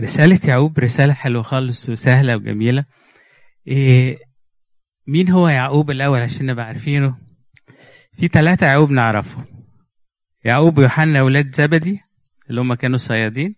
رسالة 0.00 0.40
يعقوب 0.44 0.78
رسالة 0.78 1.12
حلوة 1.14 1.42
خالص 1.42 1.88
وسهلة 1.88 2.36
وجميلة. 2.36 2.84
إيه 3.68 4.18
مين 5.06 5.30
هو 5.30 5.48
يعقوب 5.48 5.90
الأول 5.90 6.18
عشان 6.20 6.46
نبقى 6.46 6.66
عارفينه؟ 6.66 7.18
في 8.16 8.28
ثلاثة 8.28 8.66
يعقوب 8.66 8.90
نعرفه. 8.90 9.44
يعقوب 10.44 10.78
ويوحنا 10.78 11.20
أولاد 11.20 11.54
زبدي 11.54 12.00
اللي 12.50 12.60
هم 12.60 12.74
كانوا 12.74 12.98
صيادين 12.98 13.54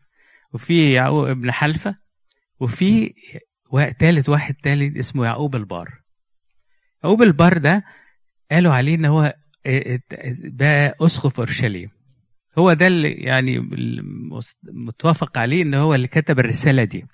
وفي 0.53 0.93
يعقوب 0.93 1.27
ابن 1.29 1.51
حلفة 1.53 1.95
وفي 2.61 3.15
تالت 3.99 4.29
واحد 4.29 4.55
تالت 4.55 4.97
اسمه 4.97 5.25
يعقوب 5.25 5.57
البار. 5.57 5.89
يعقوب 7.05 7.23
البار 7.23 7.59
ده 7.59 7.85
قالوا 8.51 8.73
عليه 8.73 8.95
إن 8.95 9.05
هو 9.05 9.35
بقى 10.45 10.97
أسقف 11.01 11.39
أورشليم. 11.41 11.91
هو 12.59 12.73
ده 12.73 12.87
اللي 12.87 13.11
يعني 13.13 13.59
متوافق 14.63 15.39
عليه 15.39 15.63
إن 15.63 15.75
هو 15.75 15.95
اللي 15.95 16.09
كتب 16.09 16.39
الرسالة 16.39 16.85
دي. 16.85 17.07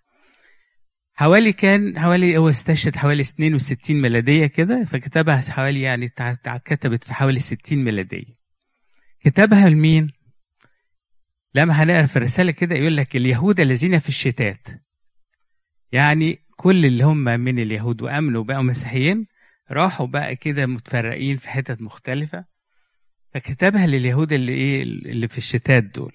حوالي 1.15 1.52
كان 1.52 1.98
حوالي 1.98 2.37
هو 2.38 2.48
استشهد 2.48 2.97
حوالي 2.97 3.23
62 3.23 3.96
ميلادية 4.02 4.46
كده 4.46 4.84
فكتبها 4.84 5.41
حوالي 5.41 5.80
يعني 5.80 6.09
كتبت 6.65 7.05
في 7.05 7.15
حوالي 7.15 7.41
60 7.41 7.79
ميلادية. 7.79 8.37
كتبها 9.20 9.69
لمين؟ 9.69 10.12
لما 11.55 11.82
هنقرأ 11.82 12.07
في 12.07 12.16
الرسالة 12.16 12.51
كده 12.52 12.74
يقول 12.77 12.96
لك 12.96 13.16
اليهود 13.16 13.60
الذين 13.60 13.98
في 13.98 14.09
الشتات. 14.09 14.68
يعني 15.93 16.43
كل 16.57 16.84
اللي 16.87 17.05
هم 17.05 17.24
من 17.24 17.59
اليهود 17.59 18.02
وأمنوا 18.02 18.45
بقوا 18.45 18.62
مسيحيين 18.62 19.27
راحوا 19.71 20.07
بقى 20.07 20.37
كده 20.37 20.66
متفرقين 20.66 21.37
في 21.37 21.48
حتت 21.48 21.82
مختلفة. 21.82 22.45
فكتبها 23.36 23.86
لليهود 23.86 24.32
اللي 24.32 24.52
إيه 24.52 24.82
اللي 24.82 25.28
في 25.28 25.38
الشتات 25.38 25.84
دول. 25.84 26.12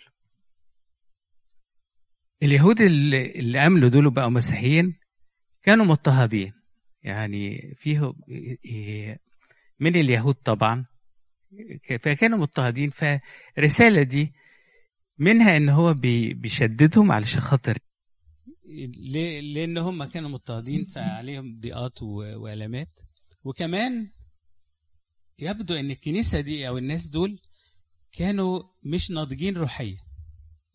اليهود 2.44 2.82
اللي, 2.82 3.32
اللي 3.32 3.60
امنوا 3.68 3.90
دول 3.90 4.10
بقوا 4.10 4.30
مسيحيين 4.30 5.00
كانوا 5.64 5.86
مضطهدين. 5.86 6.54
يعني 7.04 7.74
فيهم 7.78 8.14
من 9.80 9.96
اليهود 9.96 10.36
طبعا. 10.36 10.86
فكانوا 12.02 12.38
مضطهدين. 12.38 12.90
فالرسالة 12.90 14.04
دي 14.04 14.32
منها 15.18 15.58
إن 15.58 15.70
هو 15.70 15.94
بيشددهم 16.34 17.12
علشان 17.12 17.40
خاطر 17.42 17.78
لأن 19.54 19.78
هم 19.78 20.04
كانوا 20.04 20.30
مضطهدين 20.30 20.86
فعليهم 20.86 21.56
ضيقات 21.56 22.04
والامات 22.04 23.00
وكمان 23.44 24.12
يبدو 25.42 25.76
إن 25.76 25.92
الكنيسة 25.92 26.40
دي 26.42 26.68
أو 26.68 26.78
الناس 26.78 27.08
دول 27.08 27.40
كانوا 28.12 28.64
مش 28.84 29.12
ناضجين 29.12 29.58
روحيا. 29.58 29.98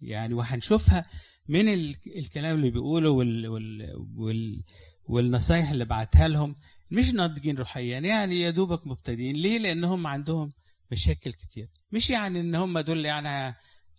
يعني 0.00 0.34
وهنشوفها 0.34 1.06
من 1.48 1.68
الكلام 2.16 2.56
اللي 2.56 2.70
بيقوله 2.70 3.10
وال 3.10 3.48
وال 3.48 3.92
وال 4.16 4.64
والنصايح 5.04 5.70
اللي 5.70 5.84
بعتها 5.84 6.28
لهم 6.28 6.56
مش 6.90 7.10
ناضجين 7.14 7.56
روحيا. 7.56 7.98
يعني 7.98 8.40
يا 8.40 8.50
دوبك 8.50 8.86
مبتدئين. 8.86 9.36
ليه؟ 9.36 9.58
لأنهم 9.58 10.06
عندهم 10.06 10.52
مشاكل 10.92 11.32
كتير. 11.32 11.68
مش 11.92 12.10
يعني 12.10 12.40
إن 12.40 12.54
هم 12.54 12.78
دول 12.78 13.04
يعني 13.04 13.56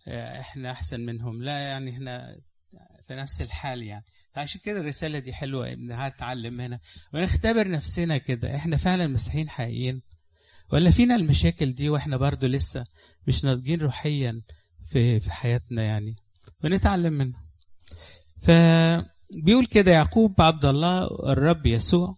إحنا 0.08 0.70
أحسن 0.70 1.00
منهم. 1.00 1.42
لا 1.42 1.58
يعني 1.58 1.90
إحنا 1.90 2.40
في 3.06 3.14
نفس 3.14 3.42
الحال 3.42 3.82
يعني. 3.82 4.04
فعشان 4.34 4.60
كده 4.64 4.80
الرسالة 4.80 5.18
دي 5.18 5.32
حلوة 5.32 5.72
إنها 5.72 6.08
تعلم 6.08 6.60
هنا. 6.60 6.80
ونختبر 7.14 7.68
نفسنا 7.68 8.18
كده. 8.18 8.56
إحنا 8.56 8.76
فعلا 8.76 9.06
مسيحيين 9.06 9.50
حقيقيين؟ 9.50 10.02
ولا 10.72 10.90
فينا 10.90 11.14
المشاكل 11.16 11.72
دي 11.72 11.88
وإحنا 11.88 12.16
برضو 12.16 12.46
لسه 12.46 12.84
مش 13.26 13.44
ناضجين 13.44 13.80
روحيا 13.80 14.42
في 14.86 15.20
في 15.20 15.32
حياتنا 15.32 15.82
يعني 15.82 16.16
ونتعلم 16.64 17.12
منه. 17.12 17.34
فبيقول 18.42 19.66
كده 19.66 19.92
يعقوب 19.92 20.40
عبد 20.40 20.64
الله 20.64 21.04
الرب 21.04 21.66
يسوع 21.66 22.16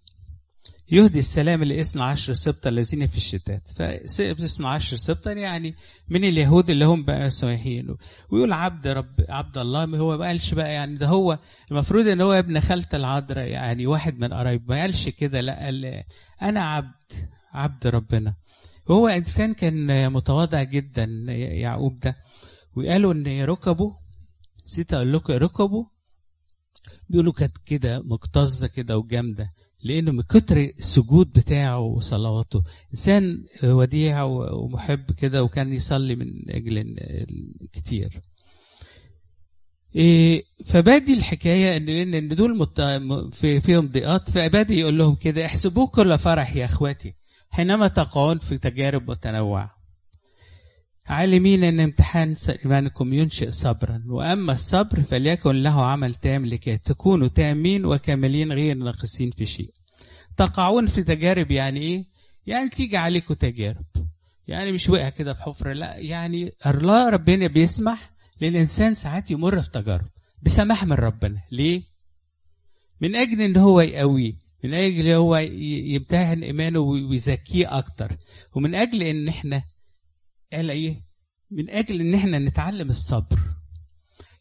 يهدي 0.93 1.19
السلام 1.19 1.65
لاثنى 1.65 2.03
عشر 2.03 2.35
سبطة 2.35 2.69
الذين 2.69 3.07
في 3.07 3.17
الشتات. 3.17 3.69
فاثنى 3.77 4.67
عشر 4.67 4.97
سبطة 4.97 5.31
يعني 5.31 5.75
من 6.09 6.25
اليهود 6.25 6.71
اللي 6.71 6.85
هم 6.85 7.03
بقى 7.05 7.27
مسيحيين 7.27 7.97
ويقول 8.31 8.53
عبد 8.53 8.87
رب 8.89 9.15
عبد 9.29 9.59
الله 9.59 9.87
ما 9.87 9.99
هو 9.99 10.19
ما 10.19 10.27
قالش 10.27 10.55
بقى 10.55 10.73
يعني 10.73 10.97
ده 10.97 11.07
هو 11.07 11.39
المفروض 11.71 12.09
إن 12.09 12.21
هو 12.21 12.33
ابن 12.33 12.61
خالة 12.61 12.89
العذراء 12.95 13.47
يعني 13.47 13.87
واحد 13.87 14.19
من 14.19 14.33
قرايب. 14.33 14.69
ما 14.69 14.81
قالش 14.81 15.09
كده 15.09 15.41
لا 15.41 15.65
قال 15.65 16.03
أنا 16.43 16.61
عبد 16.61 17.29
عبد 17.53 17.87
ربنا. 17.87 18.35
وهو 18.87 19.09
إنسان 19.09 19.55
كان 19.55 20.13
متواضع 20.13 20.63
جدا 20.63 21.05
يعقوب 21.35 21.99
ده. 21.99 22.17
وقالوا 22.77 23.13
إن 23.13 23.43
ركبه 23.45 23.97
نسيت 24.67 24.95
أقول 24.95 25.13
لكم 25.13 25.33
ركبه؟ 25.33 25.87
بيقولوا 27.09 27.33
كانت 27.33 27.57
كده 27.67 28.03
مكتظة 28.05 28.67
كده 28.67 28.99
وجامدة 28.99 29.51
لأنه 29.85 30.13
من 30.13 30.23
كتر 30.23 30.57
السجود 30.57 31.33
بتاعه 31.33 31.79
وصلواته 31.79 32.63
إنسان 32.95 33.45
وديع 33.65 34.23
ومحب 34.23 35.13
كده 35.13 35.43
وكان 35.45 35.73
يصلي 35.73 36.17
من 36.17 36.51
أجل 36.51 36.97
كتير 37.73 38.21
إيه 39.97 40.45
فبادي 40.67 41.15
الحكاية 41.15 41.77
إن 41.77 42.15
إن 42.15 42.29
دول. 42.29 42.69
في 43.33 43.61
فيهم 43.61 43.89
ضيقات 43.89 44.31
فبادي 44.31 44.81
يقول 44.81 44.99
لهم 44.99 45.15
كده 45.15 45.47
احسبوه 45.47 45.87
كل 45.87 46.19
فرح 46.19 46.57
يا 46.57 46.65
إخواتي. 46.65 47.15
حينما 47.51 47.89
تقعون 47.89 48.39
في 48.39 48.59
تجارب 48.59 49.11
متنوعة 49.11 49.81
عالمين 51.07 51.65
أن 51.65 51.81
امتحان 51.81 52.35
إيمانكم 52.65 53.13
ينشئ 53.13 53.51
صبرا 53.51 54.03
وأما 54.07 54.53
الصبر 54.53 55.03
فليكن 55.03 55.63
له 55.63 55.85
عمل 55.85 56.15
تام 56.15 56.47
لكي 56.47 56.77
تكونوا 56.79 57.29
تامين 57.29 57.85
وكاملين 57.85 58.53
غير 58.53 58.77
ناقصين 58.77 59.31
في 59.31 59.47
شيء. 59.47 59.71
تقعون 60.37 60.87
في 60.87 61.03
تجارب 61.03 61.51
يعني 61.51 61.81
إيه؟ 61.81 62.05
يعني 62.47 62.69
تيجي 62.69 62.97
عليكم 62.97 63.35
تجارب. 63.35 63.85
يعني 64.49 64.73
مش 64.73 64.89
وقع 64.89 65.09
كده 65.09 65.35
في 65.35 65.43
حفره 65.43 65.73
لا 65.73 65.97
يعني 65.97 66.53
الله 66.67 67.09
ربنا 67.11 67.47
بيسمح 67.47 68.11
للإنسان 68.41 68.95
ساعات 68.95 69.31
يمر 69.31 69.63
في 69.63 69.71
تجارب 69.71 70.07
بسماح 70.43 70.85
من 70.85 70.93
ربنا. 70.93 71.43
ليه؟ 71.53 71.83
من 73.01 73.17
أجل 73.17 73.41
إن 73.41 73.57
هو 73.57 73.81
يقويه. 73.81 74.35
من 74.65 74.75
أجل 74.75 75.09
هو 75.09 75.37
يمتحن 75.37 76.43
إيمانه 76.43 76.79
ويزكيه 76.79 77.79
أكتر. 77.79 78.17
ومن 78.55 78.75
أجل 78.75 79.03
إن 79.03 79.29
إحنا 79.29 79.63
قال 80.53 80.71
إيه؟ 80.71 81.05
من 81.51 81.71
أجل 81.71 82.01
إن 82.01 82.15
إحنا 82.15 82.39
نتعلم 82.39 82.91
الصبر. 82.91 83.41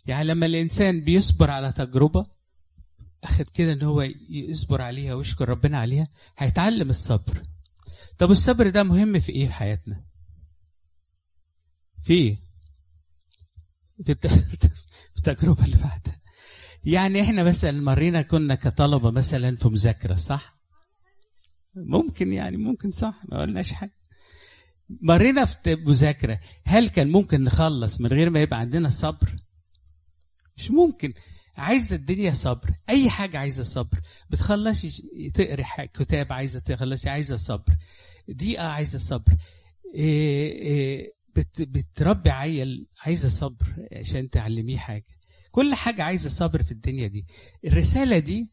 يعني 0.06 0.24
لما 0.24 0.46
الإنسان 0.46 1.02
بيصبر 1.02 1.52
على 1.52 1.72
تجربة 1.72 2.26
اخد 3.24 3.50
كده 3.50 3.74
إن 3.74 3.82
هو 3.84 4.02
يصبر 4.30 4.82
عليها 4.82 5.14
ويشكر 5.14 5.50
ربنا 5.50 5.78
عليها 5.80 6.08
هيتعلم 6.38 6.90
الصبر. 6.90 7.44
طب 8.18 8.32
الصبر 8.32 8.70
ده 8.70 8.84
مهم 8.84 9.20
في 9.20 9.32
إيه 9.32 9.48
في 9.48 9.54
حياتنا؟ 9.54 10.04
في 12.04 12.14
إيه؟ 12.14 12.38
في, 14.06 14.12
الت... 14.12 14.28
في 15.14 15.18
التجربة 15.18 15.66
اللي 15.66 15.78
بعدها. 15.78 16.19
يعني 16.84 17.22
إحنا 17.22 17.44
مثلا 17.44 17.82
مرينا 17.82 18.22
كنا 18.22 18.56
كطلبة 18.56 19.12
مثلا 19.12 19.56
في 19.56 19.68
مذاكرة 19.70 20.16
صح؟ 20.16 20.60
ممكن 21.76 22.34
يعني 22.34 22.58
ممكن 22.58 22.92
صح 22.92 23.22
ما 23.30 23.42
قلناش 23.42 23.74
حاجة. 23.74 23.96
مرينا 25.02 25.46
في 25.46 25.76
مذاكرة 25.76 26.40
هل 26.66 26.90
كان 26.90 27.10
ممكن 27.12 27.44
نخلص 27.44 28.02
من 28.02 28.10
غير 28.10 28.30
ما 28.30 28.42
يبقى 28.42 28.60
عندنا 28.60 28.90
صبر؟ 28.90 29.36
مش 30.58 30.72
ممكن. 30.72 31.14
عايزة 31.58 31.96
الدنيا 31.96 32.34
صبر 32.34 32.70
أي 32.90 33.10
حاجة 33.10 33.40
عايزة 33.40 33.64
صبر. 33.64 34.00
بتخلصي 34.30 35.30
تقري 35.34 35.66
كتاب 35.94 36.34
عايزة 36.34 36.60
تخلصي 36.60 37.10
عايزة 37.10 37.38
صبر. 37.38 37.74
دقيقة 38.28 38.68
عايزة 38.68 39.00
صبر. 39.00 39.34
إيه 39.96 40.52
إيه 40.62 41.14
بت 41.36 41.62
بتربي 41.62 42.30
عيل 42.30 42.88
عايزة 43.06 43.30
صبر 43.30 43.66
عشان 43.92 44.30
تعلميه 44.30 44.78
حاجة. 44.78 45.19
كل 45.60 45.76
حاجة 45.76 46.04
عايزة 46.04 46.30
صبر 46.30 46.64
في 46.64 46.72
الدنيا 46.72 47.08
دي. 47.08 47.26
الرسالة 47.66 48.20
دي 48.20 48.52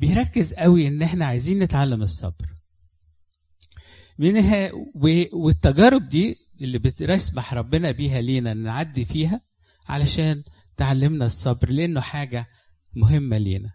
بيركز 0.00 0.54
قوي 0.54 0.86
إن 0.86 1.02
إحنا 1.02 1.24
عايزين 1.26 1.58
نتعلم 1.58 2.02
الصبر. 2.02 2.46
منها 4.18 4.70
والتجارب 5.32 6.08
دي 6.08 6.38
اللي 6.60 6.78
بتسمح 6.78 7.54
ربنا 7.54 7.90
بيها 7.90 8.20
لينا 8.20 8.54
نعدي 8.54 9.04
فيها 9.04 9.40
علشان 9.88 10.42
تعلمنا 10.76 11.26
الصبر 11.26 11.70
لأنه 11.70 12.00
حاجة 12.00 12.46
مهمة 12.94 13.38
لينا. 13.38 13.70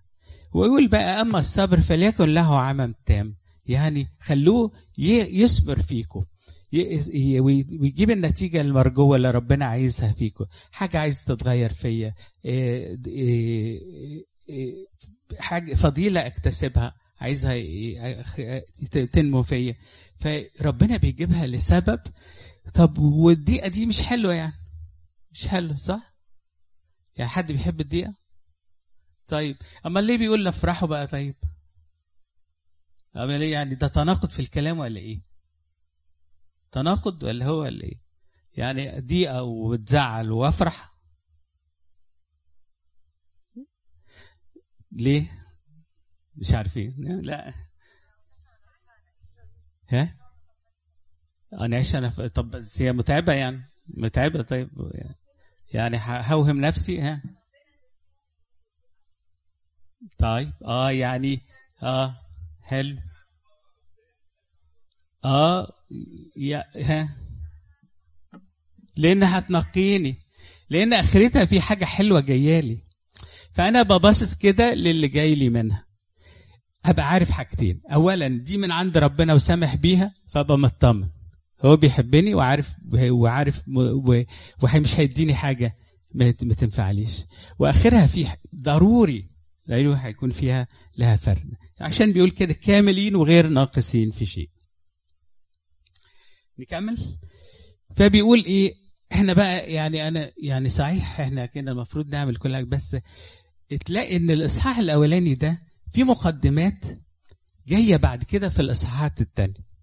ويقول 0.53 0.87
بقى 0.87 1.21
أما 1.21 1.39
الصبر 1.39 1.81
فليكن 1.81 2.33
له 2.33 2.59
عمل 2.59 2.95
تام 3.05 3.35
يعني 3.65 4.07
خلوه 4.21 4.71
يصبر 4.97 5.81
فيكم. 5.81 6.23
ويجيب 6.73 8.11
النتيجه 8.11 8.61
المرجوه 8.61 9.15
اللي 9.15 9.31
ربنا 9.31 9.65
عايزها 9.65 10.11
فيكم. 10.13 10.45
حاجة 10.71 10.99
عايز 10.99 11.23
تتغير 11.23 11.73
فيا. 11.73 12.15
حاجة 15.39 15.73
فضيلة 15.75 16.27
اكتسبها. 16.27 16.95
عايزها 17.21 17.53
تنمو 19.05 19.43
فيا. 19.43 19.75
فربنا 20.19 20.97
بيجيبها 20.97 21.47
لسبب. 21.47 21.99
طب 22.73 22.97
والدقيقة 22.97 23.67
دي 23.67 23.85
مش 23.85 24.01
حلوة 24.01 24.33
يعني. 24.33 24.53
مش 25.31 25.47
حلو 25.47 25.77
صح؟ 25.77 26.13
يعني 27.15 27.29
حد 27.29 27.51
بيحب 27.51 27.81
الدقيقة؟ 27.81 28.13
طيب 29.27 29.55
اما 29.85 29.99
ليه 29.99 30.17
بيقول 30.17 30.47
افرحوا 30.47 30.87
بقى 30.87 31.07
طيب؟ 31.07 31.35
اما 33.17 33.37
ليه 33.37 33.51
يعني؟ 33.53 33.75
ده 33.75 33.87
تناقض 33.87 34.29
في 34.29 34.39
الكلام 34.39 34.79
ولا 34.79 34.99
إيه؟ 34.99 35.21
تناقض 36.73 37.23
ولا 37.23 37.45
هو 37.45 37.61
ولا 37.61 37.83
إيه 37.83 38.01
يعني 38.53 38.99
ضيقة 38.99 39.43
وتزعل 39.43 40.31
وافرح؟ 40.31 40.93
ليه؟ 44.91 45.25
مش 46.35 46.53
عارفين. 46.53 46.95
لا. 46.97 47.53
ها؟ 49.89 50.17
أنا 51.53 51.75
عايش 51.75 51.95
أنا 51.95 52.09
في... 52.09 52.29
طب 52.29 52.51
بس 52.51 52.81
هي 52.81 52.91
متعبة 52.91 53.33
يعني. 53.33 53.69
متعبة 53.87 54.41
طيب. 54.41 54.69
يعني 55.73 55.99
هوهم 56.05 56.61
نفسي 56.61 57.01
ها؟ 57.01 57.23
طيب. 60.17 60.53
آه 60.65 60.91
يعني 60.91 61.41
آه 61.83 62.15
حلو. 62.61 62.97
آه 65.25 65.73
يا 66.37 66.63
ها؟ 66.75 67.09
لأن 68.97 69.23
هتنقيني. 69.23 70.19
لأن 70.69 70.93
آخرتها 70.93 71.45
في 71.45 71.61
حاجة 71.61 71.85
حلوة 71.85 72.19
جاية 72.19 72.59
لي. 72.59 72.77
فأنا 73.53 73.83
ببصص 73.83 74.35
كده 74.35 74.73
للي 74.73 75.07
جاي 75.07 75.35
لي 75.35 75.49
منها. 75.49 75.85
هبقى 76.85 77.09
عارف 77.09 77.31
حاجتين. 77.31 77.81
اولا 77.93 78.27
دي 78.27 78.57
من 78.57 78.71
عند 78.71 78.97
ربنا 78.97 79.33
وسامح 79.33 79.75
بيها 79.75 80.13
فأبقى 80.29 80.59
مطمن. 80.59 81.07
هو 81.65 81.77
بيحبني 81.77 82.35
وعارف 82.35 82.75
وعارف 82.93 83.61
ومش 84.63 84.99
هيديني 84.99 85.33
حاجة. 85.33 85.75
ما 86.13 86.31
تنفعليش. 86.31 87.25
وآخرها 87.59 88.07
في 88.07 88.27
ضروري. 88.55 89.29
لأنه 89.67 89.93
هيكون 89.93 90.31
فيها 90.31 90.67
لها 90.97 91.15
فرد. 91.15 91.51
عشان 91.81 92.13
بيقول 92.13 92.29
كده 92.31 92.53
كاملين 92.53 93.15
وغير 93.15 93.47
ناقصين 93.47 94.11
في 94.11 94.25
شيء. 94.25 94.49
نكمل. 96.59 96.97
فبيقول 97.95 98.43
إيه 98.45 98.73
إحنا 99.11 99.33
بقى 99.33 99.73
يعني 99.73 100.07
أنا 100.07 100.31
يعني 100.37 100.69
صحيح 100.69 101.19
إحنا 101.19 101.45
كده 101.45 101.71
المفروض 101.71 102.09
نعمل 102.09 102.35
كل 102.35 102.55
حاجة 102.55 102.63
بس 102.65 102.97
تلاقي 103.85 104.15
إن 104.17 104.31
الإصحاح 104.31 104.77
الأولاني 104.77 105.35
ده 105.35 105.61
في 105.93 106.03
مقدمات 106.03 106.85
جاية 107.67 107.95
بعد 107.97 108.23
كده 108.23 108.49
في 108.49 108.59
الإصحاحات 108.61 109.21
التانية. 109.21 109.73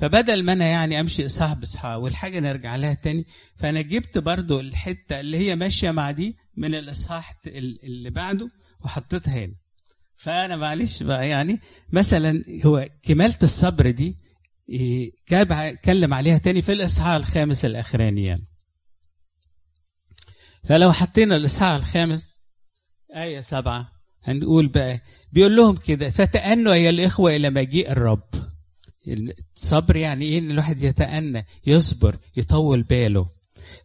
فبدل 0.00 0.42
ما 0.42 0.52
أنا 0.52 0.64
يعني 0.64 1.00
أمشي 1.00 1.26
إصحاح 1.26 1.52
بإصحاح 1.52 1.96
والحاجة 1.96 2.40
نرجع 2.40 2.76
لها 2.76 2.94
تاني 2.94 3.26
فأنا 3.56 3.80
جبت 3.80 4.18
برضو 4.18 4.60
الحتة 4.60 5.20
اللي 5.20 5.36
هي 5.38 5.56
ماشية 5.56 5.90
مع 5.90 6.10
دي 6.10 6.36
من 6.56 6.74
الإصحاح 6.74 7.34
اللي 7.46 8.10
بعده 8.10 8.50
وحطيتها 8.84 9.44
هنا. 9.44 9.54
فأنا 10.16 10.56
معلش 10.56 11.02
بقى 11.02 11.28
يعني 11.28 11.60
مثلا 11.92 12.44
هو 12.66 12.88
كمالة 13.02 13.38
الصبر 13.42 13.90
دي 13.90 14.16
جاب 15.30 15.52
اتكلم 15.52 16.14
عليها 16.14 16.38
تاني 16.38 16.62
في 16.62 16.72
الإصحاح 16.72 17.08
الخامس 17.14 17.64
الأخراني 17.64 18.24
يعني. 18.24 18.46
فلو 20.64 20.92
حطينا 20.92 21.36
الإصحاح 21.36 21.74
الخامس 21.74 22.34
آية 23.14 23.40
سبعة 23.40 23.92
هنقول 24.22 24.66
بقى 24.68 25.00
بيقول 25.32 25.56
لهم 25.56 25.76
كده 25.76 26.10
فتأنوا 26.10 26.74
يا 26.74 26.90
الإخوة 26.90 27.36
إلى 27.36 27.50
مجيء 27.50 27.90
الرب. 27.92 28.28
الصبر 29.56 29.96
يعني 29.96 30.24
إيه؟ 30.24 30.38
إن 30.38 30.50
الواحد 30.50 30.82
يتأنى 30.82 31.46
يصبر 31.66 32.16
يطول 32.36 32.82
باله. 32.82 33.28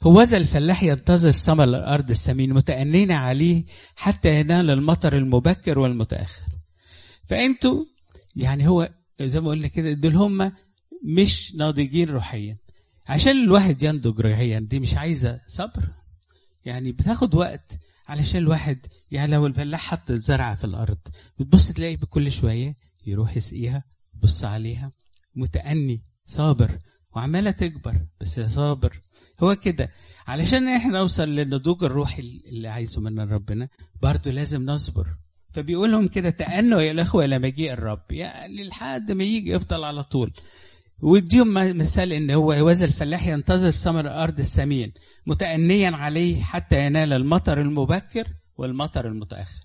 هوذا 0.03 0.37
الفلاح 0.37 0.83
ينتظر 0.83 1.31
ثمر 1.31 1.63
الأرض 1.63 2.09
السمين 2.09 2.53
متأنين 2.53 3.11
عليه 3.11 3.63
حتى 3.95 4.39
ينال 4.39 4.69
المطر 4.69 5.17
المبكر 5.17 5.79
والمتأخر. 5.79 6.41
فأنتوا 7.29 7.85
يعني 8.35 8.67
هو 8.67 8.89
زي 9.21 9.41
ما 9.41 9.49
قلنا 9.49 9.67
كده 9.67 9.91
دول 9.93 10.15
هم 10.15 10.51
مش 11.03 11.55
ناضجين 11.55 12.09
روحيا. 12.09 12.57
عشان 13.07 13.43
الواحد 13.43 13.83
ينضج 13.83 14.19
روحيا 14.19 14.59
دي 14.59 14.79
مش 14.79 14.93
عايزة 14.93 15.41
صبر. 15.47 15.83
يعني 16.65 16.91
بتاخد 16.91 17.35
وقت 17.35 17.79
علشان 18.07 18.41
الواحد 18.41 18.79
يعني 19.11 19.31
لو 19.31 19.47
الفلاح 19.47 19.81
حط 19.81 20.11
الزرعة 20.11 20.55
في 20.55 20.63
الأرض. 20.63 20.97
بتبص 21.39 21.71
تلاقي 21.71 21.95
بكل 21.95 22.31
شوية 22.31 22.75
يروح 23.05 23.37
يسقيها 23.37 23.83
يبص 24.15 24.43
عليها. 24.43 24.91
متأني 25.35 26.03
صابر. 26.25 26.77
وعمالة 27.15 27.51
تكبر 27.51 27.95
بس 28.21 28.39
صابر. 28.39 28.99
هو 29.43 29.55
كده. 29.55 29.89
علشان 30.27 30.67
إحنا 30.67 30.99
نوصل 30.99 31.29
للنضوج 31.29 31.83
الروحي 31.83 32.41
اللي 32.45 32.67
عايزه 32.67 33.01
منا 33.01 33.23
ربنا 33.23 33.69
برضه 34.01 34.31
لازم 34.31 34.65
نصبر. 34.65 35.07
فبيقول 35.53 35.91
لهم 35.91 36.07
كده 36.07 36.29
تأنوا 36.29 36.81
يا 36.81 36.91
الأخوة 36.91 37.25
إلى 37.25 37.39
مجيء 37.39 37.73
الرب. 37.73 38.11
يعني 38.11 38.63
لحد 38.63 39.11
ما 39.11 39.23
يجي 39.23 39.51
يفضل 39.51 39.83
على 39.83 40.03
طول. 40.03 40.33
ويديهم 41.03 41.53
مثال 41.53 42.13
إن 42.13 42.31
هو 42.31 42.51
هوذا 42.51 42.85
الفلاح 42.85 43.27
ينتظر 43.27 43.71
ثمر 43.71 43.99
الأرض 43.99 44.39
السمين 44.39 44.93
متأنيا 45.25 45.91
عليه 45.91 46.43
حتى 46.43 46.85
ينال 46.85 47.13
المطر 47.13 47.61
المبكر 47.61 48.27
والمطر 48.55 49.07
المتأخر. 49.07 49.59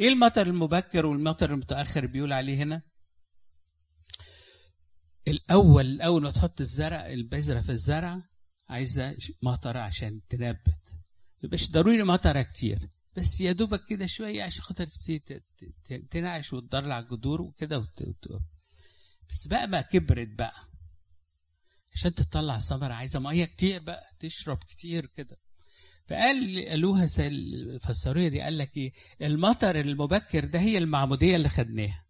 إيه 0.00 0.08
المطر 0.08 0.46
المبكر 0.46 1.06
والمطر 1.06 1.52
المتأخر 1.52 2.06
بيقول 2.06 2.32
عليه 2.32 2.62
هنا؟ 2.62 2.82
الأول 5.28 6.00
اول 6.00 6.22
ما 6.22 6.30
تحط 6.30 6.60
الزرع 6.60 7.06
البذرة 7.12 7.60
في 7.60 7.72
الزرع 7.72 8.22
عايزة 8.68 9.16
مطره 9.42 9.78
عشان 9.78 10.20
تنبت. 10.28 10.74
مش 11.52 11.70
ضروري 11.70 12.02
مطره 12.02 12.42
كتير 12.42 12.88
بس 13.16 13.40
يا 13.40 13.52
دوبك 13.52 13.84
كده 13.88 14.06
شوية 14.06 14.42
عشان 14.42 14.62
خاطر 14.62 14.86
تبتدي 14.86 15.42
تنعش 16.10 16.52
وتضلع 16.52 17.00
جذور 17.00 17.42
وكده 17.42 17.86
بس 19.30 19.46
بقى 19.46 19.66
ما 19.68 19.80
كبرت 19.80 20.28
بقى 20.28 20.54
عشان 21.94 22.14
تطلع 22.14 22.58
ثمرة 22.58 22.94
عايزة 22.94 23.20
مية 23.20 23.44
كتير 23.44 23.80
بقى 23.82 24.04
تشرب 24.20 24.58
كتير 24.58 25.06
كده. 25.06 25.36
فقال 26.08 26.64
قالوها 26.68 27.06
الفسرية 27.18 28.28
دي 28.28 28.40
قال 28.40 28.58
لك 28.58 28.76
إيه؟ 28.76 28.92
المطر 29.22 29.80
المبكر 29.80 30.44
ده 30.44 30.58
هي 30.60 30.78
المعمودية 30.78 31.36
اللي 31.36 31.48
خدناها. 31.48 32.04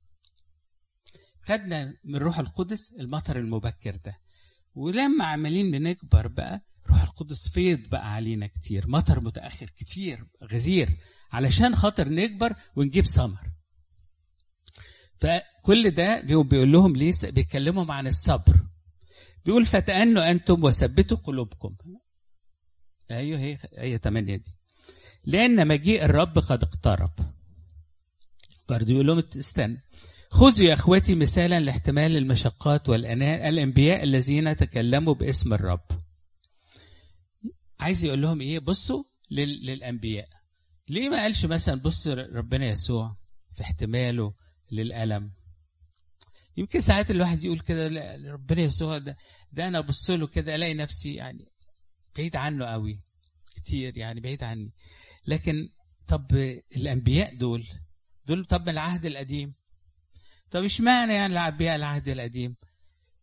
خدنا 1.43 1.97
من 2.05 2.17
روح 2.17 2.39
القدس 2.39 2.93
المطر 2.93 3.39
المبكر 3.39 3.97
ده. 3.97 4.19
ولما 4.75 5.25
عمالين 5.25 5.71
بنكبر 5.71 6.27
بقى 6.29 6.61
روح 6.91 7.03
القدس 7.03 7.49
فيض 7.49 7.89
بقى 7.89 8.15
علينا 8.15 8.47
كتير 8.47 8.89
مطر 8.89 9.21
متأخر 9.21 9.71
كتير 9.71 10.27
غزير 10.53 10.97
علشان 11.33 11.77
خاطر 11.77 12.09
نكبر 12.09 12.55
ونجيب 12.77 13.07
ثمر. 13.07 13.51
فكل 15.19 15.91
ده 15.91 16.21
بيقول 16.21 16.73
لهم 16.73 16.97
ليه؟ 16.97 17.13
بيتكلموا 17.23 17.95
عن 17.95 18.07
الصبر. 18.07 18.57
بيقول 19.45 19.67
فتأنوا 19.67 20.31
أنتم 20.31 20.65
وثبتوا 20.65 21.17
قلوبكم. 21.17 21.77
أيوه 23.11 23.39
هي 23.39 23.59
هي 23.79 23.99
8 23.99 24.37
دي. 24.37 24.55
لأن 25.25 25.69
مجيء 25.69 26.05
الرب 26.05 26.39
قد 26.39 26.63
اقترب. 26.63 27.11
برضه 28.69 28.93
يقول 28.93 29.07
لهم 29.07 29.23
استنى. 29.39 29.83
خذوا 30.31 30.67
يا 30.67 30.75
إخوتي 30.75 31.15
مثالا 31.15 31.61
لاحتمال 31.61 32.17
المشقات 32.17 32.89
والاناء 32.89 33.49
الأنبياء 33.49 34.03
الذين 34.03 34.57
تكلموا 34.57 35.15
باسم 35.15 35.55
الرب. 35.55 35.87
عايز 37.81 38.05
يقول 38.05 38.23
لهم 38.23 38.41
إيه؟ 38.41 38.59
بصوا 38.59 39.05
لل... 39.31 39.67
للأنبياء. 39.67 40.29
ليه 40.89 41.09
ما 41.09 41.23
قالش 41.23 41.47
مثلا 41.47 41.81
بص 41.81 42.07
ربنا 42.09 42.67
يسوع 42.67 43.17
في 43.55 43.63
احتماله 43.63 44.35
للألم؟ 44.73 45.31
يمكن 46.57 46.81
ساعات 46.81 47.11
الواحد 47.11 47.45
يقول 47.45 47.61
كده 47.61 47.89
ربنا 48.33 48.63
يسوع 48.63 48.99
ده 48.99 49.17
ده 49.53 49.69
أنا 49.69 49.79
أبص 49.79 50.11
له 50.11 50.27
كده 50.27 50.55
ألاقي 50.55 50.75
نفسي 50.75 51.15
يعني 51.15 51.53
بعيد 52.17 52.37
عنه 52.37 52.65
قوي 52.65 53.03
كتير 53.57 53.97
يعني 53.99 54.21
بعيد 54.21 54.45
عني. 54.45 54.73
لكن 55.27 55.69
طب 56.09 56.35
الأنبياء 56.77 57.35
دول 57.37 57.67
دول 58.27 58.45
طب 58.45 58.63
من 58.63 58.69
العهد 58.69 59.07
القديم. 59.07 59.55
طب 60.51 60.65
اشمعنى 60.65 61.13
يعني 61.15 61.39
انبياء 61.39 61.77
العهد 61.77 62.09
القديم؟ 62.09 62.57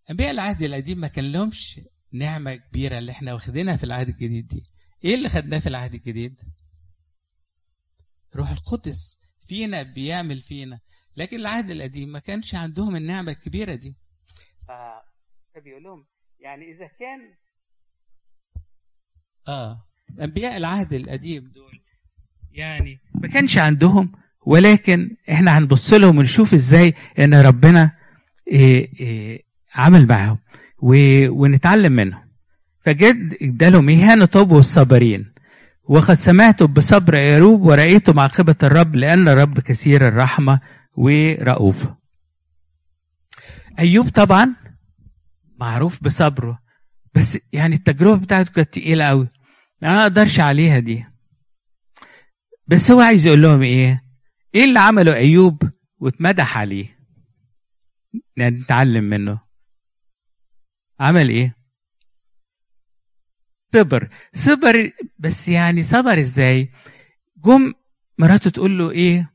أنبياء 0.09 0.31
العهد 0.31 0.61
القديم 0.63 0.97
ما 0.99 1.07
كان 1.07 1.31
لهمش 1.31 1.81
نعمة 2.11 2.55
كبيرة 2.55 2.97
اللي 2.97 3.11
إحنا 3.11 3.33
واخدينها 3.33 3.77
في 3.77 3.83
العهد 3.83 4.09
الجديد 4.09 4.47
دي. 4.47 4.63
إيه 5.05 5.15
اللي 5.15 5.29
خدناه 5.29 5.59
في 5.59 5.69
العهد 5.69 5.93
الجديد؟ 5.93 6.41
روح 8.35 8.49
القدس. 8.51 9.19
فينا 9.47 9.83
بيعمل 9.83 10.41
فينا. 10.41 10.79
لكن 11.17 11.39
العهد 11.39 11.71
القديم 11.71 12.09
ما 12.11 12.19
كانش 12.19 12.55
عندهم 12.55 12.95
النعمة 12.95 13.31
الكبيرة 13.31 13.75
دي. 13.75 13.95
فبيقول 15.55 15.83
لهم 15.83 16.05
يعني 16.39 16.71
إذا 16.71 16.87
كان 16.99 17.19
آه 19.47 19.85
أنبياء 20.21 20.57
العهد 20.57 20.93
القديم 20.93 21.51
دول 21.55 21.81
يعني 22.51 22.99
ما 23.15 23.27
كانش 23.27 23.57
عندهم 23.57 24.11
ولكن 24.45 25.15
إحنا 25.31 25.57
هنبص 25.57 25.93
لهم 25.93 26.17
ونشوف 26.17 26.53
إزاي 26.53 26.93
إن 27.19 27.33
ربنا 27.33 27.91
إيه 28.47 28.99
إيه 28.99 29.43
عمل 29.75 30.07
معاهم 30.07 30.37
ونتعلم 31.29 31.91
منهم. 31.91 32.31
فجد 32.85 33.37
ادالهم 33.41 33.89
إيه 33.89 34.11
هانوا 34.11 34.25
طوبوا 34.25 34.59
الصابرين 34.59 35.33
وقد 35.83 36.15
سمعت 36.17 36.63
بصبر 36.63 37.19
أيوب 37.19 37.61
ورأيت 37.61 38.17
عاقبة 38.19 38.55
الرب 38.63 38.95
لأن 38.95 39.27
الرب 39.27 39.59
كثير 39.59 40.07
الرحمة 40.07 40.59
ورؤوف. 40.97 41.87
أيوب 43.79 44.09
طبعا 44.09 44.55
معروف 45.59 46.03
بصبره 46.03 46.59
بس 47.15 47.37
يعني 47.53 47.75
التجربة 47.75 48.21
بتاعته 48.21 48.51
كانت 48.53 48.73
تقيلة 48.73 49.05
قوي 49.05 49.29
أنا 49.83 49.93
ما 49.93 50.01
أقدرش 50.01 50.39
عليها 50.39 50.79
دي. 50.79 51.05
بس 52.67 52.91
هو 52.91 53.01
عايز 53.01 53.25
يقول 53.25 53.41
لهم 53.41 53.61
إيه؟ 53.61 54.03
إيه 54.55 54.63
اللي 54.65 54.79
عمله 54.79 55.15
أيوب 55.15 55.71
واتمدح 55.99 56.57
عليه؟ 56.57 56.99
يعني 58.37 58.59
نتعلم 58.59 59.03
منه. 59.03 59.39
عمل 60.99 61.29
إيه؟ 61.29 61.55
صبر. 63.73 64.09
صبر 64.33 64.91
بس 65.19 65.49
يعني 65.49 65.83
صبر 65.83 66.19
إزاي؟ 66.19 66.71
جم 67.37 67.73
مراته 68.17 68.49
تقول 68.49 68.77
له 68.77 68.91
إيه؟ 68.91 69.31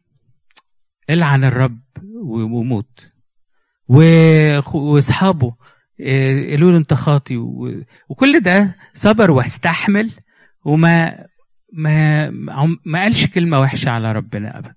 إلعن 1.10 1.44
الرب 1.44 1.80
وموت. 2.22 3.12
وأصحابه 3.88 5.54
قالوا 6.00 6.70
له 6.70 6.76
أنت 6.76 6.94
خاطي. 6.94 7.36
وكل 8.08 8.40
ده 8.40 8.76
صبر 8.94 9.30
واستحمل 9.30 10.10
وما 10.64 11.26
ما 11.72 12.30
ما 12.84 13.02
قالش 13.02 13.26
كلمة 13.26 13.58
وحشة 13.58 13.90
على 13.90 14.12
ربنا 14.12 14.58
ابدا. 14.58 14.75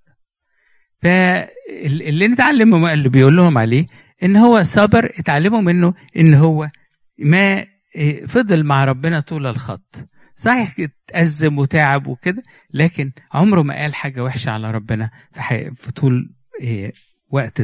فاللي 1.01 2.27
نتعلمه 2.27 2.93
اللي 2.93 3.09
بيقول 3.09 3.37
لهم 3.37 3.57
عليه 3.57 3.85
إن 4.23 4.35
هو 4.37 4.63
صبر 4.63 5.05
اتعلموا 5.19 5.61
منه 5.61 5.93
إن 6.17 6.33
هو 6.33 6.69
ما 7.19 7.65
فضل 8.27 8.63
مع 8.63 8.83
ربنا 8.83 9.19
طول 9.19 9.47
الخط. 9.47 9.95
صحيح 10.39 10.75
اتأزم 10.79 11.57
وتعب 11.57 12.07
وكده 12.07 12.43
لكن 12.73 13.11
عمره 13.33 13.61
ما 13.61 13.75
قال 13.81 13.95
حاجة 13.95 14.23
وحشة 14.23 14.49
على 14.51 14.71
ربنا 14.71 15.09
في, 15.33 15.71
في 15.75 15.91
طول 15.91 16.33
وقت 17.29 17.61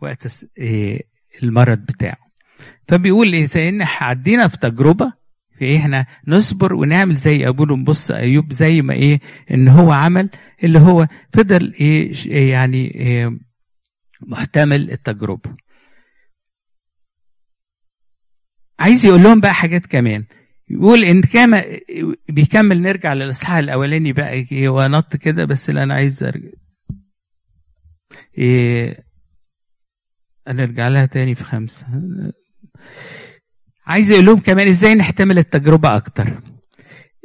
وقت 0.00 0.46
المرض 1.42 1.78
بتاعه. 1.78 2.16
فبيقول 2.88 3.34
إذا 3.34 3.68
إن 3.68 3.82
عدينا 3.82 4.48
في 4.48 4.56
تجربة 4.58 5.12
في 5.58 5.64
إيه 5.64 5.78
إحنا 5.78 6.06
نصبر 6.26 6.74
ونعمل 6.74 7.14
زي 7.14 7.48
أبونا 7.48 7.72
نبص 7.76 8.10
أيوب 8.10 8.52
زي 8.52 8.82
ما 8.82 8.92
إيه 8.94 9.20
إن 9.50 9.68
هو 9.68 9.92
عمل 9.92 10.30
اللي 10.64 10.78
هو 10.78 11.08
فضل 11.32 11.72
إيه 11.80 12.12
يعني 12.50 12.94
إيه 12.94 13.38
محتمل 14.20 14.90
التجربة. 14.90 15.56
عايز 18.78 19.06
يقول 19.06 19.22
لهم 19.22 19.40
بقى 19.40 19.54
حاجات 19.54 19.86
كمان. 19.86 20.24
يقول 20.72 21.04
إن 21.04 21.20
كان 21.20 21.62
بيكمل 22.28 22.82
نرجع 22.82 23.12
للإصحاح 23.12 23.56
الأولاني 23.56 24.12
بقى 24.12 24.32
إيه 24.32 24.68
ونط 24.68 25.16
كده 25.16 25.44
بس 25.44 25.70
اللي 25.70 25.82
أنا 25.82 25.94
عايز 25.94 26.22
أرجع. 26.22 26.48
إيه 28.38 29.04
نرجع 30.48 30.88
لها 30.88 31.06
تاني 31.06 31.34
في 31.34 31.44
خمسة. 31.44 31.86
عايز 33.86 34.10
يقول 34.10 34.26
لهم 34.26 34.38
كمان 34.38 34.68
إزاي 34.68 34.94
نحتمل 34.94 35.38
التجربة 35.38 35.96
أكتر. 35.96 36.40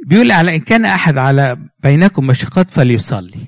بيقول 0.06 0.32
على 0.32 0.54
إن 0.54 0.60
كان 0.60 0.84
أحد 0.84 1.18
على 1.18 1.56
بينكم 1.82 2.26
مشقات 2.26 2.70
فليصلي. 2.70 3.46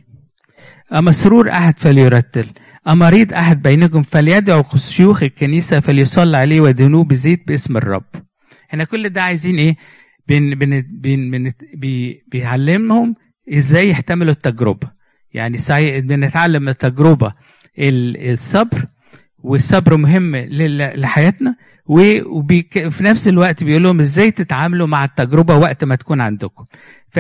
أما 0.92 1.12
سرور 1.12 1.50
أحد 1.50 1.78
فليرتل. 1.78 2.46
أمريض 2.88 3.32
أحد 3.32 3.62
بينكم 3.62 4.02
فليدعو 4.02 4.64
شيوخ 4.76 5.22
الكنيسة 5.22 5.80
فليصلي 5.80 6.36
عليه 6.36 6.60
ودهنوه 6.60 7.04
بزيت 7.04 7.46
باسم 7.48 7.76
الرب. 7.76 8.29
إحنا 8.70 8.84
كل 8.84 9.08
ده 9.08 9.22
عايزين 9.22 9.58
إيه؟ 9.58 9.76
بن 10.28 10.54
بن 10.54 10.80
بن 10.80 11.30
بن 11.30 11.52
بي 11.74 12.24
بيعلمهم 12.28 13.14
إزاي 13.52 13.88
يحتملوا 13.90 14.32
التجربة. 14.32 14.90
يعني 15.32 15.58
بنتعلم 16.00 16.62
من 16.62 16.68
التجربة 16.68 17.32
الصبر 17.78 18.86
والصبر 19.38 19.96
مهم 19.96 20.36
لحياتنا 20.36 21.56
وفي 21.86 22.98
نفس 23.00 23.28
الوقت 23.28 23.64
بيقول 23.64 23.82
لهم 23.82 24.00
إزاي 24.00 24.30
تتعاملوا 24.30 24.86
مع 24.86 25.04
التجربة 25.04 25.56
وقت 25.56 25.84
ما 25.84 25.94
تكون 25.94 26.20
عندكم. 26.20 26.64
ف 27.10 27.18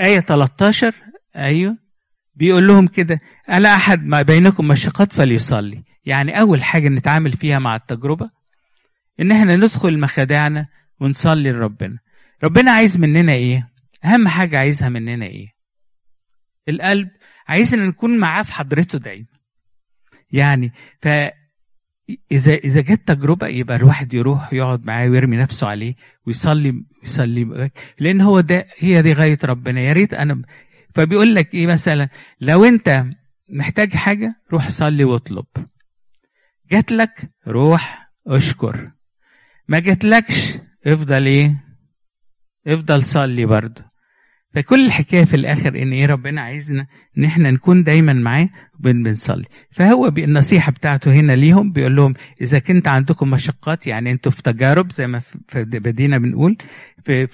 آية 0.00 0.20
13 0.20 0.94
أيوه 1.36 1.76
بيقول 2.34 2.66
لهم 2.66 2.86
كده 2.86 3.18
ألا 3.50 3.74
أحد 3.74 4.06
ما 4.06 4.22
بينكم 4.22 4.68
مشقات 4.68 5.12
فليصلي. 5.12 5.82
يعني 6.04 6.40
أول 6.40 6.62
حاجة 6.64 6.88
نتعامل 6.88 7.32
فيها 7.32 7.58
مع 7.58 7.76
التجربة 7.76 8.30
إن 9.20 9.32
إحنا 9.32 9.56
ندخل 9.56 10.00
مخادعنا 10.00 10.66
ونصلي 11.00 11.50
لربنا. 11.52 11.98
ربنا 12.44 12.70
عايز 12.72 12.98
مننا 12.98 13.32
إيه؟ 13.32 13.70
أهم 14.04 14.28
حاجة 14.28 14.58
عايزها 14.58 14.88
مننا 14.88 15.26
إيه؟ 15.26 15.48
القلب. 16.68 17.08
عايزنا 17.48 17.86
نكون 17.86 18.18
معاه 18.18 18.42
في 18.42 18.52
حضرته 18.52 18.98
دايما. 18.98 19.26
يعني 20.30 20.72
ف 21.02 21.08
إذا 22.32 22.54
إذا 22.54 22.80
جت 22.80 23.08
تجربة 23.08 23.46
يبقى 23.46 23.76
الواحد 23.76 24.14
يروح 24.14 24.52
يقعد 24.52 24.84
معاه 24.84 25.08
ويرمي 25.08 25.36
نفسه 25.36 25.66
عليه 25.66 25.94
ويصلي 26.26 26.84
يصلي 27.04 27.70
لأن 27.98 28.20
هو 28.20 28.40
ده 28.40 28.66
هي 28.78 29.02
دي 29.02 29.12
غاية 29.12 29.38
ربنا. 29.44 29.80
يا 29.80 29.92
ريت 29.92 30.14
أنا 30.14 30.42
فبيقول 30.94 31.34
لك 31.34 31.54
إيه 31.54 31.66
مثلا؟ 31.66 32.08
لو 32.40 32.64
أنت 32.64 33.04
محتاج 33.48 33.92
حاجة 33.94 34.34
روح 34.52 34.68
صلي 34.68 35.04
واطلب. 35.04 35.46
جات 36.70 36.92
لك 36.92 37.30
روح 37.46 38.10
اشكر. 38.26 38.90
ما 39.68 39.78
جاتلكش 39.78 40.54
افضل 40.86 41.26
إيه؟ 41.26 41.54
افضل 42.66 43.04
صلي 43.04 43.46
برضه. 43.46 43.94
فكل 44.54 44.86
الحكاية 44.86 45.24
في 45.24 45.36
الآخر 45.36 45.82
إن 45.82 45.92
إيه 45.92 46.06
ربنا 46.06 46.40
عايزنا 46.40 46.86
إن 47.18 47.24
إحنا 47.24 47.50
نكون 47.50 47.82
دايما 47.84 48.12
معاه 48.12 48.48
بنصلي. 48.80 49.44
فهو 49.72 50.08
النصيحة 50.08 50.72
بتاعته 50.72 51.12
هنا 51.14 51.32
ليهم 51.32 51.72
بيقول 51.72 51.96
لهم 51.96 52.14
إذا 52.40 52.58
كنت 52.58 52.88
عندكم 52.88 53.30
مشقات 53.30 53.86
يعني 53.86 54.10
أنتوا 54.10 54.32
في 54.32 54.42
تجارب 54.42 54.92
زي 54.92 55.06
ما 55.06 55.20
بدينا 55.54 56.18
بنقول 56.18 56.56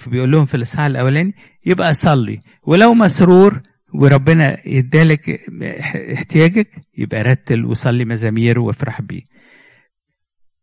بيقول 0.07 0.31
لهم 0.31 0.45
في 0.45 0.55
الإصحاح 0.55 0.85
الأولاني 0.85 1.33
يبقى 1.65 1.93
صلي. 1.93 2.39
ولو 2.63 2.93
مسرور 2.93 3.61
وربنا 3.93 4.57
ادالك 4.67 5.29
احتياجك 6.13 6.67
يبقى 6.97 7.23
رتل 7.23 7.65
وصلي 7.65 8.05
مزامير 8.05 8.59
وافرح 8.59 9.01
بيه. 9.01 9.21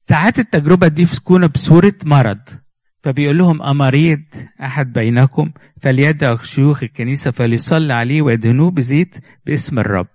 ساعات 0.08 0.38
التجربة 0.38 0.88
دي 0.88 1.06
تكون 1.06 1.46
بصورة 1.46 1.94
مرض 2.04 2.38
فبيقول 3.02 3.38
لهم 3.38 3.62
أمريض 3.62 4.22
أحد 4.62 4.92
بينكم 4.92 5.52
فليدعو 5.80 6.36
شيوخ 6.36 6.82
الكنيسة 6.82 7.30
فليصلي 7.30 7.92
عليه 7.92 8.22
ويدهنوه 8.22 8.70
بزيت 8.70 9.14
باسم 9.46 9.78
الرب. 9.78 10.06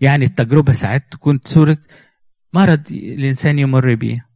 يعني 0.00 0.24
التجربة 0.24 0.72
ساعات 0.72 1.04
تكون 1.10 1.38
صورة 1.44 1.78
مرض 2.54 2.80
الإنسان 2.92 3.58
يمر 3.58 3.94
بيه. 3.94 4.26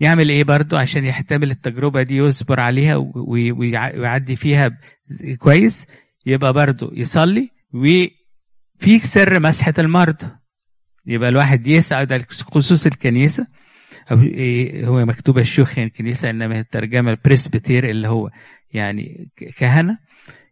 يعمل 0.00 0.28
إيه 0.28 0.44
برضه 0.44 0.78
عشان 0.78 1.04
يحتمل 1.04 1.50
التجربة 1.50 2.02
دي 2.02 2.16
يصبر 2.16 2.60
عليها 2.60 2.96
ويعدي 2.96 4.36
فيها 4.36 4.78
كويس؟ 5.38 5.86
يبقى 6.26 6.52
برضه 6.52 6.90
يصلي 6.94 7.50
وفي 7.72 8.98
سر 8.98 9.40
مسحة 9.40 9.74
المرضى 9.78 10.26
يبقى 11.06 11.28
الواحد 11.28 11.66
يسعد 11.66 12.24
خصوص 12.30 12.86
الكنيسة. 12.86 13.46
أو 14.10 14.16
هو 14.84 15.04
مكتوبة 15.04 15.40
الشيوخ 15.40 15.78
يعني 15.78 15.90
الكنيسة 15.90 16.30
إنما 16.30 16.60
الترجمة 16.60 17.10
البريسبتير 17.10 17.90
اللي 17.90 18.08
هو 18.08 18.30
يعني 18.72 19.28
كهنة. 19.56 19.98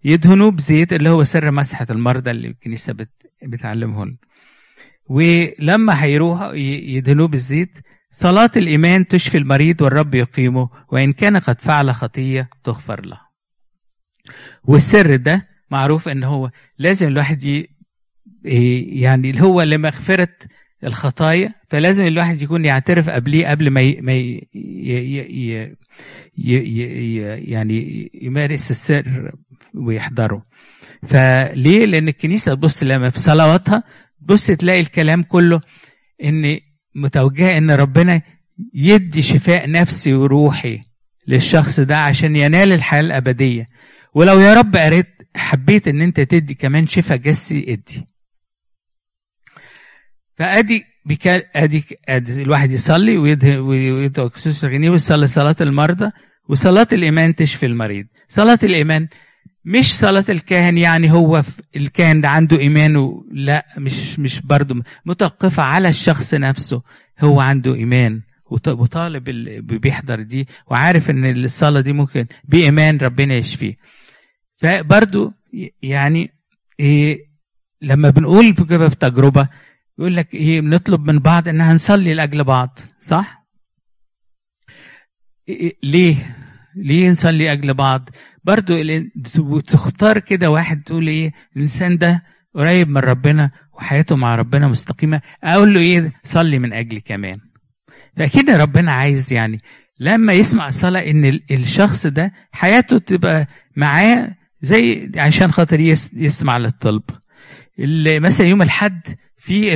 يدهنوا 0.05 0.51
بزيت 0.51 0.93
اللي 0.93 1.09
هو 1.09 1.25
سر 1.25 1.51
مسحة 1.51 1.87
المرضى 1.91 2.31
اللي 2.31 2.49
الكنيسة 2.49 2.95
بتعلمهم 3.43 4.19
ولما 5.07 6.03
هيروحوا 6.05 6.53
يدهنوه 6.55 7.29
بالزيت 7.29 7.79
صلاة 8.11 8.51
الإيمان 8.57 9.07
تشفي 9.07 9.39
المريض 9.39 9.83
والرب 9.83 10.15
يقيمه 10.15 10.69
وإن 10.89 11.13
كان 11.13 11.37
قد 11.37 11.61
فعل 11.61 11.95
خطية 11.95 12.49
تغفر 12.65 13.07
له. 13.07 13.21
والسر 14.65 15.17
ده 15.17 15.49
معروف 15.71 16.09
إن 16.09 16.25
هو 16.25 16.51
لازم 16.79 17.09
الواحد. 17.09 17.65
يعني 18.45 19.31
اللي 19.31 19.43
هو 19.43 19.63
لمغفرة 19.63 20.29
الخطايا 20.85 21.55
فلازم 21.69 22.07
الواحد 22.07 22.43
يكون 22.43 22.65
يعترف 22.65 23.09
قبليه 23.11 23.47
قبل 23.49 23.71
ما. 23.71 23.95
ما. 24.01 24.13
يعني 27.39 28.11
يمارس 28.23 28.71
السر 28.71 29.33
ويحضره 29.75 30.43
فليه 31.09 31.85
لأن 31.85 32.09
الكنيسة 32.09 32.55
تبص 32.55 32.83
لما 32.83 33.11
في 33.11 33.21
صلواتها 33.21 33.83
تبص 34.21 34.47
تلاقي 34.47 34.81
الكلام 34.81 35.23
كله 35.23 35.61
إن 36.25 36.59
متوجهة 36.95 37.59
إن 37.59 37.71
ربنا 37.71 38.23
يدي 38.75 39.23
شفاء 39.23 39.71
نفسي 39.71 40.15
وروحي 40.15 40.81
للشخص 41.27 41.81
ده 41.81 41.99
عشان 41.99 42.37
ينال 42.37 42.73
الحياة 42.73 43.01
الأبدية 43.01 43.67
ولو 44.15 44.41
يا 44.41 44.55
رب 44.55 44.77
قريت 44.77 45.07
حبيت 45.37 45.89
إن 45.89 46.03
أنت 46.03 46.21
تدي 46.21 46.55
كمان 46.55 46.87
شفاء 46.89 47.17
جسي 47.17 47.59
ادي 47.69 48.07
فأدي 50.39 50.85
بكال 51.07 51.43
أدي 51.57 51.85
الواحد 52.43 52.71
يصلي 52.71 53.17
ويدعو 53.19 54.29
كسوس 54.29 54.65
ويصلي 54.89 55.27
صلاة 55.27 55.57
المرضى 55.61 56.11
وصلاة 56.49 56.87
الإيمان 56.93 57.35
تشفي 57.35 57.67
المريض. 57.67 58.07
صلاة 58.29 58.59
الإيمان 58.63 59.09
مش 59.65 59.95
صلاة 59.95 60.25
الكاهن 60.29 60.79
يعني 60.79 61.13
هو 61.13 61.43
الكاهن 61.77 62.21
ده 62.21 62.29
عنده 62.29 62.59
إيمان 62.59 63.21
لا 63.33 63.67
مش 63.79 64.19
مش 64.19 64.41
برضه 64.41 64.83
متوقفة 65.07 65.63
على 65.63 65.89
الشخص 65.89 66.35
نفسه. 66.35 66.83
هو 67.21 67.41
عنده 67.41 67.75
إيمان. 67.75 68.21
وطالب 68.51 69.29
اللي 69.29 69.61
بيحضر 69.61 70.23
دي 70.23 70.49
وعارف 70.67 71.11
إن 71.11 71.45
الصلاة 71.45 71.81
دي 71.81 71.93
ممكن 71.93 72.27
بإيمان 72.45 72.97
ربنا 72.99 73.35
يشفيه. 73.35 73.77
فبرضو 74.57 75.33
يعني 75.83 76.31
إيه 76.81 77.19
لما 77.83 78.11
بنقول 78.11 78.55
في 78.89 78.97
تجربه 78.97 79.49
يقول 79.99 80.17
لك 80.17 80.35
إيه 80.35 80.61
بنطلب 80.61 81.11
من 81.11 81.19
بعض 81.19 81.49
ان 81.49 81.61
هنصلي 81.61 82.15
لأجل 82.15 82.45
بعض 82.45 82.79
صح؟ 83.01 83.45
ليه؟ 85.83 86.17
ليه 86.77 87.11
نصلي 87.11 87.53
أجل 87.53 87.75
بعض؟ 87.75 88.09
برضو 88.45 88.75
تختار 89.61 90.19
كده 90.19 90.51
واحد 90.51 90.83
تقول 90.83 91.07
إيه 91.09 91.33
الإنسان 91.57 91.99
ده 91.99 92.23
قريب 92.55 92.89
من 92.89 92.99
ربنا 92.99 93.51
وحياته 93.73 94.17
مع 94.17 94.35
ربنا 94.35 94.69
مستقيمة 94.69 95.21
أقول 95.45 95.75
له 95.75 95.81
إيه 95.81 96.13
صلي 96.23 96.59
من 96.59 96.73
اجلي 96.73 97.01
كمان. 97.01 97.39
فأكيد 98.17 98.51
ربنا 98.51 98.93
عايز 98.93 99.33
يعني 99.33 99.61
لما 100.01 100.33
يسمع 100.33 100.69
الصلاه 100.69 101.11
إن 101.11 101.41
الشخص 101.51 102.07
ده 102.07 102.33
حياته 102.53 102.99
تبقى 102.99 103.47
معاه 103.77 104.37
زي 104.63 105.11
عشان 105.17 105.53
خاطر 105.53 105.81
يسمع 105.81 106.59
للطلب. 106.59 107.03
مثلا 108.19 108.47
يوم 108.47 108.63
الحد 108.63 109.01
في 109.45 109.75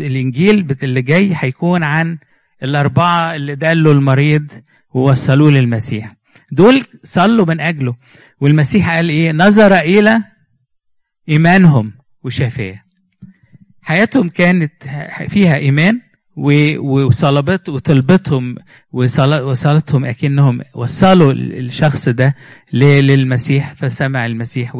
الإنجيل 0.00 0.76
اللي 0.82 1.02
جاي 1.02 1.32
هيكون 1.36 1.82
عن 1.82 2.18
الأربعة 2.62 3.34
اللي 3.36 3.54
دلوا 3.54 3.92
المريض 3.92 4.46
ووصلوه 4.94 5.50
للمسيح. 5.50 6.08
دول 6.52 6.84
صلوا 7.02 7.46
من 7.46 7.60
أجله. 7.60 7.94
والمسيح 8.40 8.90
قال 8.94 9.08
إيه؟ 9.08 9.32
نظر 9.32 9.74
إلى 9.74 10.22
إيمانهم 11.28 11.92
وشفاه 12.24 12.74
حياتهم 13.82 14.28
كانت 14.28 14.72
فيها 15.28 15.56
إيمان 15.56 16.00
وصلبت 16.80 17.68
وطلبتهم 17.68 18.56
وصلتهم 18.92 20.04
أكنهم 20.04 20.60
وصلوا 20.74 21.32
الشخص 21.32 22.08
ده 22.08 22.34
للمسيح 22.72 23.72
فسمع 23.74 24.26
المسيح 24.26 24.72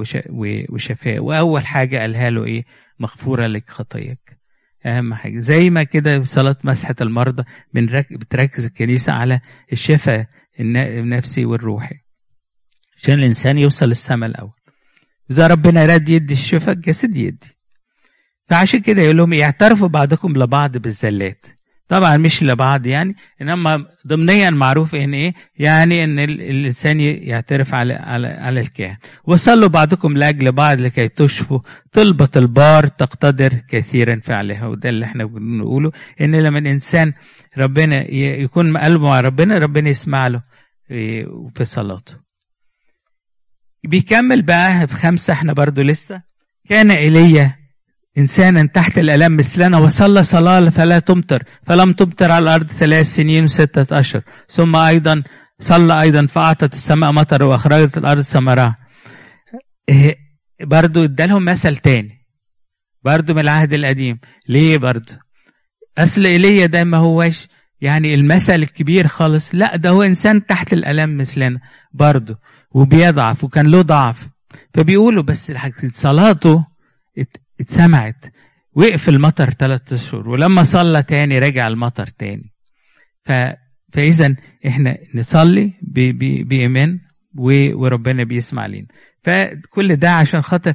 وشفاه 0.71 1.21
وأول 1.21 1.67
حاجة 1.67 1.99
قالها 1.99 2.31
له 2.31 2.45
إيه؟ 2.45 2.65
مغفورة 3.03 3.47
لك 3.47 3.71
خطاياك. 3.71 4.39
أهم 4.87 5.15
حاجة 5.15 5.39
زي 5.39 5.71
ما 5.71 5.83
كده 5.83 6.23
صلاة 6.23 6.57
مسحة 6.65 6.95
المرضى 7.01 7.45
بتركز 8.11 8.65
الكنيسة 8.65 9.13
على 9.13 9.41
الشفاء 9.73 10.27
النفسي 10.61 11.45
والروحي. 11.45 11.97
عشان 12.97 13.15
الإنسان 13.15 13.59
يوصل 13.59 13.89
للسماء 13.89 14.31
الأول. 14.31 14.53
إذا 15.31 15.47
ربنا 15.47 15.87
راد 15.87 16.09
يدي 16.09 16.33
الشفاء 16.33 16.75
الجسد 16.75 17.15
يدي. 17.15 17.57
فعشان 18.49 18.81
كده 18.81 19.03
يقول 19.03 19.17
لهم 19.17 19.33
يعترفوا 19.33 19.89
بعضكم 19.89 20.33
لبعض 20.33 20.77
بالزلات. 20.77 21.47
طبعا 21.93 22.17
مش 22.17 22.43
لبعض 22.43 22.87
يعني 22.87 23.15
إنما 23.43 23.87
ضمنيا 24.07 24.51
معروف 24.51 24.95
إن 24.95 25.15
إيه؟ 25.15 25.33
يعني 25.59 26.05
إن 26.05 26.19
الإنسان 26.19 27.01
يعترف 27.01 27.75
على 27.75 27.95
على 27.95 28.29
على 28.29 28.61
الكاهن 28.61 28.97
وصلوا 29.25 29.69
بعضكم 29.69 30.17
لأجل 30.17 30.53
بعض 30.53 30.81
لكي 30.81 31.09
تشفوا 31.09 31.61
طلبة 31.93 32.29
البار 32.37 32.87
تقتدر 32.87 33.55
كثيرا 33.69 34.21
فعلها 34.25 34.67
وده 34.67 34.89
اللي 34.89 35.05
إحنا 35.05 35.25
بنقوله 35.25 35.93
إن 36.21 36.37
لما 36.37 36.59
الإنسان 36.59 37.13
ربنا 37.59 38.11
يكون 38.15 38.77
قلبه 38.77 39.09
مع 39.09 39.21
ربنا 39.21 39.59
ربنا 39.59 39.91
يسمع 39.91 40.27
له 40.27 40.43
في 41.55 41.65
صلاته. 41.65 42.15
بيكمل 43.85 44.43
بقى 44.43 44.87
في 44.87 44.97
خمسة 44.97 45.33
إحنا 45.33 45.53
برضو 45.53 45.83
لسه. 45.83 46.23
كان 46.69 46.91
إيليا 46.91 47.57
إنسانا 48.19 48.67
تحت 48.67 48.99
الألم 48.99 49.37
مثلنا 49.37 49.79
وصلى 49.79 50.23
صلاة 50.23 50.71
فلا 50.71 50.99
تمطر 50.99 51.43
فلم 51.67 51.93
تمطر 51.93 52.33
على 52.33 52.43
الأرض 52.43 52.67
ثلاث 52.67 53.07
سنين 53.15 53.45
وستة 53.45 54.01
أشهر. 54.01 54.23
ثم 54.49 54.77
أيضا 54.77 55.23
صلى 55.61 56.01
أيضا 56.01 56.27
فأعطت 56.27 56.73
السماء 56.75 57.13
مطر 57.13 57.43
وأخرجت 57.43 57.99
الأرض 57.99 58.21
ثمرها 58.21 58.77
إيه 59.89 60.17
برضو 60.61 61.05
ادالهم 61.05 61.45
مثل 61.45 61.77
تاني. 61.77 62.27
برضو 63.05 63.35
من 63.35 63.41
العهد 63.41 63.73
القديم. 63.73 64.19
ليه 64.49 64.79
برضو؟ 64.79 65.13
أصل 65.99 66.27
إيليا 66.27 66.67
ده 66.67 66.85
ما 66.85 66.97
هوش 66.97 67.49
يعني 67.81 68.15
المثل 68.15 68.55
الكبير 68.55 69.09
خالص. 69.09 69.55
لا 69.55 69.77
ده 69.77 69.91
هو 69.91 70.03
إنسان 70.03 70.47
تحت 70.47 70.73
الألم 70.73 71.17
مثلنا 71.17 71.61
برضو 71.93 72.35
وبيضعف 72.71 73.45
وكان 73.45 73.67
له 73.67 73.83
ضعف. 73.83 74.29
فبيقولوا 74.75 75.23
بس 75.23 75.53
صلاته 75.95 76.67
اتسمعت. 77.61 78.25
وقف 78.75 79.09
المطر 79.09 79.51
ثلاثة 79.51 79.97
أشهر 79.97 80.29
ولما 80.29 80.63
صلى 80.63 81.03
تاني 81.03 81.39
رجع 81.39 81.69
المطر 81.69 82.07
تاني. 82.07 82.53
ف... 83.25 83.33
فإذا 83.93 84.37
إحنا 84.67 84.99
نصلي 85.15 85.73
ب... 85.83 86.01
ب... 86.01 86.49
بإيمان 86.49 87.01
و... 87.35 87.77
وربنا 87.83 88.25
بيسمع 88.25 88.67
لنا 88.67 88.87
فكل 89.25 89.97
ده 89.97 90.11
عشان 90.11 90.43
خاطر 90.43 90.75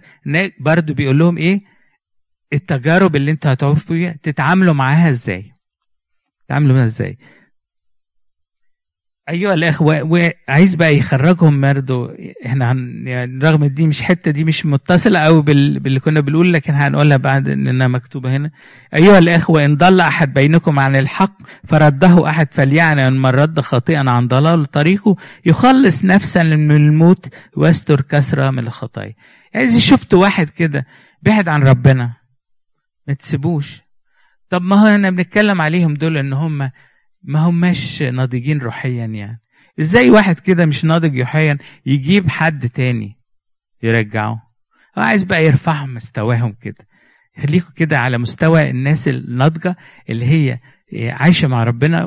برضه 0.60 0.94
بيقول 0.94 1.20
لهم 1.20 1.38
إيه؟ 1.38 1.60
التجارب 2.54 3.16
اللي 3.16 3.32
أنتوا 3.32 3.54
هتعرفوا 3.54 3.96
فيها 3.96 4.16
تتعاملوا 4.24 4.74
معاها 4.74 5.10
إزاي؟ 5.10 5.52
تتعاملوا 6.46 6.76
معاها 6.76 6.86
إزاي؟ 6.86 7.18
ايها 9.30 9.54
الاخوه 9.54 10.04
وعايز 10.04 10.76
بقى 10.76 10.98
يخرجهم 10.98 11.62
برضه 11.62 12.16
إحنا 12.46 12.72
هن 12.72 13.08
يعني 13.08 13.40
رغم 13.44 13.66
دي 13.66 13.88
مش 13.88 14.02
حتة 14.02 14.32
دي 14.32 14.44
مش 14.44 14.66
متصلة 14.66 15.20
قوي 15.20 15.42
بال... 15.42 15.80
باللي 15.80 16.00
كنا 16.00 16.20
بنقول 16.20 16.54
لكن 16.54 16.74
هنقولها 16.74 17.18
بعد 17.18 17.48
إنها 17.50 17.88
مكتوبة 17.88 18.36
هنا. 18.36 18.52
ايها 18.94 19.18
الاخوه 19.18 19.66
ان 19.66 19.76
ضل 19.76 20.00
أحد 20.02 20.34
بينكم 20.34 20.80
عن 20.80 20.96
الحق 20.96 21.38
فرده 21.68 22.30
أحد 22.30 22.48
فليعني 22.52 23.08
إن 23.08 23.13
من 23.13 23.26
رد 23.30 23.60
خاطئا 23.60 24.10
عن 24.10 24.28
ضلال 24.28 24.66
طريقه 24.66 25.16
يخلص 25.46 26.06
نفسا 26.06 26.44
من 26.44 26.72
الموت 26.76 27.34
ويستر 27.58 28.02
كثره 28.02 28.50
من 28.50 28.60
الخطايا. 28.68 29.13
عايز 29.56 29.78
شفت 29.78 30.13
واحد 30.13 30.50
كده 30.50 30.86
بعد 31.22 31.48
عن 31.50 31.63
ربنا؟ 31.63 32.13
ما 33.08 33.13
تسيبوش. 33.13 33.82
طب 34.50 34.62
ما 34.62 34.76
هو 34.84 34.88
أنا 34.88 35.10
بنتكلم 35.10 35.62
عليهم 35.62 35.94
دول 35.94 36.18
إن 36.18 36.34
هم 36.34 36.70
ما 37.24 37.40
هماش 37.40 38.02
ناضجين 38.02 38.60
روحيا 38.60 39.06
يعني. 39.06 39.42
إزاي 39.80 40.10
واحد 40.10 40.40
كده 40.40 40.66
مش 40.66 40.86
ناضج 40.86 41.20
روحيا 41.20 41.58
يجيب 41.86 42.30
حد 42.30 42.70
تاني 42.70 43.18
يرجعه؟ 43.84 44.42
هو 44.98 45.02
عايز 45.04 45.24
بقى 45.24 45.46
يرفعهم 45.46 45.94
مستواهم 45.94 46.56
كده. 46.62 46.88
خليكم 47.42 47.70
كده 47.76 47.98
على 48.00 48.18
مستوى 48.18 48.70
الناس 48.70 49.08
الناضجة 49.08 49.76
اللي 50.10 50.26
هي 50.26 50.60
عايشة 51.12 51.48
مع 51.48 51.64
ربنا 51.64 52.06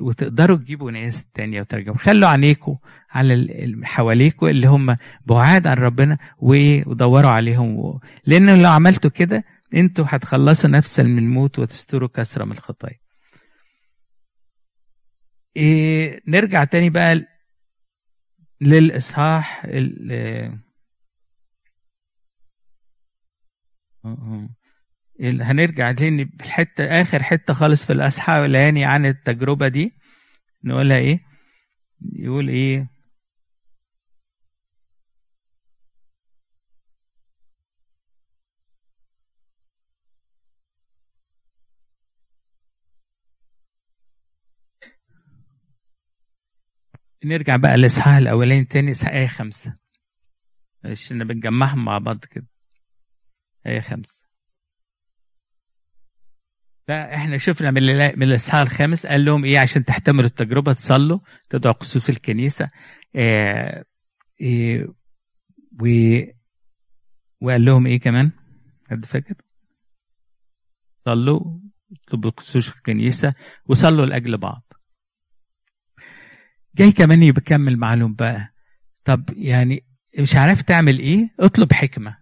وتقدروا 0.00 0.56
تجيبوا 0.56 0.90
ناس 0.90 1.24
تانية 1.34 1.60
وترجعوا. 1.60 1.96
خلوا 1.96 2.28
عينيكم 2.28 2.76
على 3.10 3.46
حواليكم 3.84 4.46
اللي 4.46 4.66
هم 4.66 4.96
بعاد 5.26 5.66
عن 5.66 5.76
ربنا 5.76 6.18
ودوروا 6.38 7.30
عليهم. 7.30 7.98
لأن 8.26 8.62
لو 8.62 8.70
عملتوا 8.70 9.10
كده 9.10 9.44
أنتوا 9.74 10.04
هتخلصوا 10.08 10.70
نفسا 10.70 11.02
من 11.02 11.18
الموت 11.18 11.58
وتستروا 11.58 12.08
كثرة 12.14 12.44
من 12.44 12.52
الخطايا. 12.52 13.01
إيه 15.56 16.20
نرجع 16.28 16.64
تاني 16.64 16.90
بقى 16.90 17.26
للإصحاح 18.60 19.66
هنرجع 25.20 25.92
تاني 25.92 26.24
بالحتة 26.24 26.84
آخر 27.02 27.22
حتة 27.22 27.54
خالص 27.54 27.84
في 27.84 27.92
الأصحاح 27.92 28.28
الأولاني 28.30 28.84
عن 28.84 29.06
التجربة 29.06 29.68
دي 29.68 29.92
نقولها 30.64 30.96
إيه؟ 30.96 31.20
يقول 32.12 32.48
إيه؟ 32.48 32.88
نرجع 47.24 47.56
بقى 47.56 47.76
للإصحاح 47.76 48.14
الأولاني 48.16 48.64
تاني 48.64 48.90
إصحاح 48.90 49.12
آية 49.12 49.26
خمسة. 49.26 49.76
عشان 50.84 51.24
بنجمعهم 51.24 51.84
مع 51.84 51.98
بعض 51.98 52.24
كده. 52.24 52.46
آية 53.66 53.80
خمسة. 53.80 54.24
فاحنا 56.88 57.38
شفنا 57.38 57.70
من 57.70 57.82
من 58.18 58.22
الإصحاح 58.22 58.60
الخامس 58.60 59.06
قال 59.06 59.24
لهم 59.24 59.44
إيه 59.44 59.58
عشان 59.58 59.84
تحتملوا 59.84 60.24
التجربة 60.26 60.72
تصلوا 60.72 61.18
تدعوا 61.50 61.74
قصوص 61.74 62.08
الكنيسة. 62.08 62.68
آه 63.16 63.84
إيه 64.40 64.86
و 65.82 65.86
وقال 67.40 67.64
لهم 67.64 67.86
إيه 67.86 68.00
كمان؟ 68.00 68.30
حد 68.90 69.04
فاكر؟ 69.04 69.34
صلوا 71.04 71.58
اطلبوا 71.92 72.30
قصوص 72.30 72.68
الكنيسة 72.68 73.34
وصلوا 73.66 74.06
لأجل 74.06 74.36
بعض. 74.38 74.71
جاي 76.76 76.92
كمان 76.92 77.22
يكمل 77.22 77.76
معلوم 77.76 78.14
بقى. 78.14 78.48
طب 79.04 79.24
يعني 79.36 79.84
مش 80.18 80.34
عارف 80.36 80.62
تعمل 80.62 80.98
إيه؟ 80.98 81.28
اطلب 81.40 81.72
حكمة. 81.72 82.16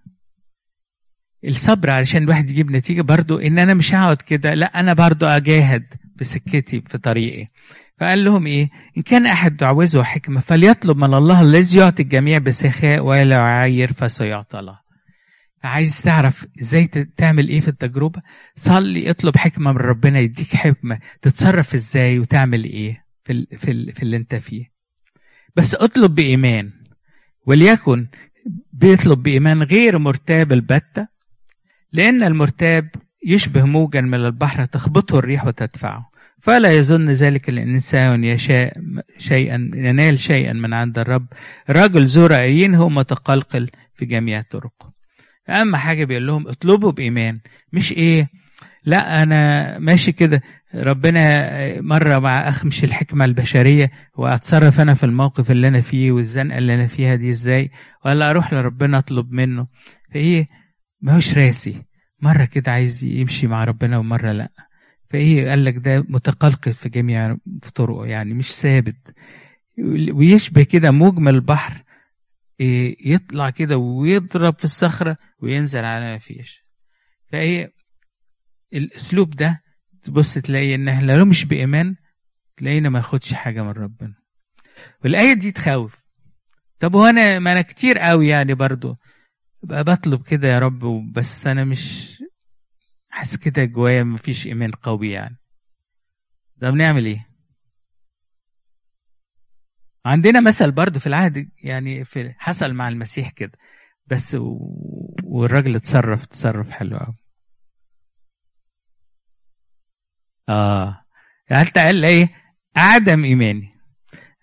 الصبر 1.44 1.90
علشان 1.90 2.22
الواحد 2.22 2.50
يجيب 2.50 2.70
نتيجة 2.70 3.02
برضو 3.02 3.38
ان 3.38 3.58
أنا 3.58 3.74
مش 3.74 3.94
هقعد 3.94 4.16
كده 4.16 4.54
لا 4.54 4.80
أنا 4.80 4.92
برضو 4.92 5.26
اجاهد 5.26 5.84
بسكتي 6.16 6.82
في 6.88 6.98
طريقي 6.98 7.46
فقال 8.00 8.24
لهم 8.24 8.46
إيه؟ 8.46 8.68
إن 8.96 9.02
كان 9.02 9.26
أحد 9.26 9.62
عاوزه 9.62 10.02
حكمة 10.02 10.40
فليطلب 10.40 10.96
من 10.96 11.14
الله 11.14 11.42
الذي 11.42 11.78
يعطي 11.78 12.02
الجميع 12.02 12.38
بسخاء 12.38 13.00
ولا 13.00 13.36
يعاير 13.36 13.92
فسيعطى 13.92 14.60
له. 14.60 14.78
عايز 15.64 16.02
تعرف 16.02 16.46
إزاي 16.60 16.86
تعمل 17.16 17.48
إيه 17.48 17.60
في 17.60 17.68
التجربة؟ 17.68 18.22
صلي 18.56 19.10
اطلب 19.10 19.36
حكمة 19.36 19.72
من 19.72 19.78
ربنا 19.78 20.18
يديك 20.18 20.56
حكمة 20.56 20.98
تتصرف 21.22 21.74
إزاي 21.74 22.18
وتعمل 22.18 22.64
إيه. 22.64 23.04
في 23.24 23.32
ال 23.32 23.46
في, 23.58 23.70
ال 23.70 23.92
في 23.92 24.02
اللي 24.02 24.16
انت 24.16 24.34
فيه. 24.34 24.64
بس 25.56 25.74
اطلب 25.74 26.14
بإيمان. 26.14 26.70
وليكن 27.46 28.06
بيطلب 28.72 29.22
بإيمان 29.22 29.62
غير 29.62 29.98
مرتاب 29.98 30.52
البتة 30.52 31.08
لأن 31.92 32.22
المرتاب 32.22 32.88
يشبه 33.26 33.64
موجا 33.64 34.00
من 34.00 34.14
البحر 34.14 34.64
تخبطه 34.64 35.18
الريح 35.18 35.46
وتدفعه. 35.46 36.10
فلا 36.42 36.72
يظن 36.76 37.10
ذلك 37.10 37.48
الإنسان 37.48 38.24
يشاء 38.24 38.72
شيئا 39.18 39.70
ينال 39.74 40.20
شيئا 40.20 40.52
من 40.52 40.72
عند 40.72 40.98
الرب. 40.98 41.26
رجل 41.70 42.06
ذو 42.06 42.26
رأيين 42.26 42.74
هو 42.74 42.88
متقلقل 42.88 43.70
في 43.94 44.04
جميع 44.04 44.42
طرقه 44.50 44.92
أهم 45.48 45.76
حاجة 45.76 46.04
بيقول 46.04 46.26
لهم 46.26 46.48
اطلبوا 46.48 46.92
بإيمان. 46.92 47.38
مش 47.72 47.92
إيه؟ 47.92 48.28
لا 48.84 49.22
أنا 49.22 49.78
ماشي 49.78 50.12
كده. 50.12 50.42
ربنا 50.74 51.80
مرة 51.80 52.18
مع 52.18 52.48
أخمش 52.48 52.84
الحكمة 52.84 53.24
البشرية 53.24 53.90
وأتصرف 54.14 54.80
أنا 54.80 54.94
في 54.94 55.04
الموقف 55.04 55.50
اللي 55.50 55.68
أنا 55.68 55.80
فيه 55.80 56.12
والزنقة 56.12 56.58
اللي 56.58 56.74
أنا 56.74 56.86
فيها 56.86 57.14
دي 57.14 57.30
إزاي؟ 57.30 57.70
ولا 58.04 58.30
أروح 58.30 58.52
لربنا 58.52 58.98
أطلب 58.98 59.32
منه. 59.32 59.66
فإيه؟ 60.12 60.46
ماهوش 61.00 61.38
راسي. 61.38 61.82
مرة 62.22 62.44
كده 62.44 62.72
عايز 62.72 63.04
يمشي 63.04 63.46
مع 63.46 63.64
ربنا 63.64 63.98
ومرة 63.98 64.32
لأ. 64.32 64.50
فإيه؟ 65.10 65.48
قال 65.50 65.64
لك 65.64 65.76
ده 65.76 66.04
متقلقل 66.08 66.72
في 66.72 66.88
جميع 66.88 67.36
في 67.62 67.72
طرقه 67.74 68.06
يعني 68.06 68.34
مش 68.34 68.52
ثابت. 68.52 69.14
ويشبه 70.12 70.62
كده 70.62 70.90
مجمل 70.90 71.34
البحر 71.34 71.82
إيه 72.60 73.12
يطلع 73.12 73.50
كده 73.50 73.76
ويضرب 73.76 74.58
في 74.58 74.64
الصخرة 74.64 75.16
وينزل 75.42 75.84
على 75.84 76.04
ما 76.06 76.18
فيش. 76.18 76.64
فإيه؟ 77.32 77.79
الأسلوب 78.72 79.30
ده 79.30 79.62
تبص 80.02 80.34
تلاقي 80.34 80.74
ان 80.74 81.06
لو 81.06 81.24
مش 81.24 81.44
بإيمان 81.44 81.96
تلاقينا 82.56 82.88
ما 82.88 82.98
ياخدش 82.98 83.32
حاجة 83.32 83.62
من 83.62 83.70
ربنا. 83.70 84.14
والآية 85.04 85.32
دي 85.32 85.52
تخوف. 85.52 86.02
طب 86.78 86.94
وأنا 86.94 87.38
ما 87.38 87.52
أنا 87.52 87.62
كتير 87.62 87.98
قوي 87.98 88.28
يعني 88.28 88.54
برضو. 88.54 88.96
بقى 89.62 89.84
بطلب 89.84 90.22
كده 90.22 90.48
يا 90.48 90.58
رب 90.58 91.12
بس 91.12 91.46
أنا 91.46 91.64
مش 91.64 92.16
حاسس 93.08 93.36
كده 93.36 93.64
جوايا 93.64 94.02
مفيش 94.02 94.46
إيمان 94.46 94.70
قوي 94.70 95.10
يعني. 95.10 95.36
ده 96.56 96.70
بنعمل 96.70 97.06
إيه؟ 97.06 97.26
عندنا 100.06 100.40
مثل 100.40 100.72
برضه 100.72 101.00
في 101.00 101.06
العهد 101.06 101.48
يعني 101.62 102.04
في 102.04 102.34
حصل 102.38 102.72
مع 102.72 102.88
المسيح 102.88 103.30
كده. 103.30 103.52
بس 104.06 104.36
والراجل 105.24 105.76
اتصرف 105.76 106.26
تصرف 106.26 106.70
حلو 106.70 106.98
قوي. 106.98 107.14
آه. 110.50 111.00
حتى 111.50 111.80
قال 111.80 112.04
إيه؟ 112.04 112.28
عدم 112.76 113.24
إيماني. 113.24 113.68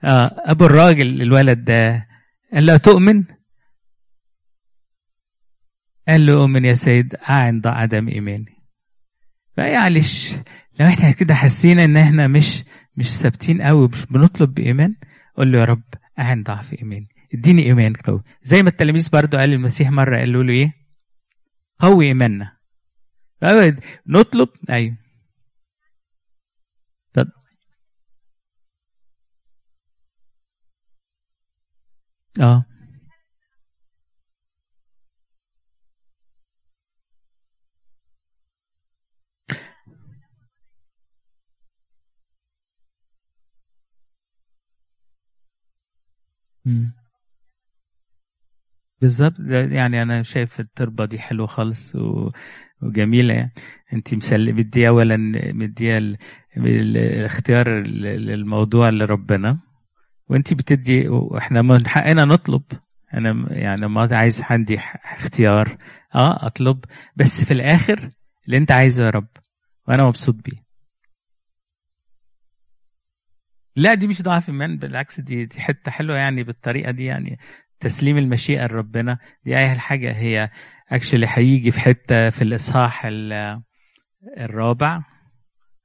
آه. 0.03 0.31
أبو 0.45 0.65
الراجل 0.65 1.21
الولد 1.21 1.63
ده 1.63 2.07
قال 2.53 2.65
له 2.65 2.77
تؤمن؟ 2.77 3.23
قال 6.07 6.25
له 6.25 6.33
أؤمن 6.33 6.65
يا 6.65 6.73
سيد 6.73 7.15
عند 7.21 7.67
عدم 7.67 8.07
إيماني. 8.07 8.55
فيعلش 9.55 10.33
لو 10.79 10.87
إحنا 10.87 11.11
كده 11.11 11.35
حسينا 11.35 11.83
إن 11.83 11.97
إحنا 11.97 12.27
مش 12.27 12.63
مش 12.95 13.09
ثابتين 13.17 13.61
قوي 13.61 13.87
مش 13.87 14.05
بنطلب 14.05 14.53
بإيمان 14.53 14.95
قول 15.37 15.51
له 15.51 15.59
يا 15.59 15.65
رب 15.65 15.83
اعن 16.19 16.43
ضعف 16.43 16.73
إيماني. 16.73 17.07
إديني 17.33 17.63
إيمان 17.63 17.93
قوي. 17.93 18.23
زي 18.43 18.63
ما 18.63 18.69
التلاميذ 18.69 19.09
برضو 19.09 19.37
قال 19.37 19.53
المسيح 19.53 19.91
مرة 19.91 20.17
قالوا 20.17 20.43
له 20.43 20.53
إيه؟ 20.53 20.71
قوي 21.79 22.05
إيماننا. 22.05 22.57
نطلب؟ 24.07 24.49
أيوه. 24.69 25.06
آه. 32.39 32.65
بالظبط. 49.01 49.39
يعني 49.49 50.01
أنا 50.01 50.23
شايف 50.23 50.59
التربة 50.59 51.05
دي 51.05 51.19
حلوة 51.19 51.47
خالص 51.47 51.95
و... 51.95 52.29
وجميلة 52.81 53.33
يعني. 53.33 53.53
انت 53.93 54.13
مسل 54.13 54.53
مدية 54.53 54.87
اولا 54.89 55.17
مدية 55.53 56.17
الاختيار 56.57 57.69
للموضوع 57.87 58.89
لربنا. 58.89 59.59
وانت 60.29 60.53
بتدي 60.53 61.07
وإحنا 61.07 61.61
من 61.61 61.87
حقنا 61.87 62.25
نطلب. 62.25 62.63
أنا 63.13 63.53
يعني 63.53 63.87
ما 63.87 64.15
عايز 64.17 64.41
عندي 64.41 64.79
اختيار. 65.05 65.77
آه 66.15 66.45
اطلب. 66.47 66.85
بس 67.15 67.43
في 67.43 67.51
الآخر 67.51 68.09
اللي 68.45 68.57
انت 68.57 68.71
عايزه 68.71 69.05
يا 69.05 69.09
رب. 69.09 69.27
وأنا 69.87 70.03
مبسوط 70.03 70.35
بيه. 70.35 70.57
لا 73.75 73.93
دي 73.93 74.07
مش 74.07 74.21
ضعف 74.21 74.49
ايمان 74.49 74.77
بالعكس 74.77 75.19
دي 75.19 75.45
دي 75.45 75.61
حتة 75.61 75.91
حلوة 75.91 76.17
يعني 76.17 76.43
بالطريقة 76.43 76.91
دي 76.91 77.05
يعني. 77.05 77.39
تسليم 77.79 78.17
المشيئة 78.17 78.65
لربنا. 78.65 79.17
دي 79.45 79.57
أي 79.57 79.75
حاجة. 79.79 80.11
هي 80.11 80.49
اكشلي 80.89 81.27
هيجي 81.29 81.71
في 81.71 81.79
حتة 81.79 82.29
في 82.29 82.41
الإصحاح 82.41 83.07
الرابع. 84.37 85.03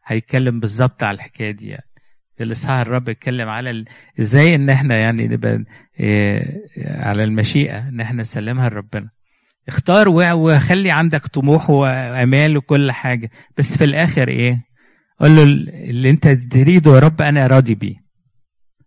هيتكلم 0.06 0.60
بالظبط 0.60 1.02
على 1.02 1.14
الحكاية 1.14 1.50
دي 1.50 1.68
يعني. 1.68 1.91
الاصحاح 2.42 2.78
الرابع 2.80 3.10
يتكلم 3.12 3.48
على 3.48 3.84
إزاي 4.20 4.54
إن 4.54 4.70
إحنا 4.70 4.96
يعني 4.96 5.28
نبقى 5.28 5.64
إيه 6.00 6.60
على 6.86 7.24
المشيئة 7.24 7.88
إن 7.88 8.00
إحنا 8.00 8.22
نسلمها 8.22 8.68
لربنا. 8.68 9.10
اختار 9.68 10.08
وخلي 10.08 10.90
عندك 10.90 11.26
طموح 11.26 11.70
وأمال 11.70 12.56
وكل 12.56 12.92
حاجة. 12.92 13.30
بس 13.58 13.76
في 13.78 13.84
الآخر 13.84 14.28
إيه؟ 14.28 14.62
قول 15.20 15.36
له 15.36 15.42
اللي 15.90 16.10
أنت 16.10 16.28
تريده 16.28 16.94
يا 16.94 16.98
رب 16.98 17.22
أنا 17.22 17.46
راضي 17.46 17.74
بيه. 17.74 17.96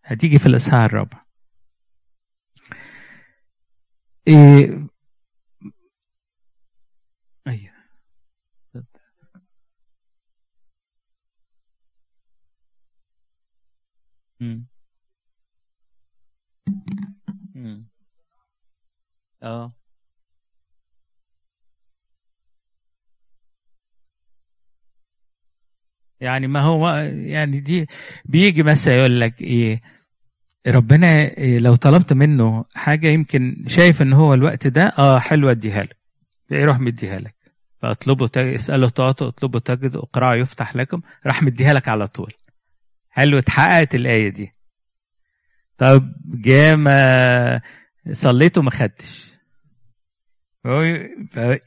هتيجي 0.06 0.40
في 0.40 0.46
الإصحاح 0.46 0.82
الرابع. 0.84 1.20
إيه 4.28 4.85
آه. 19.44 19.72
يعني 26.22 26.48
ما 26.48 26.60
هو 26.62 26.90
يعني 27.14 27.60
دي 27.60 27.88
بيجي 28.26 28.64
مثلا 28.64 28.96
يقول 28.96 29.20
لك 29.22 29.42
إيه 29.42 29.82
ربنا 30.68 31.08
إيه 31.38 31.60
لو 31.60 31.76
طلبت 31.76 32.14
منه 32.14 32.66
حاجة 32.76 33.08
يمكن 33.08 33.66
شايف 33.68 34.02
إن 34.02 34.14
هو 34.14 34.34
الوقت 34.34 34.68
ده 34.68 34.82
آه 35.00 35.20
حلوة 35.20 35.52
أديها 35.52 35.84
لك. 35.84 35.98
يروح 36.52 36.80
مديها 36.80 37.20
لك. 37.20 37.36
فاطلبوا 37.82 38.28
تج... 38.28 38.54
اسالوا 38.54 38.90
تعطوا 38.90 39.28
اطلبوا 39.28 39.60
تجدوا 39.60 40.02
اقرأوا 40.04 40.34
يفتح 40.36 40.76
لكم 40.76 41.02
راح 41.26 41.44
مديها 41.44 41.74
لك 41.74 41.88
على 41.88 42.08
طول. 42.08 42.34
حلو 43.16 43.38
اتحققت 43.38 43.96
الآية 43.96 44.30
دي. 44.30 44.52
طب 45.78 46.14
جاء 46.26 46.76
ما 46.76 47.62
صليت 48.12 48.58
وما 48.58 48.72
خدتش. 48.72 49.34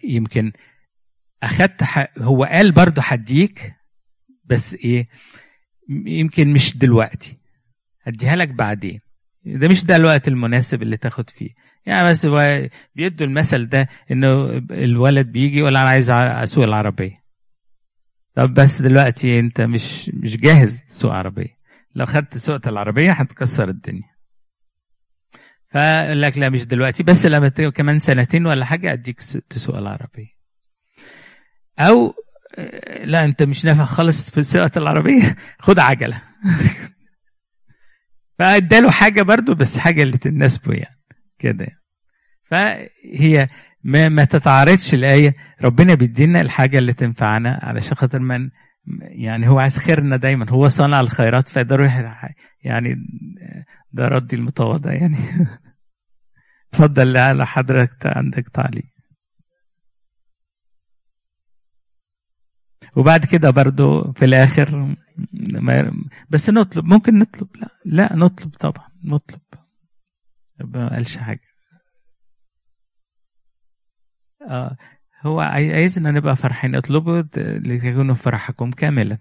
يمكن 0.05 0.53
أخدت 1.43 1.83
هو 2.19 2.45
قال 2.45 2.73
برضه 2.73 3.03
هديك 3.03 3.75
بس 4.45 4.75
إيه 4.75 5.07
يمكن 6.07 6.53
مش 6.53 6.77
دلوقتي. 6.77 7.37
هديها 8.03 8.37
لك 8.37 8.49
بعدين. 8.49 9.01
ده 9.45 9.69
مش 9.69 9.85
ده 9.85 9.97
الوقت 9.97 10.29
المناسب 10.29 10.83
اللي 10.83 10.97
تاخد 10.97 11.31
فيه. 11.31 11.51
يعني 11.87 12.11
بس 12.11 12.27
بيدوا 12.95 13.27
المثل 13.27 13.69
ده 13.69 13.89
إنه 14.11 14.47
الولد 14.71 15.27
بيجي 15.33 15.59
يقول 15.59 15.77
أنا 15.77 15.89
عايز 15.89 16.11
أسوق 16.11 16.65
العربية. 16.65 17.28
طب 18.39 18.55
بس 18.55 18.83
دلوقتي 18.83 19.39
انت 19.41 19.61
مش 19.61 20.11
مش 20.15 20.37
جاهز 20.37 20.83
تسوق 20.83 21.13
عربية. 21.13 21.59
لو 21.95 22.07
خدت 22.07 22.39
سوقة 22.39 22.69
العربية 22.69 23.13
هتكسر 23.13 23.69
الدنيا. 23.69 24.11
فقال 25.71 26.21
لك 26.21 26.39
لا 26.39 26.49
مش 26.49 26.65
دلوقتي 26.65 27.03
بس 27.03 27.27
لما 27.27 27.49
كمان 27.49 27.99
سنتين 27.99 28.47
ولا 28.47 28.65
حاجة 28.65 28.93
أديك 28.93 29.21
تسوق 29.51 29.77
العربية. 29.77 30.29
أو 31.79 32.15
لا 33.05 33.25
أنت 33.25 33.43
مش 33.43 33.65
نافع 33.65 33.85
خالص 33.85 34.31
في 34.31 34.43
سوقة 34.43 34.71
العربية. 34.77 35.37
خد 35.67 35.79
عجلة. 35.79 36.23
فاداله 38.39 38.91
حاجة 38.91 39.23
برضو 39.23 39.55
بس 39.55 39.79
حاجة 39.79 40.03
اللي 40.03 40.19
تناسبه 40.19 40.75
يعني. 40.75 40.99
كده 41.39 41.67
فهي 42.51 43.49
ما, 43.85 44.09
ما 44.09 44.25
تتعارضش 44.25 44.95
الآية. 44.95 45.35
ربنا 45.63 45.95
بيدينا 45.95 46.41
الحاجة 46.41 46.79
اللي 46.79 46.93
تنفعنا 46.93 47.61
علشان 47.63 47.97
خاطر 47.97 48.19
من 48.19 48.51
يعني 49.01 49.49
هو 49.49 49.59
عايز 49.59 49.79
خيرنا 49.79 50.17
دايما. 50.17 50.51
هو 50.51 50.69
صانع 50.69 51.01
الخيرات 51.01 51.49
فده 51.49 51.77
يعني 52.63 52.97
ده 53.93 54.05
ردي 54.09 54.37
المتواضع. 54.37 54.93
يعني 54.93 55.17
اتفضل 56.73 57.17
على 57.17 57.47
حضرتك 57.47 58.07
عندك 58.07 58.49
تعليق. 58.49 58.85
وبعد 62.97 63.25
كده 63.25 63.51
برضو 63.51 64.13
في 64.13 64.25
الآخر 64.25 64.97
بس 66.31 66.51
نطلب. 66.51 66.85
ممكن 66.85 67.19
نطلب؟ 67.19 67.49
لا 67.57 67.69
لا 67.85 68.17
نطلب 68.17 68.55
طبعا. 68.57 68.89
نطلب. 69.05 69.41
ما 70.61 70.95
قالش 70.95 71.17
حاجة. 71.17 71.48
آه 74.49 74.77
هو 75.23 75.41
عايزنا 75.41 76.11
نبقى 76.11 76.37
فرحين. 76.37 76.75
اطلبوا 76.75 77.23
لتكونوا 77.37 78.15
فرحكم 78.15 78.71
كاملا. 78.71 79.19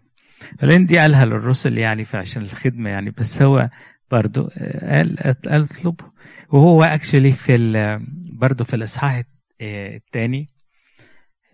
لأن 0.62 0.86
دي 0.86 0.98
قالها 0.98 1.26
للرسل 1.26 1.78
يعني 1.78 2.06
فعشان 2.06 2.42
الخدمة 2.42 2.90
يعني 2.90 3.12
بس 3.12 3.42
هو 3.42 3.70
برضو 4.12 4.48
قال 4.82 5.18
قال 5.20 5.64
اطلبوا. 5.64 6.08
وهو 6.50 6.84
اكشلي 6.84 7.32
في 7.32 8.00
برضو 8.34 8.64
في 8.64 8.76
الإصحاح 8.76 9.24
الثاني 9.62 10.50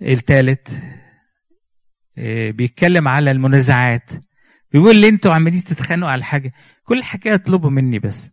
الثالث 0.01 0.77
بيتكلم 2.49 3.07
على 3.07 3.31
المنازعات. 3.31 4.09
بيقول 4.71 5.01
لي 5.01 5.07
أنتوا 5.07 5.33
عمالين 5.33 5.63
تتخانقوا 5.63 6.11
على 6.11 6.23
حاجة. 6.23 6.51
كل 6.83 7.03
حكايه 7.03 7.35
اطلبوا 7.35 7.69
مني 7.69 7.99
بس. 7.99 8.29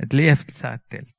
هتلاقيها 0.00 0.34
في 0.34 0.48
الساعة 0.48 0.74
الثالث 0.74 1.11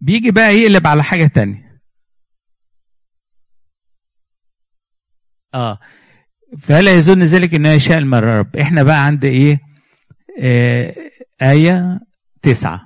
بيجي 0.00 0.30
بقى 0.30 0.54
يقلب 0.54 0.86
على 0.86 1.02
حاجة 1.04 1.26
تانية. 1.26 1.80
آه. 5.54 5.78
فلا 6.58 6.90
يظن 6.90 7.22
ذلك 7.22 7.54
إنه 7.54 7.68
يشاء 7.68 7.98
المرة 7.98 8.38
رب؟ 8.38 8.56
إحنا 8.56 8.82
بقى 8.82 9.06
عند 9.06 9.24
إيه؟ 9.24 9.60
آه 10.40 10.94
آية 11.42 12.00
تسعة. 12.42 12.80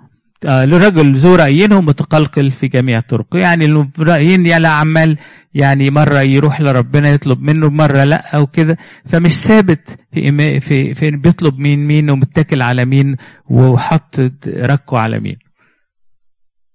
آه 0.46 0.64
لرجل 0.64 1.14
ذو 1.16 1.34
رأيين 1.34 1.74
متقلقل 1.74 2.50
في 2.50 2.68
جميع 2.68 3.00
طرقه. 3.00 3.38
يعني 3.38 3.90
رأيين 3.98 4.46
يعني 4.46 4.66
عمال 4.66 5.18
يعني 5.54 5.90
مرة 5.90 6.20
يروح 6.20 6.60
لربنا 6.60 7.08
يطلب 7.10 7.42
منه 7.42 7.68
مرة 7.70 8.04
لأ 8.04 8.36
أو 8.36 8.46
كده. 8.46 8.76
فمش 9.06 9.32
ثابت 9.36 9.98
في 10.12 10.60
في 10.60 10.94
في 10.94 11.10
بيطلب 11.10 11.58
مين 11.58 11.86
مين 11.86 12.10
ومتكل 12.10 12.62
على 12.62 12.84
مين 12.84 13.16
وحط 13.50 14.20
ركه 14.46 14.98
على 14.98 15.20
مين. 15.20 15.36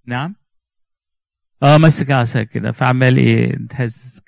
نعم؟ 0.08 0.36
آه 1.64 1.78
ماسك 1.78 2.12
عصا 2.12 2.44
كده 2.44 2.72
فعمال 2.72 3.18
إيه؟ 3.18 3.56
تهزز 3.70 4.22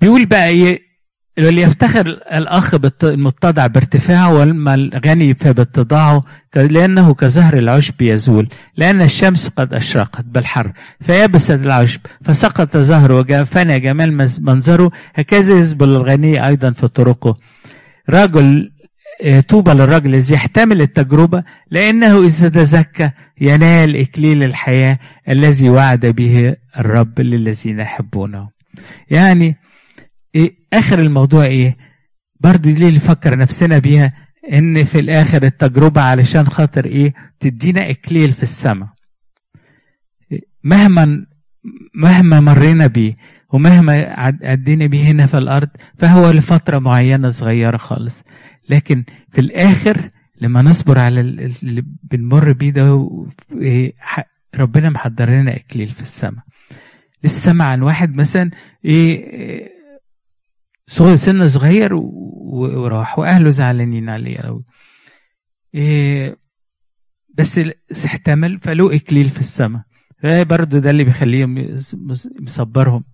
بيقول 0.00 0.26
بقى 0.26 0.48
إيه؟ 0.48 0.92
اللي 1.38 1.62
يفتخر 1.62 2.06
الأخ 2.06 2.74
المتضع 3.04 3.66
بارتفاعه 3.66 4.34
واما 4.34 4.74
الغني 4.74 5.34
فباتضاعه 5.34 6.24
لأنه 6.56 7.14
كزهر 7.14 7.58
العشب 7.58 8.02
يزول 8.02 8.48
لأن 8.76 9.02
الشمس 9.02 9.48
قد 9.48 9.74
أشرقت 9.74 10.24
بالحر 10.24 10.72
فيبست 11.00 11.50
العشب 11.50 12.00
فسقط 12.24 12.76
زهره 12.76 13.14
وفنى 13.42 13.80
جمال 13.80 14.28
منظره 14.40 14.90
هكذا 15.14 15.54
يزبل 15.58 15.88
الغني 15.88 16.46
أيضا 16.46 16.70
في 16.70 16.88
طرقه. 16.88 17.36
رجل 18.10 18.72
طوبى 19.48 19.70
للرجل 19.70 20.14
الذي 20.14 20.34
يحتمل 20.34 20.80
التجربة 20.80 21.44
لأنه 21.70 22.24
اذا 22.24 22.48
تزكى 22.48 23.10
ينال 23.40 23.96
إكليل 23.96 24.42
الحياة 24.42 24.98
الذي 25.28 25.68
وعد 25.68 26.06
به 26.06 26.56
الرب 26.78 27.20
للذين 27.20 27.80
يحبونه. 27.80 28.48
يعني 29.10 29.56
إيه 30.34 30.54
آخر 30.72 30.98
الموضوع 30.98 31.44
إيه؟ 31.44 31.76
برضو 32.40 32.68
اللي 32.68 32.90
نفكر 32.90 33.38
نفسنا 33.38 33.78
بيها 33.78 34.12
إن 34.52 34.84
في 34.84 35.00
الآخر 35.00 35.42
التجربة 35.42 36.00
علشان 36.00 36.46
خاطر 36.46 36.84
إيه؟ 36.84 37.14
تدينا 37.40 37.90
إكليل 37.90 38.32
في 38.32 38.42
السماء. 38.42 38.88
مهما 40.64 41.26
مهما 41.94 42.40
مرينا 42.40 42.86
بيه 42.86 43.16
ومهما 43.52 44.14
عدينا 44.42 44.86
بيه 44.86 45.04
هنا 45.04 45.26
في 45.26 45.38
الأرض 45.38 45.68
فهو 45.98 46.30
لفترة 46.30 46.78
معينة 46.78 47.30
صغيرة 47.30 47.76
خالص. 47.76 48.24
لكن 48.68 49.04
في 49.32 49.40
الآخر 49.40 50.08
لما 50.40 50.62
نصبر 50.62 50.98
على 50.98 51.20
اللي 51.20 51.84
بنمر 52.02 52.52
بيه 52.52 52.70
ده 52.70 53.08
ربنا 54.54 54.90
محضر 54.90 55.30
لنا 55.30 55.56
إكليل 55.56 55.88
في 55.88 56.02
السماء. 56.02 56.44
لسه 57.24 57.64
عن 57.64 57.82
واحد 57.82 58.14
مثلا 58.14 58.50
إيه 58.84 59.72
سن 61.16 61.48
صغير 61.48 61.94
وراح 61.94 63.18
وأهله 63.18 63.50
زعلانين 63.50 64.08
عليه 64.08 64.38
قوي 64.38 64.64
إيه 65.74 66.36
بس 67.34 67.60
احتمل 68.06 68.58
فله 68.60 68.96
إكليل 68.96 69.30
في 69.30 69.38
السماء. 69.38 69.82
برضه 70.24 70.78
ده 70.78 70.90
اللي 70.90 71.04
بيخليهم 71.04 71.76
مصبرهم. 72.40 73.04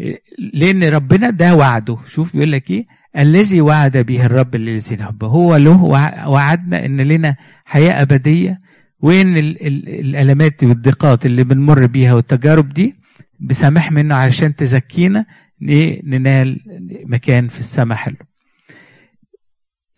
إيه 0.00 0.22
لأن 0.52 0.84
ربنا 0.84 1.30
ده 1.30 1.54
وعده. 1.54 1.98
شوف 2.06 2.32
بيقول 2.32 2.52
لك 2.52 2.70
إيه؟ 2.70 2.86
الذي 3.18 3.60
وعد 3.60 3.96
به 3.96 4.26
الرب 4.26 4.56
للذين 4.56 5.00
يحبه 5.00 5.26
هو 5.26 5.56
له 5.56 5.82
وعدنا 6.28 6.84
إن 6.84 7.00
لنا 7.00 7.36
حياة 7.64 8.02
أبدية. 8.02 8.60
وان 9.00 9.36
ال 9.36 9.66
ال 9.66 9.88
الألمات 9.88 10.64
والضيقات 10.64 11.26
اللي 11.26 11.44
بنمر 11.44 11.86
بيها 11.86 12.14
والتجارب 12.14 12.68
دي؟ 12.68 12.94
بسامح 13.40 13.92
منه 13.92 14.14
علشان 14.14 14.56
تزكينا 14.56 15.26
ننال 16.04 16.60
مكان 17.06 17.48
في 17.48 17.60
السماء 17.60 17.98
حلو. 17.98 18.16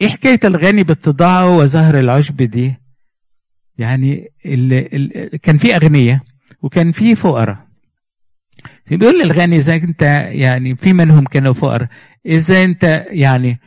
إيه 0.00 0.08
حكاية 0.08 0.40
الغني 0.44 0.82
باتضاعه 0.82 1.56
وزهر 1.56 1.98
العشب 1.98 2.36
دي؟ 2.36 2.74
يعني 3.78 4.28
ال 4.46 5.36
كان 5.42 5.56
في 5.56 5.76
اغنياء 5.76 6.20
وكان 6.62 6.92
في 6.92 7.14
فقراء. 7.14 7.65
بيقول 8.90 9.18
للغني 9.22 9.56
إذا 9.56 9.74
أنت 9.74 10.02
يعني 10.28 10.76
في 10.76 10.92
منهم 10.92 11.24
كانوا 11.24 11.52
فقراء 11.52 11.88
إذا 12.26 12.64
أنت 12.64 13.04
يعني 13.10 13.60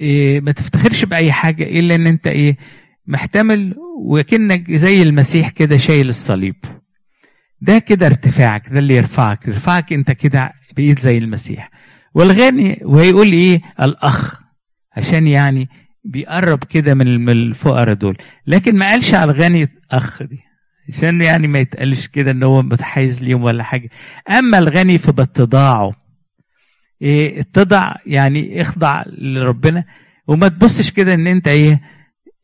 إيه 0.00 0.40
ما 0.40 0.52
تفتخرش 0.52 1.04
بأي 1.04 1.32
حاجة 1.32 1.62
إلا 1.64 1.94
إن 1.94 2.06
أنت 2.06 2.26
إيه 2.26 2.56
محتمل 3.06 3.74
وكأنك 4.00 4.70
زي 4.72 5.02
المسيح 5.02 5.50
كده 5.50 5.76
شايل 5.76 6.08
الصليب. 6.08 6.56
ده 7.60 7.78
كده 7.78 8.06
ارتفاعك 8.06 8.68
ده 8.72 8.78
اللي 8.78 8.94
يرفعك. 8.96 9.48
يرفعك 9.48 9.92
أنت 9.92 10.10
كده 10.10 10.52
بقيت 10.76 10.98
زي 10.98 11.18
المسيح. 11.18 11.70
والغني 12.14 12.80
ويقول 12.84 13.32
إيه؟ 13.32 13.60
الأخ 13.82 14.40
عشان 14.96 15.26
يعني 15.26 15.68
بيقرب 16.04 16.64
كده 16.64 16.94
من 16.94 17.28
الفقراء 17.28 17.94
دول. 17.94 18.18
لكن 18.46 18.76
ما 18.76 18.90
قالش 18.90 19.14
على 19.14 19.32
الغني 19.32 19.68
اخ 19.90 20.22
دي. 20.22 20.45
عشان 20.88 21.20
يعني 21.22 21.48
ما 21.48 21.58
يتقالش 21.58 22.06
كده 22.06 22.30
ان 22.30 22.42
هو 22.42 22.62
متحيز 22.62 23.22
ليهم 23.22 23.42
ولا 23.42 23.62
حاجة. 23.62 23.88
أما 24.30 24.58
الغني 24.58 24.98
فباتضاعه. 24.98 25.92
إيه 27.02 27.40
اتضع 27.40 27.94
يعني 28.06 28.60
اخضع 28.60 29.02
لربنا. 29.06 29.84
وما 30.28 30.48
تبصش 30.48 30.90
كده 30.90 31.14
ان 31.14 31.26
انت 31.26 31.48
إيه 31.48 31.80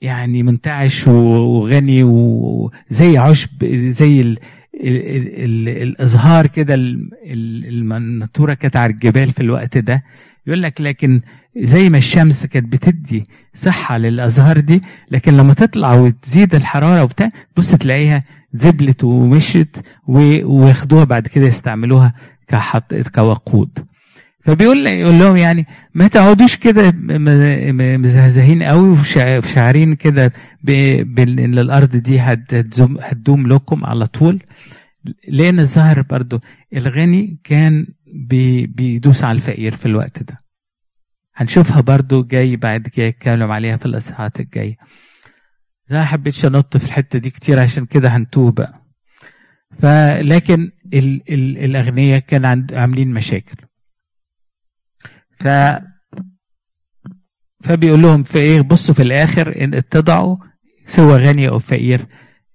يعني 0.00 0.42
منتعش 0.42 1.09
وغني 1.09 2.02
وزي 2.02 3.18
عشب 3.18 3.64
زي 3.88 4.20
ال 4.20 4.38
ال 4.74 4.96
ال 5.44 5.68
الإزهار 5.68 6.46
كده 6.46 6.74
المنطوره 6.74 8.55
كانت 8.55 8.76
على 8.76 8.92
الجبال 8.92 9.33
في 9.33 9.40
الوقت 9.42 9.78
ده. 9.78 10.02
يقول 10.46 10.62
لك 10.62 10.81
لكن 10.81 11.20
زي 11.57 11.91
ما 11.91 11.99
الشمس 11.99 12.47
كانت 12.47 12.73
بتدي 12.73 13.23
صحة 13.55 13.99
للأزهار 13.99 14.61
دي 14.61 14.83
لكن 15.11 15.37
لما 15.37 15.55
تطلع 15.55 15.95
وتزيد 15.95 16.55
الحرارة 16.55 17.03
وبتاع 17.05 17.31
بص 17.57 17.71
تلاقيها 17.75 18.23
زبلت 18.55 19.05
ومشت 19.05 19.85
وياخدوها 20.09 21.05
بعد 21.05 21.27
كده 21.29 21.47
يستعملوها 21.47 22.15
كحط 22.49 22.95
كوقود. 22.95 23.79
فبيقول 24.45 24.87
يقول 24.87 25.19
لهم 25.19 25.37
يعني 25.37 25.67
ما 25.95 26.09
تقعدوش 26.09 26.57
كده 26.57 26.93
مزهزهين 27.99 28.62
قوي 28.62 28.88
وشاعرين 28.91 29.95
كده 29.95 30.33
ان 30.69 31.59
الأرض 31.59 31.97
دي 31.97 32.21
هتدوم 32.21 33.47
لكم 33.47 33.85
على 33.85 34.07
طول. 34.07 34.43
لأن 35.29 35.59
الظاهر 35.61 36.03
برضو 36.03 36.41
الغني 36.77 37.38
كان 37.45 37.87
بي 38.15 38.67
بيدوس 38.67 39.25
على 39.25 39.37
الفقير 39.37 39.77
في 39.77 39.87
الوقت 39.87 40.23
ده. 40.23 40.41
هنشوفها 41.35 41.81
برضو 41.81 42.23
جاي 42.25 42.57
بعد 42.57 42.88
كده 42.88 43.07
يتكلم 43.07 43.53
عليها 43.53 43.77
في 43.77 43.87
الإصحاحات 43.87 44.40
الجاية 44.40 44.77
لا 45.88 46.05
حبيتش 46.05 46.45
أنط 46.47 46.77
في 46.77 46.85
الحتة 46.85 47.18
دي 47.18 47.31
كتير 47.31 47.61
عشان 47.61 47.87
كده 47.87 48.09
هنتوه 48.09 48.53
بقى. 48.53 48.83
فلكن 49.79 50.71
ال 50.95 51.33
ال 51.33 51.59
الأغنياء 51.59 52.18
كان 52.18 52.45
عند 52.45 52.75
عاملين 52.75 53.11
مشاكل. 53.11 53.57
ف 55.40 55.49
فبيقول 57.64 58.03
لهم 58.03 58.23
في 58.23 58.38
إيه 58.38 58.61
بصوا 58.61 58.95
في 58.95 59.03
الآخر 59.03 59.64
إن 59.64 59.75
اتضعوا 59.75 60.37
سواء 60.87 61.18
غني 61.21 61.49
أو 61.49 61.59
فقير 61.59 62.07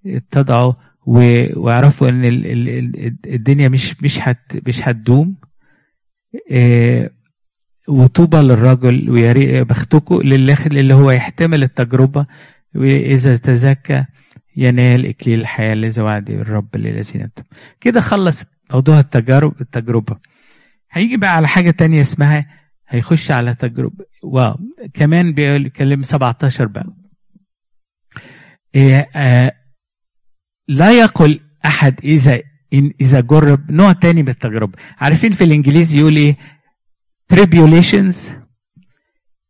اتضعوا 0.06 0.72
واعرفوا 1.06 2.08
إن 2.08 2.24
ال 2.24 2.46
ال 2.46 3.16
الدنيا 3.26 3.68
مش 3.68 4.02
مش 4.02 4.18
هت 4.20 4.68
مش 4.68 4.88
هتدوم. 4.88 5.36
آه 6.52 7.10
وطوبى 7.88 8.36
للرجل 8.36 9.10
ويا 9.10 9.62
بختكم 9.62 10.16
للي 10.22 10.94
هو 10.94 11.10
يحتمل 11.10 11.62
التجربة 11.62 12.26
وإذا 12.74 13.36
تزكى 13.36 14.04
ينال 14.56 15.06
إكليل 15.06 15.40
الحياة 15.40 15.72
الذي 15.72 16.02
وعد 16.02 16.30
الرب 16.30 16.76
للذين 16.76 17.28
كده 17.80 18.00
خلص 18.00 18.44
موضوع 18.72 18.98
التجارب 19.00 19.60
التجربة. 19.60 20.16
هيجي 20.90 21.16
بقى 21.16 21.36
على 21.36 21.48
حاجة 21.48 21.70
تانية 21.70 22.00
اسمها 22.00 22.46
هيخش 22.88 23.30
على 23.30 23.54
تجربه 23.54 24.04
واو. 24.22 24.56
كمان 24.94 25.32
بيتكلم 25.32 26.02
17 26.02 26.66
بقى. 26.66 26.86
إيه 28.74 29.08
آه 29.16 29.52
لا 30.68 30.92
يقل 30.92 31.40
أحد 31.64 31.94
اذا 32.04 32.40
إن 32.74 32.92
إذا 33.00 33.20
جرب 33.20 33.70
نوع 33.70 33.92
تاني 33.92 34.22
من 34.22 34.28
التجربة. 34.28 34.72
عارفين 34.98 35.32
في 35.32 35.44
الإنجليزي 35.44 35.98
يقول 35.98 36.16
إيه؟ 36.16 36.36
Tribulations. 37.34 38.16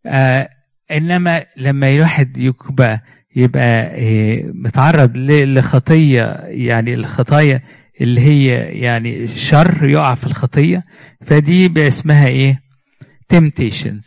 آه 0.07 0.49
إنما 0.91 1.47
لما 1.57 1.89
الواحد 1.89 2.39
يبقى 2.39 3.03
يبقى 3.37 3.95
إيه 3.95 4.45
متعرض 4.55 5.17
لخطية 5.17 6.23
يعني 6.45 6.95
الخطايا 6.95 7.63
اللي 8.01 8.21
هي 8.21 8.47
يعني 8.81 9.29
شر 9.29 9.85
يقع 9.89 10.15
في 10.15 10.27
الخطية 10.27 10.83
فدي 11.27 11.89
اسمها 11.89 12.27
إيه؟ 12.29 12.63
temptations. 13.35 14.05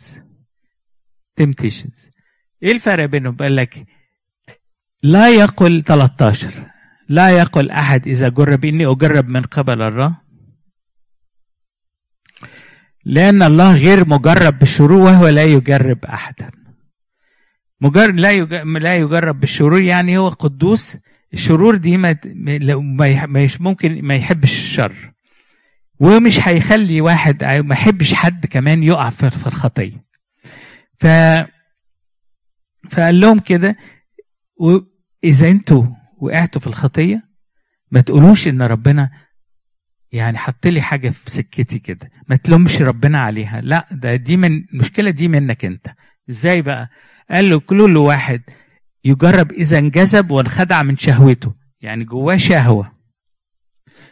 temptations. 1.40 2.10
إيه 2.62 2.72
الفرق 2.72 3.04
بينهم 3.04 3.36
قال 3.36 3.56
لك 3.56 3.86
لا 5.02 5.30
يقل 5.30 5.82
13 5.86 6.50
لا 7.08 7.30
يقل 7.30 7.70
أحد 7.70 8.06
إذا 8.06 8.28
جرب 8.28 8.64
إني 8.64 8.86
أجرب 8.86 9.28
من 9.28 9.42
قبل 9.42 9.82
الله 9.82 10.16
لأن 13.04 13.42
الله 13.42 13.76
غير 13.76 14.08
مجرب 14.08 14.58
بالشرور 14.58 14.92
وهو 14.92 15.28
لا 15.28 15.44
يجرب 15.44 16.04
أحدا. 16.04 16.50
مجرد 17.80 18.20
لا 18.20 18.38
لا 18.64 18.96
يجرب 18.96 19.40
بالشرور 19.40 19.82
يعني 19.82 20.18
هو 20.18 20.28
قدوس. 20.28 20.96
الشرور 21.34 21.76
دي 21.76 21.96
ما 21.96 22.16
ما 22.34 23.48
ممكن 23.60 24.02
ما 24.02 24.14
يحبش 24.14 24.58
الشر. 24.60 25.12
ومش 26.00 26.48
هيخلي 26.48 27.00
واحد 27.00 27.44
ما 27.44 27.74
يحبش 27.74 28.14
حد 28.14 28.46
كمان 28.46 28.82
يقع 28.82 29.10
في 29.10 29.46
الخطية. 29.46 30.04
ف 31.00 31.06
فقال 32.90 33.20
لهم 33.20 33.38
كده 33.38 33.76
واذا 34.56 35.48
أنتوا 35.48 35.84
وقعتوا 36.18 36.60
في 36.60 36.66
الخطية 36.66 37.22
ما 37.90 38.00
تقولوش 38.00 38.48
إن 38.48 38.62
ربنا 38.62 39.10
يعني 40.12 40.38
حط 40.38 40.66
لي 40.66 40.82
حاجة 40.82 41.10
في 41.10 41.30
سكتي 41.30 41.78
كده. 41.78 42.10
ما 42.28 42.36
تلومش 42.36 42.82
ربنا 42.82 43.18
عليها. 43.18 43.60
لا 43.60 43.88
ده 43.92 44.16
دي 44.16 44.36
من 44.36 44.64
المشكلة 44.74 45.10
دي 45.10 45.28
منك 45.28 45.64
انت. 45.64 45.86
إزاي 46.30 46.62
بقى؟ 46.62 46.88
قال 47.30 47.50
له 47.50 47.60
كل 47.60 47.96
واحد 47.96 48.42
يجرب 49.04 49.52
إذا 49.52 49.78
انجذب 49.78 50.30
وانخدع 50.30 50.82
من 50.82 50.96
شهوته. 50.96 51.54
يعني 51.80 52.04
جواه 52.04 52.36
شهوة. 52.36 52.92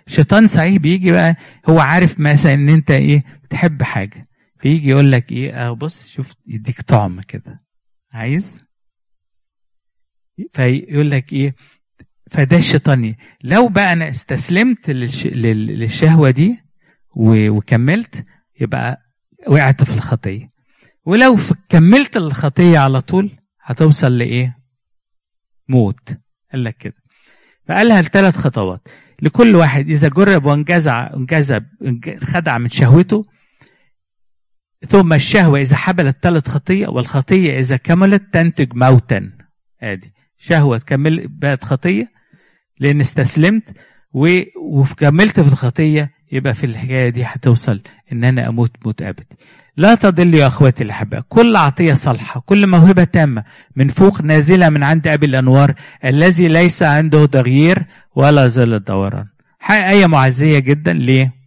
الشيطان 0.06 0.46
صحيح 0.46 0.76
بيجي 0.76 1.12
بقى 1.12 1.36
هو 1.68 1.80
عارف 1.80 2.20
مثلا 2.20 2.54
إن 2.54 2.68
أنت 2.68 2.90
إيه 2.90 3.24
بتحب 3.44 3.82
حاجة. 3.82 4.26
فيجي 4.58 4.88
يقول 4.88 5.12
لك 5.12 5.32
إيه 5.32 5.52
آه 5.68 5.72
بص 5.72 6.06
شوف 6.08 6.32
يديك 6.46 6.80
طعم 6.80 7.20
كده. 7.20 7.62
عايز؟ 8.12 8.64
فيقول 10.52 11.10
لك 11.10 11.32
إيه 11.32 11.54
فده 12.30 12.56
الشيطاني 12.56 13.18
لو 13.42 13.68
بقى 13.68 13.92
أنا 13.92 14.08
استسلمت 14.08 14.90
للش... 14.90 15.26
للشهوة 15.26 16.30
دي. 16.30 16.60
وكملت 17.16 18.24
يبقى 18.60 19.00
وقعت 19.48 19.82
في 19.84 19.94
الخطية. 19.94 20.50
ولو 21.04 21.36
كملت 21.68 22.16
الخطية 22.16 22.78
على 22.78 23.00
طول 23.00 23.38
هتوصل 23.62 24.18
لإيه؟ 24.18 24.56
موت. 25.68 26.08
قال 26.52 26.64
لك 26.64 26.76
كده. 26.76 26.94
فقالها 27.68 28.00
الثلاث 28.00 28.36
خطوات. 28.36 28.88
لكل 29.22 29.56
واحد 29.56 29.88
إذا 29.90 30.08
جرب 30.08 30.46
وانجزع 30.46 31.10
انجذب 31.16 31.66
خدع 32.24 32.58
من 32.58 32.68
شهوته 32.68 33.24
ثم 34.88 35.12
الشهوة 35.12 35.60
إذا 35.60 35.76
حبلت 35.76 36.16
ثلاث 36.22 36.48
خطية 36.48 36.86
والخطية 36.88 37.58
إذا 37.58 37.76
كملت 37.76 38.22
تنتج 38.34 38.74
موتا. 38.74 39.32
آدي. 39.82 40.12
شهوة 40.38 40.78
تكمل 40.78 41.28
بقت 41.28 41.64
خطية 41.64 42.19
لأن 42.80 43.00
استسلمت 43.00 43.62
وكملت 44.56 45.40
في 45.40 45.48
الخطية 45.48 46.10
يبقى 46.32 46.54
في 46.54 46.66
الحكاية 46.66 47.08
دي 47.08 47.24
هتوصل 47.24 47.80
إن 48.12 48.24
أنا 48.24 48.48
أموت 48.48 48.70
موت 48.84 49.02
أبدي 49.02 49.26
لا 49.76 49.94
تضل 49.94 50.34
يا 50.34 50.46
أخواتي 50.46 50.84
الأحباء 50.84 51.22
كل 51.28 51.56
عطية 51.56 51.94
صالحة 51.94 52.40
كل 52.46 52.66
موهبة 52.66 53.04
تامة 53.04 53.44
من 53.76 53.88
فوق 53.88 54.22
نازلة 54.22 54.68
من 54.68 54.82
عند 54.82 55.08
أبي 55.08 55.26
الأنوار 55.26 55.74
الذي 56.04 56.48
ليس 56.48 56.82
عنده 56.82 57.26
تغيير 57.26 57.86
ولا 58.14 58.48
ظل 58.48 58.74
الدوران 58.74 59.24
آية 59.70 60.06
معزية 60.06 60.58
جدا 60.58 60.92
ليه؟ 60.92 61.39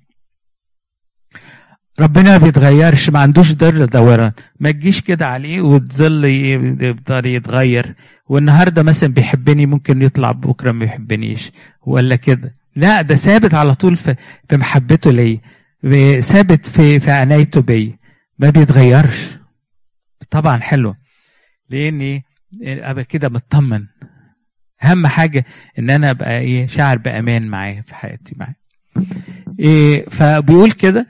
ربنا 1.99 2.37
بيتغيرش 2.37 3.09
ما 3.09 3.19
عندوش 3.19 3.51
ظل 3.51 3.87
دوران 3.87 4.31
ما 4.59 4.71
تجيش 4.71 5.01
كده 5.01 5.27
عليه 5.27 5.61
وتظل 5.61 6.25
يفضل 6.25 7.25
يتغير. 7.25 7.95
والنهارده 8.27 8.83
مثلا 8.83 9.13
بيحبني 9.13 9.65
ممكن 9.65 10.01
يطلع 10.01 10.31
بكرة 10.31 10.71
ما 10.71 10.85
يحبنيش. 10.85 11.51
ولا 11.85 12.15
كده؟ 12.15 12.53
لا 12.75 13.01
ده 13.01 13.15
ثابت 13.15 13.53
على 13.53 13.75
طول 13.75 13.95
في 13.95 14.15
محبته 14.51 15.11
ليا. 15.11 15.39
ثابت 16.21 16.65
في 16.69 16.99
في 16.99 17.11
عنايته 17.11 17.61
بيا. 17.61 17.97
ما 18.39 18.49
بيتغيرش. 18.49 19.29
طبعا 20.29 20.57
حلو. 20.59 20.95
لأن 21.69 22.21
أبقى 22.63 23.03
كده 23.03 23.29
مطمن. 23.29 23.85
أهم 24.83 25.07
حاجة 25.07 25.45
إن 25.79 25.89
أنا 25.89 26.09
أبقى 26.09 26.39
إيه 26.39 26.67
شاعر 26.67 26.97
بأمان 26.97 27.47
معاه 27.47 27.81
في 27.87 27.95
حياتي 27.95 28.35
معاه. 28.37 28.55
إيه 29.59 30.05
فبيقول 30.09 30.71
كده 30.71 31.07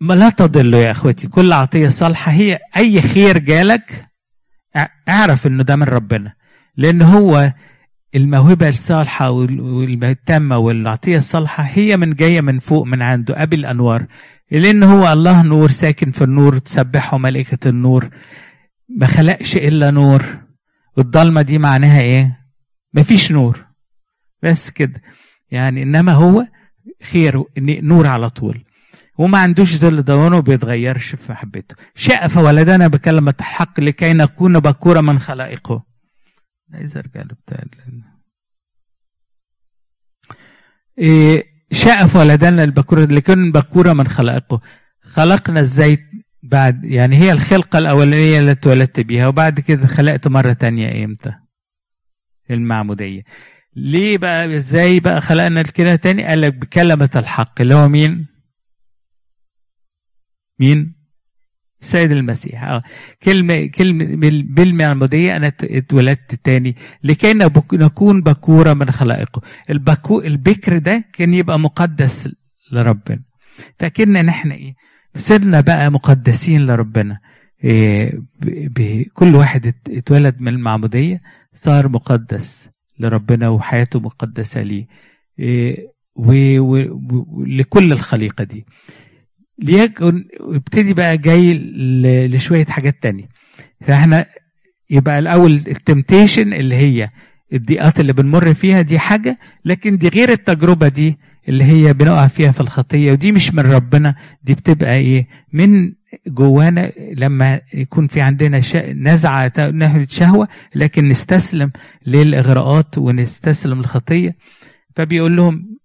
ما 0.00 0.14
لا 0.14 0.30
تضلوا 0.30 0.80
يا 0.80 0.90
إخوتي 0.90 1.28
كل 1.28 1.52
عطيه 1.52 1.88
صالحة 1.88 2.32
هي 2.32 2.58
أي 2.76 3.02
خير 3.02 3.38
جالك 3.38 4.06
اعرف 5.08 5.46
إنه 5.46 5.62
ده 5.62 5.76
من 5.76 5.82
ربنا 5.82 6.32
لأن 6.76 7.02
هو 7.02 7.52
الموهبة 8.14 8.68
الصالحة 8.68 9.30
والتامة 9.30 10.58
والعطية 10.58 11.18
الصالحة 11.18 11.62
هي 11.62 11.96
من 11.96 12.14
جاية 12.14 12.40
من 12.40 12.58
فوق 12.58 12.84
من 12.86 13.02
عنده 13.02 13.42
أبي 13.42 13.56
الأنوار 13.56 14.06
لأن 14.50 14.82
هو 14.82 15.12
الله 15.12 15.42
نور 15.42 15.70
ساكن 15.70 16.10
في 16.10 16.24
النور 16.24 16.58
تسبحه 16.58 17.18
ملائكة 17.18 17.68
النور 17.68 18.08
ما 18.88 19.06
خلقش 19.06 19.56
إلا 19.56 19.90
نور 19.90 20.24
والضلمة 20.96 21.42
دي 21.42 21.58
معناها 21.58 22.00
إيه؟ 22.00 22.40
مفيش 22.94 23.32
نور 23.32 23.64
بس 24.42 24.70
كده 24.70 25.02
يعني 25.50 25.82
إنما 25.82 26.12
هو 26.12 26.46
خير 27.02 27.44
نور 27.58 28.06
على 28.06 28.30
طول. 28.30 28.64
وما 29.18 29.38
عندوش 29.38 29.76
ظل 29.76 30.02
دونه 30.02 30.40
بيتغيرش 30.40 31.14
في 31.14 31.32
محبته 31.32 31.76
شاء 31.94 32.28
فولدنا 32.28 32.88
بكلمة 32.88 33.34
الحق 33.40 33.80
لكي 33.80 34.12
نكون 34.12 34.60
بكورة 34.60 35.00
من 35.00 35.18
خلائقه. 35.18 35.84
عايز 36.74 36.96
ارجع 36.96 37.22
بتاع 37.22 37.64
إيه 40.98 41.44
شاء 41.72 42.06
فولدنا 42.06 42.64
البكورة 42.64 43.04
لكن 43.04 43.52
بكورة 43.52 43.92
من 43.92 44.08
خلائقه. 44.08 44.60
خلقنا 45.02 45.60
إزاي 45.60 45.98
بعد 46.42 46.84
يعني 46.84 47.16
هي 47.16 47.32
الخلقة 47.32 47.78
الأولانية 47.78 48.38
اللي 48.38 48.50
اتولدت 48.50 49.00
بيها 49.00 49.28
وبعد 49.28 49.60
كده 49.60 49.86
خلقت 49.86 50.28
مرة 50.28 50.52
تانية 50.52 51.04
إمتى؟ 51.04 51.34
المعمودية. 52.50 53.22
ليه 53.76 54.18
بقى 54.18 54.56
إزاي 54.56 55.00
بقى 55.00 55.20
خلقنا 55.20 55.62
كده 55.62 55.96
تاني؟ 55.96 56.24
قال 56.24 56.40
لك 56.40 56.54
بكلمة 56.54 57.10
الحق 57.16 57.60
اللي 57.60 57.74
هو 57.74 57.88
مين؟ 57.88 58.26
مين؟ 60.60 60.94
السيد 61.80 62.12
المسيح. 62.12 62.64
آه. 62.64 62.82
كلمة 63.22 63.66
كلمة 63.66 64.04
بالمعمودية 64.54 65.36
أنا 65.36 65.52
اتولدت 65.62 66.34
تاني 66.34 66.76
لكي 67.04 67.32
نكون 67.72 68.22
بكورة 68.22 68.72
من 68.74 68.90
خلائقه. 68.90 69.42
البكو 69.70 70.20
البكر 70.20 70.78
ده 70.78 71.04
كان 71.12 71.34
يبقى 71.34 71.58
مقدس 71.58 72.28
لربنا. 72.72 73.22
فاكرنا 73.78 74.20
ان 74.20 74.28
إحنا 74.28 74.54
إيه؟ 74.54 74.74
صرنا 75.16 75.60
بقى 75.60 75.90
مقدسين 75.90 76.66
لربنا. 76.66 77.18
إيه 77.64 78.12
كل 79.14 79.34
واحد 79.34 79.74
اتولد 79.88 80.40
من 80.40 80.48
المعمودية 80.48 81.20
صار 81.54 81.88
مقدس. 81.88 82.70
لربنا 82.98 83.48
وحياته 83.48 84.00
مقدسة 84.00 84.62
ليه 84.62 84.86
ولكل 86.18 87.92
الخليقة 87.92 88.44
دي. 88.44 88.66
ليكن 89.58 90.24
ابتدي 90.40 90.94
بقى 90.94 91.18
جاي 91.18 91.54
لشوية 92.28 92.64
حاجات 92.64 93.02
تانية. 93.02 93.28
فاحنا 93.80 94.26
يبقى 94.90 95.18
الأول 95.18 95.52
التمتيشن 95.52 96.52
اللي 96.52 96.74
هي 96.74 97.08
الضيقات 97.52 98.00
اللي 98.00 98.12
بنمر 98.12 98.54
فيها 98.54 98.80
دي 98.82 98.98
حاجة 98.98 99.38
لكن 99.64 99.96
دي 99.98 100.08
غير 100.08 100.30
التجربة 100.30 100.88
دي 100.88 101.18
اللي 101.48 101.64
هي 101.64 101.92
بنقع 101.92 102.26
فيها 102.26 102.52
في 102.52 102.60
الخطية 102.60 103.12
ودي 103.12 103.32
مش 103.32 103.54
من 103.54 103.60
ربنا 103.72 104.14
دي 104.42 104.54
بتبقى 104.54 104.96
إيه 104.96 105.26
من 105.52 105.92
جوانا 106.26 106.92
لما 106.98 107.60
يكون 107.74 108.06
في 108.06 108.20
عندنا 108.20 108.62
نزعة 108.92 109.52
ناحية 109.74 110.06
شهوة 110.06 110.48
لكن 110.74 111.08
نستسلم 111.08 111.70
للإغراءات 112.06 112.98
ونستسلم 112.98 113.78
للخطية. 113.78 114.36
فبيقول 114.96 115.36
لهم 115.36 115.76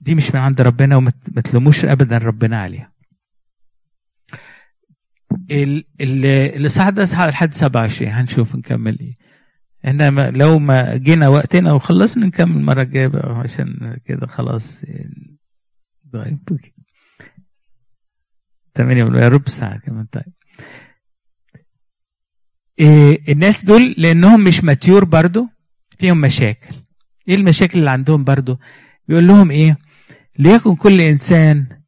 دي 0.00 0.14
مش 0.14 0.34
من 0.34 0.40
عند 0.40 0.60
ربنا 0.60 0.96
وما 0.96 1.12
تلوموش 1.44 1.84
أبدا 1.84 2.18
ربنا 2.18 2.60
عليها. 2.60 2.92
الإصحاح 6.00 6.88
ده 6.88 7.02
إصحاح 7.02 7.28
لحد 7.28 7.54
27 7.54 8.10
هنشوف 8.12 8.56
نكمل 8.56 8.98
إيه. 9.00 9.14
إحنا 9.84 10.30
لو 10.30 10.58
ما 10.58 10.96
جينا 10.96 11.28
وقتنا 11.28 11.72
وخلصنا 11.72 12.26
نكمل 12.26 12.56
المرة 12.56 12.82
الجاية 12.82 13.10
عشان 13.14 13.96
كده 14.04 14.26
خلاص 14.26 14.84
طيب 16.12 16.38
تمانية 18.76 19.20
يا 19.22 19.28
رب 19.28 19.48
ساعة 19.48 19.78
كمان 19.78 20.06
طيب. 20.06 20.32
إيه 22.78 23.32
الناس 23.32 23.64
دول 23.64 23.94
لأنهم 23.98 24.44
مش 24.44 24.64
ماتيور 24.64 25.04
برضو 25.04 25.48
فيهم 25.98 26.20
مشاكل. 26.20 26.74
إيه 27.28 27.34
المشاكل 27.34 27.78
اللي 27.78 27.90
عندهم 27.90 28.24
برضو؟ 28.24 28.58
بيقول 29.08 29.26
لهم 29.26 29.50
إيه؟ 29.50 29.78
ليكن 30.38 30.76
كل 30.76 31.00
إنسان 31.00 31.82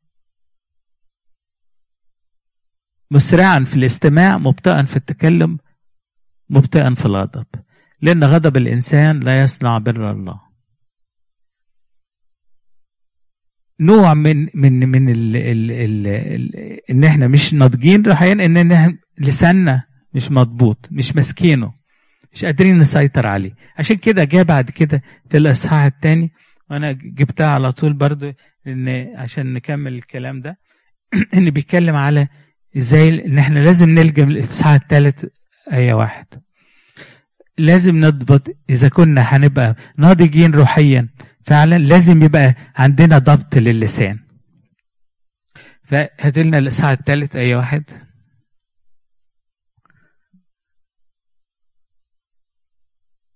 مسرعا 3.10 3.64
في 3.64 3.76
الاستماع 3.76 4.38
مبطئا 4.38 4.82
في 4.82 4.96
التكلم 4.96 5.58
مبطئا 6.50 6.94
في 6.94 7.06
الغضب. 7.06 7.46
لأن 8.00 8.24
غضب 8.24 8.56
الإنسان 8.56 9.20
لا 9.20 9.42
يصنع 9.42 9.78
بر 9.78 10.10
الله. 10.10 10.47
نوع 13.80 14.14
من 14.14 14.48
من 14.54 14.88
من 14.88 15.08
ال 15.08 15.36
ال 15.36 15.70
ال 15.70 16.06
ال 16.06 16.80
إن 16.90 17.04
إحنا 17.04 17.28
مش 17.28 17.54
ناضجين 17.54 18.02
روحيا 18.02 18.32
إن 18.32 18.98
لساننا 19.18 19.84
مش 20.14 20.30
مضبوط 20.30 20.88
مش 20.90 21.16
ماسكينه 21.16 21.72
مش 22.32 22.44
قادرين 22.44 22.78
نسيطر 22.78 23.26
عليه. 23.26 23.54
عشان 23.78 23.96
كده 23.96 24.24
جه 24.24 24.42
بعد 24.42 24.70
كده 24.70 25.02
في 25.30 25.36
الإصحاح 25.36 25.84
الثاني 25.84 26.32
وأنا 26.70 26.92
جبتها 26.92 27.46
على 27.46 27.72
طول 27.72 27.92
برضو 27.92 28.32
إن 28.66 28.88
عشان 29.16 29.52
نكمل 29.52 29.94
الكلام 29.94 30.40
ده 30.40 30.58
إن 31.36 31.50
بيتكلم 31.50 31.96
على 31.96 32.28
إزاي 32.76 33.26
إن 33.26 33.38
إحنا 33.38 33.58
لازم 33.58 33.88
نلجم 33.88 34.28
الإصحاح 34.28 34.72
الثالث 34.72 35.24
آية 35.72 35.94
واحد. 35.94 36.26
لازم 37.58 37.96
نضبط 37.96 38.56
إذا 38.70 38.88
كنا 38.88 39.20
هنبقى 39.20 39.76
ناضجين 39.96 40.54
روحيا 40.54 41.08
فعلا 41.48 41.78
لازم 41.78 42.22
يبقى 42.22 42.54
عندنا 42.76 43.18
ضبط 43.18 43.54
للسان. 43.54 44.18
فهات 45.84 46.38
لنا 46.38 46.58
الإصحاح 46.58 46.90
الثالث 46.90 47.36
أي 47.36 47.54
واحد؟ 47.54 47.84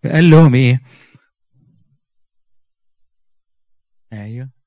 فقال 0.05 0.31
لهم 0.31 0.55
إيه؟ 0.55 0.81
أيوه. 4.13 4.62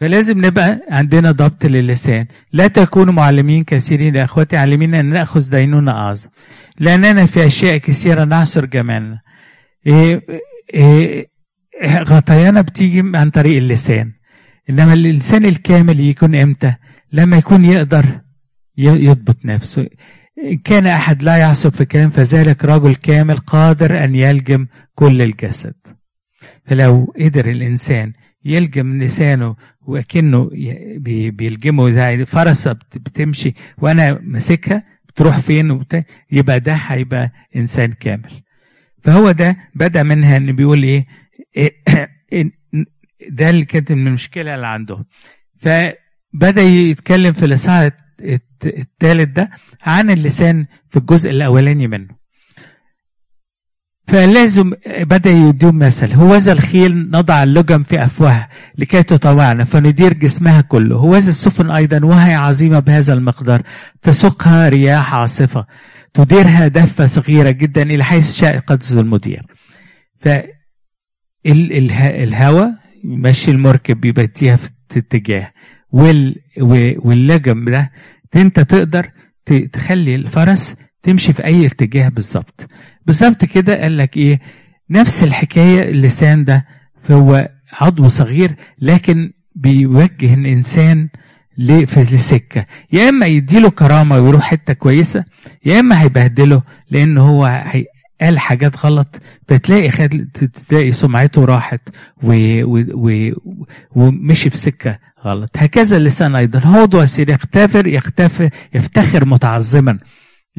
فلازم 0.00 0.44
نبقى 0.46 0.80
عندنا 0.90 1.30
ضبط 1.30 1.64
للسان. 1.64 2.26
لا 2.52 2.66
تكونوا 2.66 3.12
معلمين 3.14 3.64
كثيرين 3.64 4.14
يا 4.14 4.24
إخوتي 4.24 4.56
علمين 4.56 4.94
أن 4.94 5.06
نأخذ 5.06 5.50
دينونة 5.50 5.92
اعظم 5.92 6.28
لاننا 6.78 7.26
في 7.26 7.46
أشياء 7.46 7.76
كثيرة 7.76 8.24
نعصر 8.24 8.64
جمالنا 8.66 9.20
إيه 9.86 10.22
إيه 10.74 11.30
غطيانا 11.84 12.60
بتيجي 12.60 13.02
عن 13.14 13.30
طريق 13.30 13.56
اللسان. 13.56 14.12
إنما 14.70 14.92
الإنسان 14.92 15.44
الكامل 15.44 16.00
يكون 16.00 16.34
إمتى؟ 16.34 16.74
لما 17.12 17.36
يكون 17.36 17.64
يقدر 17.64 18.04
يضبط 18.78 19.44
نفسه. 19.44 19.86
كان 20.64 20.86
أحد 20.86 21.22
لا 21.22 21.36
يعصب 21.36 21.74
في 21.74 21.84
كلام 21.84 22.10
فذلك 22.10 22.64
رجل 22.64 22.94
كامل 22.94 23.36
قادر 23.36 24.04
أن 24.04 24.14
يلجم 24.14 24.66
كل 24.94 25.22
الجسد. 25.22 25.74
فلو 26.66 27.12
قدر 27.20 27.50
الإنسان 27.50 28.12
يلجم 28.44 29.02
لسانه 29.02 29.56
وكأنه 29.90 30.50
بيلجمه 31.30 31.90
زي 31.90 32.26
فرسة 32.26 32.72
بتمشي 32.72 33.54
وأنا 33.78 34.18
ماسكها 34.22 34.84
بتروح 35.08 35.38
فين 35.38 35.70
وبتاع 35.70 36.04
يبقى 36.32 36.60
ده 36.60 36.72
هيبقى 36.72 37.32
إنسان 37.56 37.92
كامل. 37.92 38.42
فهو 39.02 39.30
ده 39.30 39.56
بدأ 39.74 40.02
منها 40.02 40.36
إن 40.36 40.52
بيقول 40.52 40.82
إيه, 40.82 41.06
إيه 41.56 41.72
ده 43.30 43.50
اللي 43.50 43.64
كانت 43.64 43.90
المشكلة 43.90 44.54
اللي 44.54 44.66
عندهم 44.66 45.04
فبدأ 45.60 46.62
يتكلم 46.62 47.32
في 47.32 47.44
الإصحاح 47.44 47.90
الثالث 48.64 49.28
ده 49.28 49.50
عن 49.82 50.10
اللسان 50.10 50.66
في 50.90 50.96
الجزء 50.96 51.30
الأولاني 51.30 51.88
منه. 51.88 52.19
فلازم 54.10 54.72
بدأ 55.00 55.30
يديهم 55.30 55.78
مثل. 55.78 56.12
هوذا 56.12 56.52
الخيل 56.52 57.10
نضع 57.10 57.42
اللجم 57.42 57.82
في 57.82 58.04
أفواهها 58.04 58.48
لكي 58.78 59.02
تطوعنا 59.02 59.64
فندير 59.64 60.12
جسمها 60.12 60.60
كله. 60.60 60.96
هوذا 60.96 61.28
السفن 61.28 61.70
أيضا 61.70 62.04
وهي 62.04 62.34
عظيمة 62.34 62.78
بهذا 62.78 63.12
المقدار. 63.14 63.62
تسوقها 64.02 64.68
رياح 64.68 65.14
عاصفة. 65.14 65.66
تديرها 66.14 66.68
دفة 66.68 67.06
صغيرة 67.06 67.50
جدا 67.50 67.82
إلى 67.82 68.04
حيث 68.04 68.34
شاء 68.34 68.58
قدس 68.58 68.92
المدير. 68.92 69.42
فالهواء 71.44 72.70
يمشي 73.04 73.50
المركب 73.50 74.00
بيبتيها 74.00 74.56
في 74.56 74.70
اتجاه. 74.96 75.52
واللجم 77.04 77.64
ده 77.64 77.90
أنت 78.36 78.60
تقدر 78.60 79.10
تخلي 79.72 80.14
الفرس 80.14 80.74
تمشي 81.02 81.32
في 81.32 81.44
أي 81.44 81.66
اتجاه 81.66 82.08
بالظبط 82.08 82.66
بالظبط 83.06 83.44
كده 83.44 83.82
قال 83.82 83.96
لك 83.98 84.16
إيه؟ 84.16 84.40
نفس 84.90 85.24
الحكاية 85.24 85.90
اللسان 85.90 86.44
ده 86.44 86.66
فهو 87.02 87.48
عضو 87.72 88.08
صغير 88.08 88.54
لكن 88.78 89.32
بيوجه 89.54 90.34
الإنسان 90.34 91.08
في 91.66 92.00
السكه 92.00 92.64
يا 92.92 93.08
إما 93.08 93.26
يديله 93.26 93.70
كرامة 93.70 94.18
ويروح 94.18 94.42
حتة 94.42 94.72
كويسة 94.72 95.24
يا 95.64 95.80
إما 95.80 96.02
هيبهدله 96.02 96.62
لأن 96.90 97.18
هو 97.18 97.62
قال 98.20 98.38
حاجات 98.38 98.86
غلط 98.86 99.16
فتلاقي 99.48 99.90
خد 99.90 100.28
تلاقي 100.68 100.92
سمعته 100.92 101.44
راحت 101.44 101.80
و... 102.22 102.32
و... 102.64 102.84
و... 102.94 103.32
ومشي 103.90 104.50
في 104.50 104.56
سكة 104.56 104.98
غلط. 105.24 105.50
هكذا 105.56 105.96
اللسان 105.96 106.36
أيضا. 106.36 106.60
هو 106.64 106.88
وسير 106.94 107.28
يختفر 107.30 107.86
يختفر 107.86 108.50
يفتخر 108.74 109.24
متعظما. 109.24 109.98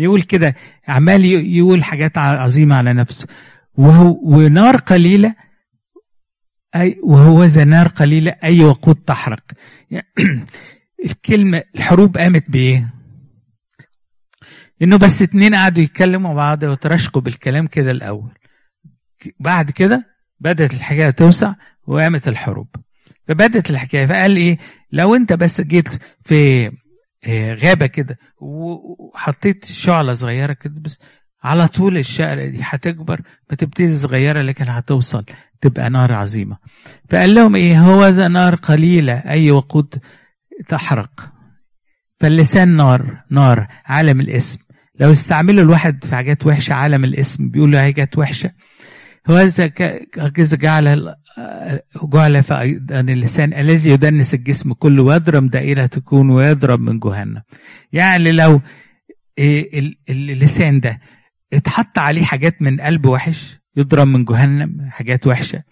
يقول 0.02 0.22
كده 0.22 0.56
عمال 0.88 1.26
يقول 1.26 1.84
حاجات 1.84 2.18
عظيمة 2.18 2.76
على 2.76 2.94
نفسه. 2.94 3.28
وهو 3.74 4.20
ونار 4.24 4.76
قليلة 4.76 5.36
أي 6.76 7.00
وهو 7.04 7.44
ذا 7.44 7.64
نار 7.64 7.88
قليلة 7.88 8.36
أي 8.44 8.64
وقود 8.64 8.96
تحرق. 8.96 9.44
الكلمة 11.06 11.64
الحروب 11.76 12.18
قامت 12.18 12.50
بإيه؟ 12.50 12.94
إنه 14.82 14.98
بس 14.98 15.22
اتنين 15.22 15.56
قعدوا 15.56 15.84
يتكلموا 15.84 16.34
بعض 16.34 16.64
وترشقوا 16.64 17.22
بالكلام 17.22 17.68
كده 17.68 17.92
الأول. 17.92 18.32
بعد 19.40 19.72
كده 19.72 20.08
بدأت 20.40 20.74
الحكاية 20.74 21.10
توسع 21.10 21.54
وقامت 21.88 22.28
الحروب. 22.28 22.68
فبدأت 23.28 23.70
الحكاية 23.70 24.06
فقال 24.06 24.36
إيه؟ 24.36 24.58
لو 24.92 25.16
أنت 25.16 25.34
بس 25.34 25.62
جيت 25.62 25.88
في 26.26 26.72
غابة 27.30 27.86
كده 27.86 28.18
وحطيت 28.42 29.66
شعلة 29.66 30.14
صغيرة 30.14 30.54
كده 30.54 30.74
بس 30.78 31.00
على 31.44 31.68
طول 31.68 31.98
الشعله 31.98 32.46
دي 32.48 32.60
هتكبر 32.64 33.22
بتبتدي 33.50 33.96
صغيرة 33.96 34.42
لكن 34.42 34.66
هتوصل 34.68 35.26
تبقى 35.62 35.90
نار 35.90 36.14
عظيمة. 36.14 36.58
فقال 37.10 37.36
لهم 37.36 37.56
إيه 37.56 37.80
هو 37.82 38.06
ذا 38.08 38.28
نار 38.28 38.56
قليلة 38.56 39.14
أي 39.14 39.52
وقود 39.52 39.96
تحرق. 40.68 41.32
فاللسان 42.20 42.70
نار 42.76 43.24
نار 43.30 43.68
عالم 43.86 44.22
الاسم. 44.22 44.60
لو 45.00 45.12
استعملوا 45.12 45.64
الواحد 45.64 46.04
في 46.06 46.16
حاجات 46.16 46.46
وحشة 46.46 46.74
عالم 46.74 47.04
الاسم 47.04 47.50
بيقولوا 47.50 47.80
حاجات 47.82 48.18
وحشة. 48.18 48.52
هذا 49.26 49.68
كذا 49.68 50.58
جعل 50.58 51.16
جعل 52.04 52.44
فأيضا 52.44 53.00
اللسان 53.00 53.54
الذي 53.54 53.90
يدنس 53.90 54.34
الجسم 54.34 54.74
كله 54.74 55.04
ويضرب 55.04 55.50
دائرة 55.50 55.86
تكون 55.86 56.30
ويضرب 56.30 56.80
من 56.80 57.00
جهنم. 57.00 57.42
يعني 57.94 58.32
لو 58.32 58.62
اللسان 60.10 60.80
ده 60.80 61.00
اتحط 61.54 62.00
عليه 62.00 62.24
حاجات 62.24 62.62
من 62.62 62.82
قلب 62.82 63.06
وحش 63.06 63.58
يضرب 63.78 64.08
من 64.08 64.26
جهنم 64.26 64.90
حاجات 64.90 65.28
وحشة 65.28 65.64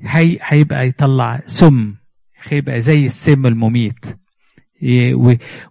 هي 0.00 0.38
هيبقى 0.42 0.88
يطلع 0.88 1.40
سم 1.46 1.94
هيبقى 2.42 2.80
زي 2.80 3.06
السم 3.06 3.46
المميت. 3.46 4.04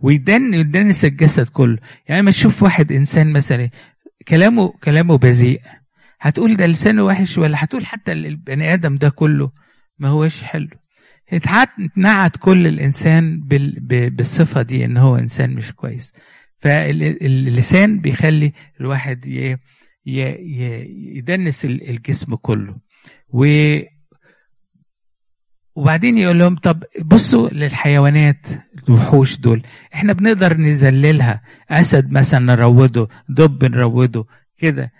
ويدن 0.02 0.54
يدنس 0.54 1.06
الجسد 1.06 1.48
كله. 1.48 1.78
يعني 2.08 2.22
ما 2.22 2.32
تشوف 2.32 2.64
واحد 2.64 2.92
إنسان 2.92 3.34
مثلا 3.34 3.70
كلامه 4.28 4.74
كلامه 4.84 5.18
بذيء. 5.18 5.62
هتقول 6.22 6.56
ده 6.56 6.66
لسانه 6.66 7.04
وحش 7.04 7.38
ولا 7.38 7.64
هتقول 7.64 7.86
حتى 7.86 8.12
البني 8.12 8.74
آدم 8.74 8.96
ده 8.96 9.10
كله 9.10 9.52
ما 10.00 10.08
هوش 10.08 10.44
حلو. 10.44 10.68
اتنعت 11.34 12.38
كل 12.38 12.68
الإنسان 12.68 13.40
بالصفة 14.12 14.62
دي 14.62 14.86
إن 14.86 14.98
هو 14.98 15.16
إنسان 15.16 15.54
مش 15.56 15.72
كويس. 15.72 16.14
فاللسان 16.60 18.00
بيخلي 18.00 18.52
الواحد 18.82 19.26
يدنس 20.06 21.66
الجسم 21.66 22.36
كله. 22.36 22.78
و 23.30 23.46
وبعدين 25.76 26.18
يقول 26.18 26.40
لهم 26.40 26.56
طب 26.56 26.84
بصوا 27.06 27.50
للحيوانات 27.50 28.46
الوحوش 28.90 29.38
دول. 29.38 29.64
إحنا 29.94 30.14
بنقدر 30.14 30.58
نذللها. 30.58 31.42
أسد 31.70 32.12
مثلا 32.12 32.40
نروده 32.40 33.08
دب 33.30 33.66
نروده 33.66 34.26
كده. 34.58 34.92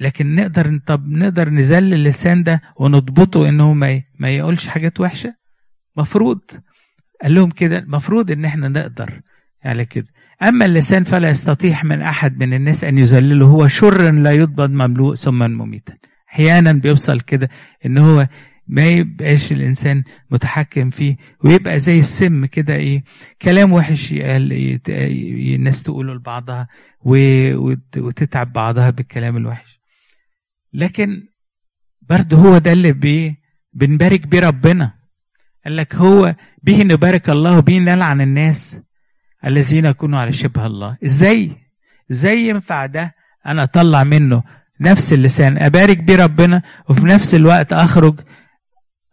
لكن 0.00 0.34
نقدر 0.34 0.80
طب 0.86 1.08
نقدر 1.08 1.48
نذلل 1.50 1.94
اللسان 1.94 2.42
ده 2.42 2.62
ونضبطه 2.76 3.48
إنه 3.48 3.72
ما 3.72 4.02
ما 4.18 4.28
يقولش 4.30 4.66
حاجات 4.66 5.00
وحشة؟ 5.00 5.34
مفروض. 5.96 6.40
قال 7.22 7.34
لهم 7.34 7.50
كده 7.50 7.78
المفروض 7.78 8.30
إن 8.30 8.44
إحنا 8.44 8.68
نقدر 8.68 9.20
على 9.64 9.84
كده. 9.84 10.06
أما 10.42 10.64
اللسان 10.64 11.04
فلا 11.04 11.30
يستطيع 11.30 11.82
من 11.82 12.02
أحد 12.02 12.44
من 12.44 12.54
الناس 12.54 12.84
أن 12.84 12.98
يذلله 12.98 13.46
هو 13.46 13.68
شر 13.68 14.10
لا 14.10 14.32
يضبط 14.32 14.68
مملوء 14.70 15.14
ثم 15.14 15.38
مميتا. 15.50 15.94
أحيانا 16.32 16.72
بيوصل 16.72 17.20
كده 17.20 17.48
إن 17.86 17.98
هو 17.98 18.26
ما 18.68 18.86
يبقاش 18.86 19.52
الإنسان 19.52 20.02
متحكم 20.30 20.90
فيه 20.90 21.16
ويبقى 21.44 21.78
زي 21.78 21.98
السم 21.98 22.46
كده 22.46 22.74
إيه 22.74 23.04
كلام 23.42 23.72
وحش 23.72 24.12
يقال 24.12 24.80
الناس 25.54 25.82
تقوله 25.82 26.14
لبعضها 26.14 26.68
وتتعب 27.96 28.52
بعضها 28.52 28.90
بالكلام 28.90 29.36
الوحش. 29.36 29.81
لكن 30.72 31.28
برضه 32.02 32.36
هو 32.36 32.58
ده 32.58 32.72
اللي 32.72 32.92
بي 32.92 33.36
بنبارك 33.72 34.26
بيه 34.26 34.40
ربنا. 34.40 34.94
قال 35.64 35.76
لك 35.76 35.94
هو 35.94 36.34
به 36.62 36.82
نبارك 36.82 37.30
الله 37.30 37.58
وبه 37.58 37.78
نلعن 37.78 38.20
الناس 38.20 38.78
الذين 39.46 39.86
يكونوا 39.86 40.18
على 40.20 40.32
شبه 40.32 40.66
الله. 40.66 40.96
إزاي؟ 41.04 41.56
إزاي 42.10 42.48
ينفع 42.48 42.86
ده 42.86 43.14
أنا 43.46 43.62
أطلع 43.62 44.04
منه 44.04 44.42
نفس 44.80 45.12
اللسان؟ 45.12 45.58
أبارك 45.58 45.98
بيه 45.98 46.16
ربنا 46.16 46.62
وفي 46.88 47.06
نفس 47.06 47.34
الوقت 47.34 47.72
أخرج 47.72 48.20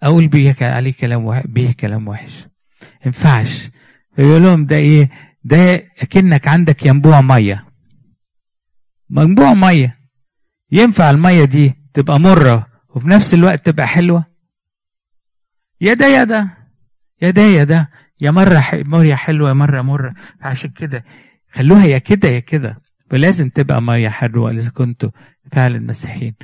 أقول 0.03 0.27
بيه 0.27 0.55
عليه 0.61 0.93
كلام. 0.93 1.41
بيه 1.45 1.71
كلام 1.71 2.07
وحش. 2.07 2.45
ينفعش. 3.05 3.69
فيقول 4.15 4.43
لهم 4.43 4.65
ده 4.65 4.75
إيه؟ 4.75 5.09
ده 5.43 5.75
أكنك 6.01 6.47
عندك 6.47 6.85
ينبوع 6.85 7.21
مية. 7.21 7.65
منبوع 9.09 9.53
مية. 9.53 9.98
ينفع 10.71 11.09
المية 11.09 11.43
دي 11.45 11.73
تبقى 11.93 12.19
مرة 12.19 12.67
وفي 12.89 13.07
نفس 13.09 13.33
الوقت 13.33 13.65
تبقى 13.65 13.87
حلوة؟ 13.87 14.25
يا 15.81 15.93
ده 15.93 16.07
يا 16.07 16.23
ده 16.23 16.47
يا 17.21 17.29
ده 17.29 17.41
يا 17.41 17.63
ده 17.63 17.89
يا 18.21 18.31
مرة 18.31 18.63
مية 18.73 19.15
حلوة 19.15 19.53
مرة 19.53 19.81
مرة. 19.81 20.13
عشان 20.41 20.69
كده 20.69 21.03
خلوها 21.53 21.85
يا 21.85 21.97
كده 21.97 22.29
يا 22.29 22.39
كده. 22.39 22.77
ولازم 23.11 23.49
تبقى 23.49 23.81
مية 23.81 24.09
حلوة 24.09 24.51
إذا 24.51 24.69
كنتوا 24.69 25.09
فعلا 25.51 25.79
مسيحيين. 25.79 26.35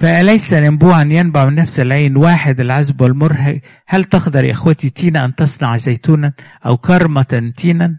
فأليس 0.00 0.52
ينبوعا 0.52 1.02
ينبع 1.02 1.44
من 1.44 1.54
نفس 1.54 1.80
العين 1.80 2.16
واحد 2.16 2.60
العذب 2.60 3.00
والمر 3.00 3.60
هل 3.86 4.04
تقدر 4.04 4.44
يا 4.44 4.52
إخوتي 4.52 4.90
تينا 4.90 5.24
أن 5.24 5.34
تصنع 5.34 5.76
زيتونا 5.76 6.32
أو 6.66 6.76
كرمة 6.76 7.52
تينا؟ 7.56 7.98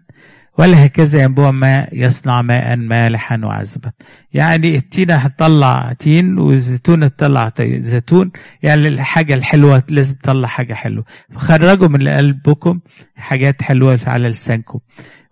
ولا 0.57 0.85
هكذا 0.85 1.21
ينبوع 1.23 1.51
ماء 1.51 1.89
يصنع 1.93 2.41
ماء 2.41 2.75
مالحا 2.75 3.41
وعذبا. 3.43 3.91
يعني 4.33 4.75
التينة 4.75 5.15
هتطلع 5.15 5.93
تين 5.99 6.37
والزيتونة 6.39 7.07
تطلع 7.07 7.51
زيتون. 7.59 8.31
يعني 8.63 8.87
الحاجة 8.87 9.33
الحلوة 9.33 9.83
لازم 9.89 10.15
تطلع 10.15 10.47
حاجة 10.47 10.73
حلوة. 10.73 11.05
فخرجوا 11.31 11.87
من 11.87 12.07
قلبكم 12.07 12.79
حاجات 13.15 13.61
حلوة 13.61 13.99
على 14.07 14.29
لسانكم. 14.29 14.79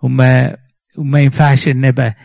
وما 0.03 0.57
وما 0.97 1.19
ينفعش 1.19 1.67
إن 1.67 1.81
نبقى 1.81 2.15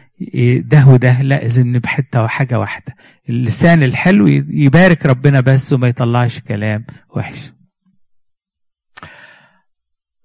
ده 0.58 0.86
وده. 0.86 1.22
لا 1.22 1.34
لازم 1.34 1.76
نبقى 1.76 1.88
حتة 1.88 2.22
وحاجة 2.22 2.58
واحدة. 2.58 2.94
اللسان 3.28 3.82
الحلو 3.82 4.26
يبارك 4.50 5.06
ربنا 5.06 5.40
بس 5.40 5.72
وما 5.72 5.88
يطلعش 5.88 6.38
كلام 6.40 6.84
وحش. 7.16 7.52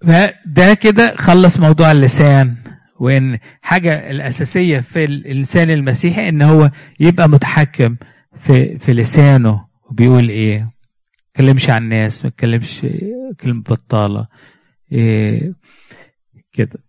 فده 0.07 0.73
كده 0.73 1.15
خلص 1.17 1.59
موضوع 1.59 1.91
اللسان. 1.91 2.55
وإن 3.01 3.39
حاجة 3.61 4.11
الأساسية 4.11 4.79
في 4.79 5.05
الإنسان 5.05 5.69
المسيحي 5.69 6.29
إن 6.29 6.41
هو 6.41 6.71
يبقى 6.99 7.29
متحكم 7.29 7.95
في 8.37 8.77
في 8.77 8.93
لسانه. 8.93 9.65
وبيقول 9.89 10.29
إيه؟ 10.29 10.59
ما 10.59 10.71
يتكلمش 11.29 11.69
عن 11.69 11.83
الناس 11.83 12.23
ما 12.25 12.27
يتكلمش 12.27 12.85
كلمة 13.41 13.61
بطالة. 13.61 14.27
إيه؟ 14.91 15.53
كده. 16.53 16.79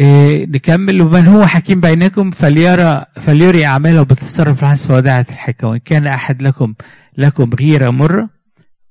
إيه؟ 0.00 0.46
نكمل. 0.46 1.02
ومن 1.02 1.26
هو 1.26 1.46
حكيم 1.46 1.80
بينكم 1.80 2.30
فليرى 2.30 3.04
فليري 3.16 3.66
أعماله 3.66 4.02
بتصرف 4.02 4.64
الحسب 4.64 4.90
وداعة 4.90 5.26
الحكمة. 5.30 5.70
وإن 5.70 5.78
كان 5.78 6.06
أحد 6.06 6.42
لكم 6.42 6.74
لكم 7.18 7.50
غيره 7.60 7.90
مره 7.90 8.30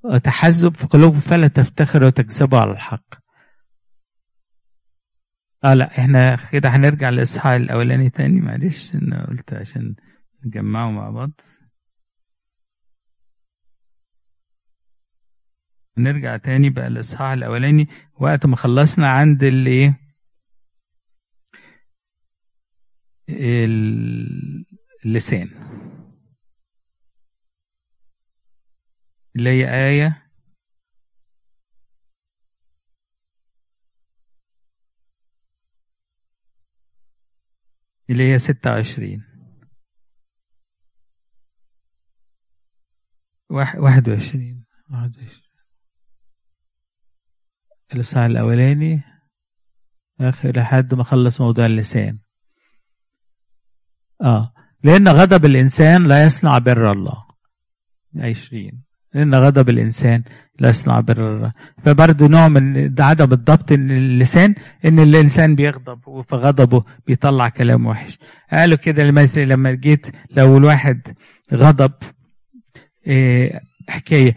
وتحزب 0.04 0.76
في 0.76 0.88
قلوبكم 0.88 1.20
فلا 1.20 1.48
تفتخروا 1.48 2.08
وتكذبوا 2.08 2.60
على 2.60 2.72
الحق. 2.72 3.19
آه 5.64 5.74
لا 5.74 6.00
إحنا 6.00 6.36
كده 6.52 6.70
هنرجع 6.70 7.10
للاصحاح 7.10 7.52
الأولاني 7.54 8.10
تاني 8.10 8.42
معلش 8.42 8.96
أنا 8.96 9.26
قلت 9.28 9.54
عشان 9.54 9.96
نجمعه 10.46 10.92
مع 10.92 11.10
بعض. 11.10 11.32
نرجع 15.98 16.38
تاني 16.38 16.70
بقى 16.70 16.88
الاصحاح 16.88 17.32
الأولاني. 17.32 17.88
وقت 18.20 18.46
ما 18.46 18.56
خلصنا 18.56 19.08
عند 19.08 19.44
اللي 19.44 19.70
إيه؟ 19.70 20.00
اللسان. 25.06 25.50
اللي 29.36 29.50
هي 29.50 29.88
آية 29.88 30.29
اللي 38.10 38.34
هي 38.34 38.40
ستة 38.40 38.72
وعشرين. 38.72 39.24
واحد 43.50 44.10
وعشرين. 44.10 44.66
واحد 44.92 45.18
وعشرين. 45.18 45.50
الأولاني 48.26 49.04
آخر 50.22 50.58
لحد 50.58 50.94
ما 50.94 51.04
خلص 51.04 51.42
موضوع 51.42 51.66
اللسان. 51.66 52.20
آه. 54.22 54.54
لأن 54.84 55.08
غضب 55.08 55.46
الإنسان 55.46 56.08
لا 56.08 56.26
يصنع 56.26 56.58
بر 56.58 56.92
الله. 56.92 57.28
عشرين. 58.16 58.89
لأن 59.14 59.36
غضب 59.36 59.70
الإنسان 59.70 60.24
لا 60.60 60.70
يصنع 60.70 61.00
بر. 61.00 61.52
فبرضه 61.84 62.28
نوع 62.28 62.48
من 62.48 62.96
عدم 63.00 63.34
الضبط 63.34 63.72
اللسان 63.72 64.56
إن 64.86 65.00
الإنسان 65.00 65.56
بيغضب 65.56 66.08
وفي 66.08 66.36
غضبه 66.36 66.84
بيطلع 67.08 67.50
كلام 67.50 67.86
وحش. 67.86 68.20
قالوا 68.52 68.78
كده 68.78 69.04
لما 69.36 69.72
جيت 69.72 70.08
لو 70.32 70.58
الواحد 70.58 71.02
غضب 71.54 71.92
إيه 73.08 73.62
حكاية. 73.90 74.36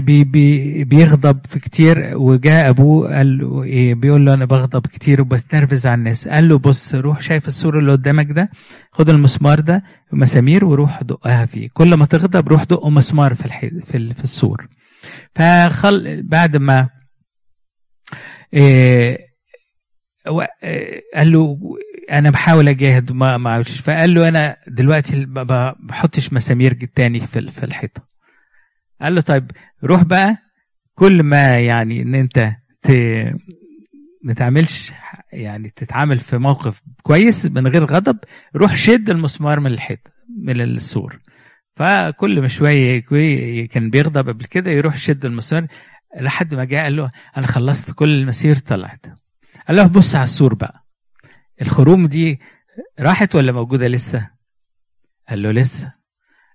بي 0.00 0.24
بي 0.24 0.84
بيغضب 0.84 1.46
في 1.46 1.58
كتير 1.60 2.12
وجاء 2.16 2.68
أبوه 2.68 3.16
قال 3.16 3.38
له 3.38 3.62
إيه 3.62 3.94
بيقول 3.94 4.26
له 4.26 4.34
أنا 4.34 4.44
بغضب 4.44 4.86
كتير 4.86 5.20
وبتنرفز 5.20 5.86
على 5.86 5.94
الناس. 5.98 6.28
قال 6.28 6.48
له 6.48 6.58
بص 6.58 6.94
روح 6.94 7.20
شايف 7.20 7.48
السور 7.48 7.78
اللي 7.78 7.92
قدامك 7.92 8.30
ده 8.30 8.50
خد 8.92 9.08
المسمار 9.08 9.60
ده 9.60 9.82
مسامير 10.12 10.64
وروح 10.64 11.02
دقها 11.02 11.46
فيه. 11.46 11.68
كل 11.72 11.94
ما 11.94 12.06
تغضب 12.06 12.48
روح 12.48 12.64
دقه 12.64 12.90
مسمار 12.90 13.34
في 13.34 13.46
الحي... 13.46 13.70
في, 13.70 14.14
في 14.14 14.24
السور 14.24 14.68
فخل 15.34 16.22
بعد 16.22 16.56
ما 16.56 16.88
إيه 18.54 19.18
قال 21.14 21.32
له 21.32 21.58
أنا 22.10 22.30
بحاول 22.30 22.68
أجاهد 22.68 23.12
ما 23.12 23.36
ما 23.38 23.62
فقال 23.62 24.14
له 24.14 24.28
أنا 24.28 24.56
دلوقتي 24.68 25.26
ما 25.26 25.74
بحطش 25.80 26.32
مسامير 26.32 26.74
تاني 26.94 27.20
في 27.20 27.50
في 27.50 27.64
الحيطة. 27.64 28.11
قال 29.02 29.14
له 29.14 29.20
طيب 29.20 29.50
روح 29.84 30.02
بقى 30.02 30.36
كل 30.94 31.22
ما 31.22 31.50
يعني 31.60 32.02
إن 32.02 32.14
أنت 32.14 32.52
ت... 32.82 32.90
ما 34.24 34.32
تعملش 34.36 34.92
يعني 35.32 35.70
تتعامل 35.76 36.18
في 36.18 36.38
موقف 36.38 36.82
كويس 37.02 37.46
من 37.46 37.66
غير 37.66 37.84
غضب 37.84 38.18
روح 38.56 38.74
شد 38.76 39.10
المسمار 39.10 39.60
من 39.60 39.66
الحيط 39.72 39.98
من 40.42 40.60
السور. 40.60 41.20
فكل 41.76 42.40
ما 42.40 42.48
شوية 42.48 43.00
كان 43.66 43.90
بيغضب 43.90 44.28
قبل 44.28 44.44
كده 44.44 44.70
يروح 44.70 44.96
شد 44.96 45.24
المسمار 45.24 45.66
لحد 46.20 46.54
ما 46.54 46.64
جاء 46.64 46.82
قال 46.82 46.96
له 46.96 47.10
أنا 47.36 47.46
خلصت 47.46 47.90
كل 47.90 48.14
المسير 48.14 48.56
طلعت. 48.56 49.06
قال 49.68 49.76
له 49.76 49.86
بص 49.86 50.14
على 50.14 50.24
السور 50.24 50.54
بقى 50.54 50.86
الخروم 51.62 52.06
دي 52.06 52.40
راحت 53.00 53.34
ولا 53.34 53.52
موجودة 53.52 53.88
لسه؟ 53.88 54.30
قال 55.28 55.42
له 55.42 55.50
لسه. 55.50 55.92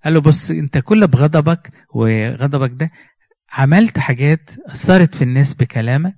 قال 0.07 0.13
له 0.13 0.21
بص 0.21 0.51
انت 0.51 0.77
كل 0.77 1.07
بغضبك 1.07 1.69
وغضبك 1.93 2.71
ده 2.73 2.89
عملت 3.51 3.99
حاجات 3.99 4.49
أثرت 4.65 5.15
في 5.15 5.21
الناس 5.23 5.53
بكلامك 5.53 6.15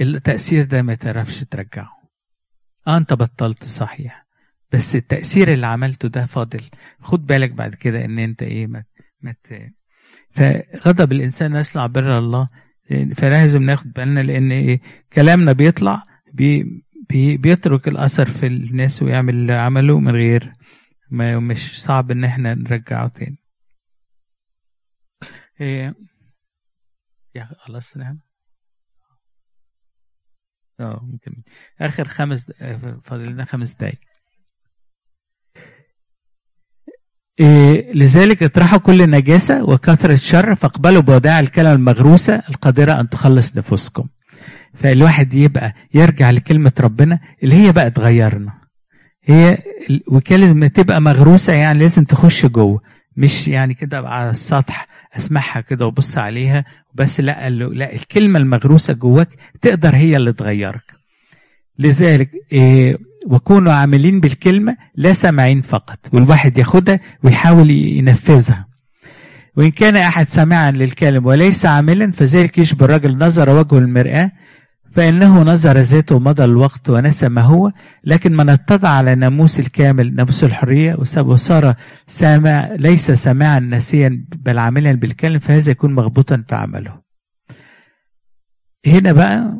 التأثير 0.00 0.64
ده 0.64 0.82
ما 0.82 0.94
تعرفش 0.94 1.40
ترجعه. 1.40 1.90
آه 2.86 2.96
انت 2.96 3.12
بطلت 3.12 3.64
صحيح 3.64 4.22
بس 4.72 4.96
التأثير 4.96 5.52
اللي 5.52 5.66
عملته 5.66 6.08
ده 6.08 6.26
فاضل. 6.26 6.62
خد 7.00 7.26
بالك 7.26 7.50
بعد 7.50 7.74
كده 7.74 8.04
ان 8.04 8.18
انت 8.18 8.42
إيه 8.42 8.66
ما, 8.66 8.84
ما 9.22 9.34
فغضب 10.30 11.12
الإنسان 11.12 11.56
يصنع 11.56 11.86
بر 11.86 12.18
الله 12.18 12.48
فلازم 13.14 13.62
ناخد 13.62 13.92
بالنا 13.92 14.20
لأن 14.20 14.52
إيه 14.52 14.80
كلامنا 15.12 15.52
بيطلع 15.52 16.02
بي 16.32 16.82
بي 17.10 17.36
بيترك 17.36 17.88
الأثر 17.88 18.26
في 18.28 18.46
الناس 18.46 19.02
ويعمل 19.02 19.34
اللي 19.34 19.52
عمله 19.52 20.00
من 20.00 20.12
غير 20.12 20.52
ما 21.10 21.38
مش 21.38 21.82
صعب 21.82 22.10
إن 22.10 22.24
إحنا 22.24 22.54
نرجعه 22.54 23.08
تاني. 23.08 23.36
إيه. 25.60 25.94
يا 27.34 27.48
خلاص 27.58 27.96
نعم. 27.96 28.20
آه 30.80 31.00
ممكن. 31.02 31.42
آخر 31.80 32.08
خمس 32.08 32.50
فاضل 33.04 33.26
لنا 33.26 33.44
خمس 33.44 33.72
دقايق. 33.72 34.00
إيه 37.40 37.92
لذلك 37.92 38.42
اطرحوا 38.42 38.78
كل 38.78 39.10
نجاسة 39.10 39.64
وكثرة 39.64 40.16
شر 40.16 40.54
فاقبلوا 40.54 41.02
بوداع 41.02 41.40
الكلمة 41.40 41.72
المغروسة 41.72 42.34
القادرة 42.34 43.00
أن 43.00 43.08
تخلص 43.08 43.56
نفوسكم. 43.56 44.08
فالواحد 44.74 45.34
يبقى 45.34 45.74
يرجع 45.94 46.30
لكلمة 46.30 46.72
ربنا 46.80 47.20
اللي 47.42 47.54
هي 47.54 47.72
بقى 47.72 47.90
تغيرنا 47.90 48.59
هي 49.30 49.58
وكلمة 50.06 50.66
تبقى 50.66 51.00
مغروسة 51.02 51.52
يعني 51.52 51.78
لازم 51.78 52.04
تخش 52.04 52.46
جوه. 52.46 52.80
مش 53.16 53.48
يعني 53.48 53.74
كده 53.74 53.98
على 54.08 54.30
السطح 54.30 54.86
أسمعها 55.16 55.60
كده 55.60 55.86
وبص 55.86 56.18
عليها 56.18 56.64
بس 56.94 57.20
لا 57.20 57.50
لا 57.50 57.94
الكلمة 57.94 58.38
المغروسة 58.38 58.92
جواك 58.92 59.28
تقدر 59.62 59.96
هي 59.96 60.16
اللي 60.16 60.32
تغيرك. 60.32 60.92
لذلك 61.78 62.30
إيه 62.52 62.98
وكونوا 63.26 63.72
عاملين 63.72 64.20
بالكلمة 64.20 64.76
لا 64.94 65.12
سامعين 65.12 65.60
فقط 65.60 65.98
والواحد 66.12 66.58
ياخدها 66.58 67.00
ويحاول 67.22 67.70
ينفذها. 67.70 68.66
وإن 69.56 69.70
كان 69.70 69.96
أحد 69.96 70.28
سامعا 70.28 70.70
للكلم 70.70 71.26
وليس 71.26 71.66
عاملا 71.66 72.12
فذلك 72.12 72.58
يشبه 72.58 72.84
الرجل 72.84 73.18
نظر 73.18 73.50
وجهه 73.50 73.78
المرآة 73.78 74.30
فإنه 74.92 75.42
نظر 75.42 75.78
ذاته 75.78 76.14
ومضى 76.16 76.44
الوقت 76.44 76.90
ونسى 76.90 77.28
ما 77.28 77.40
هو 77.42 77.72
لكن 78.04 78.36
من 78.36 78.48
اتضع 78.48 78.88
على 78.88 79.14
ناموس 79.14 79.60
الكامل 79.60 80.14
ناموس 80.14 80.44
الحرية 80.44 80.94
وصار 81.18 81.74
سامع 82.06 82.68
ليس 82.72 83.10
سامعا 83.10 83.58
ناسيا 83.58 84.24
بل 84.36 84.58
عاملا 84.58 84.92
بالكلم 84.92 85.38
فهذا 85.38 85.70
يكون 85.70 85.94
مغبوطا 85.94 86.44
في 86.48 86.54
عمله. 86.54 87.00
هنا 88.86 89.12
بقى 89.12 89.58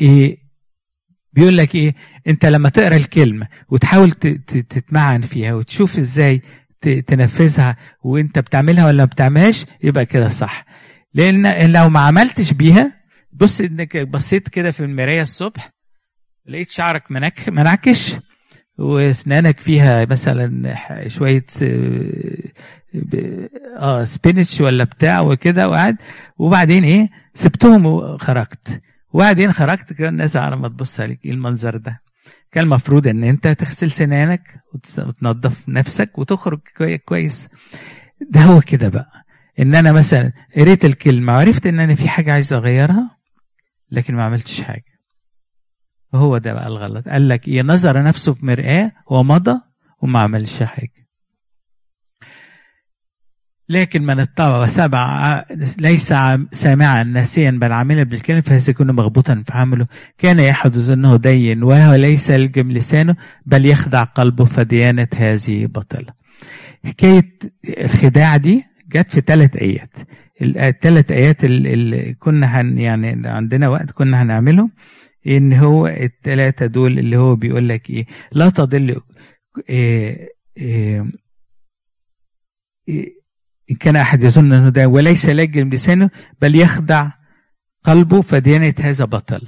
إيه؟ 0.00 0.38
بيقول 1.32 1.56
لك 1.56 1.74
إيه؟ 1.74 1.94
أنت 2.26 2.46
لما 2.46 2.68
تقرأ 2.68 2.96
الكلمة 2.96 3.48
وتحاول 3.68 4.10
تتمعن 4.10 5.20
فيها 5.20 5.54
وتشوف 5.54 5.98
إزاي 5.98 6.42
تنفذها 7.06 7.76
وأنت 8.02 8.38
بتعملها 8.38 8.86
ولا 8.86 8.96
ما 9.02 9.04
بتعملهاش 9.04 9.64
يبقى 9.82 10.06
كده 10.06 10.28
صح. 10.28 10.64
لأن 11.14 11.72
لو 11.72 11.88
ما 11.88 12.00
عملتش 12.00 12.52
بيها 12.52 12.97
بص 13.40 13.60
انك 13.60 13.96
بصيت 13.96 14.48
كده 14.48 14.70
في 14.70 14.80
المراية 14.84 15.22
الصبح 15.22 15.70
لقيت 16.46 16.70
شعرك 16.70 17.10
منك 17.10 17.48
منعكش 17.48 18.16
واسنانك 18.78 19.60
فيها 19.60 20.04
مثلا 20.04 20.76
شوية 21.08 21.44
آه 23.76 24.04
سبينتش 24.04 24.60
ولا 24.60 24.84
بتاع 24.84 25.20
وكده 25.20 25.68
وقعد 25.68 25.96
وبعدين 26.38 26.84
إيه؟ 26.84 27.08
سبتهم 27.34 27.86
وخرجت. 27.86 28.80
وبعدين 29.12 29.52
خرجت 29.52 29.92
كده 29.92 30.08
الناس 30.08 30.36
على 30.36 30.56
ما 30.56 30.68
تبص 30.68 31.00
عليك. 31.00 31.24
إيه 31.24 31.30
المنظر 31.30 31.76
ده؟ 31.76 32.00
كان 32.52 32.64
المفروض 32.64 33.06
إن 33.06 33.24
أنت 33.24 33.48
تغسل 33.48 33.90
سنانك 33.90 34.60
وتنظف 34.74 35.68
نفسك 35.68 36.18
وتخرج 36.18 36.60
كويس. 37.04 37.48
ده 38.30 38.40
هو 38.40 38.60
كده 38.60 38.88
بقى. 38.88 39.24
إن 39.60 39.74
أنا 39.74 39.92
مثلا 39.92 40.32
قريت 40.56 40.84
الكلمة 40.84 41.32
وعرفت 41.32 41.66
إن 41.66 41.80
أنا 41.80 41.94
في 41.94 42.08
حاجة 42.08 42.32
عايز 42.32 42.52
أغيرها 42.52 43.17
لكن 43.90 44.14
ما 44.14 44.24
عملتش 44.24 44.60
حاجة. 44.60 44.84
وهو 46.12 46.38
ده 46.38 46.52
بقى 46.52 46.66
الغلط. 46.66 47.08
قال 47.08 47.28
لك 47.28 47.48
إيه 47.48 47.62
نظر 47.62 48.02
نفسه 48.02 48.34
في 48.34 48.46
مرآة 48.46 48.92
ومضى 49.06 49.60
وما 50.02 50.20
عملش 50.20 50.62
حاجة. 50.62 51.08
لكن 53.68 54.02
من 54.02 54.20
اتبع 54.20 54.62
وسبع 54.62 55.44
ليس 55.78 56.14
سامعا 56.52 57.02
ناسيا 57.02 57.50
بل 57.50 57.72
عاملا 57.72 58.02
بالكلمة 58.02 58.40
فهذا 58.40 58.70
يكون 58.70 58.90
مغبوطا 58.90 59.42
في 59.46 59.52
عمله. 59.52 59.86
كان 60.18 60.38
يحدث 60.40 60.90
انه 60.90 61.16
دين 61.16 61.62
وهو 61.62 61.94
ليس 61.94 62.30
يلجم 62.30 62.72
لسانه 62.72 63.16
بل 63.46 63.66
يخدع 63.66 64.04
قلبه 64.04 64.44
فديانة 64.44 65.08
هذه 65.16 65.66
باطلة 65.66 66.12
حكاية 66.84 67.38
الخداع 67.78 68.36
دي 68.36 68.64
جت 68.88 69.10
في 69.10 69.20
ثلاث 69.20 69.56
آيات. 69.56 69.94
الثلاث 70.42 71.12
آيات 71.12 71.44
اللي 71.44 72.14
كنا 72.14 72.60
هن 72.60 72.78
يعني 72.78 73.28
عندنا 73.28 73.68
وقت 73.68 73.90
كنا 73.90 74.22
هنعملهم 74.22 74.70
إن 75.26 75.52
هو 75.52 75.86
الثلاثة 75.86 76.66
دول 76.66 76.98
اللي 76.98 77.16
هو 77.16 77.36
بيقول 77.36 77.68
لك 77.68 77.90
إيه؟ 77.90 78.06
لا 78.32 78.50
تضل 78.50 79.00
إيه 79.70 80.28
إيه 80.56 81.04
إيه 82.88 83.18
إن 83.70 83.76
كان 83.76 83.96
أحد 83.96 84.22
يظن 84.22 84.52
أنه 84.52 84.68
ده 84.68 84.86
وليس 84.88 85.26
لجم 85.28 85.68
لسانه 85.68 86.10
بل 86.42 86.54
يخدع 86.54 87.10
قلبه 87.84 88.22
فديانة 88.22 88.74
هذا 88.80 89.04
بطل. 89.04 89.40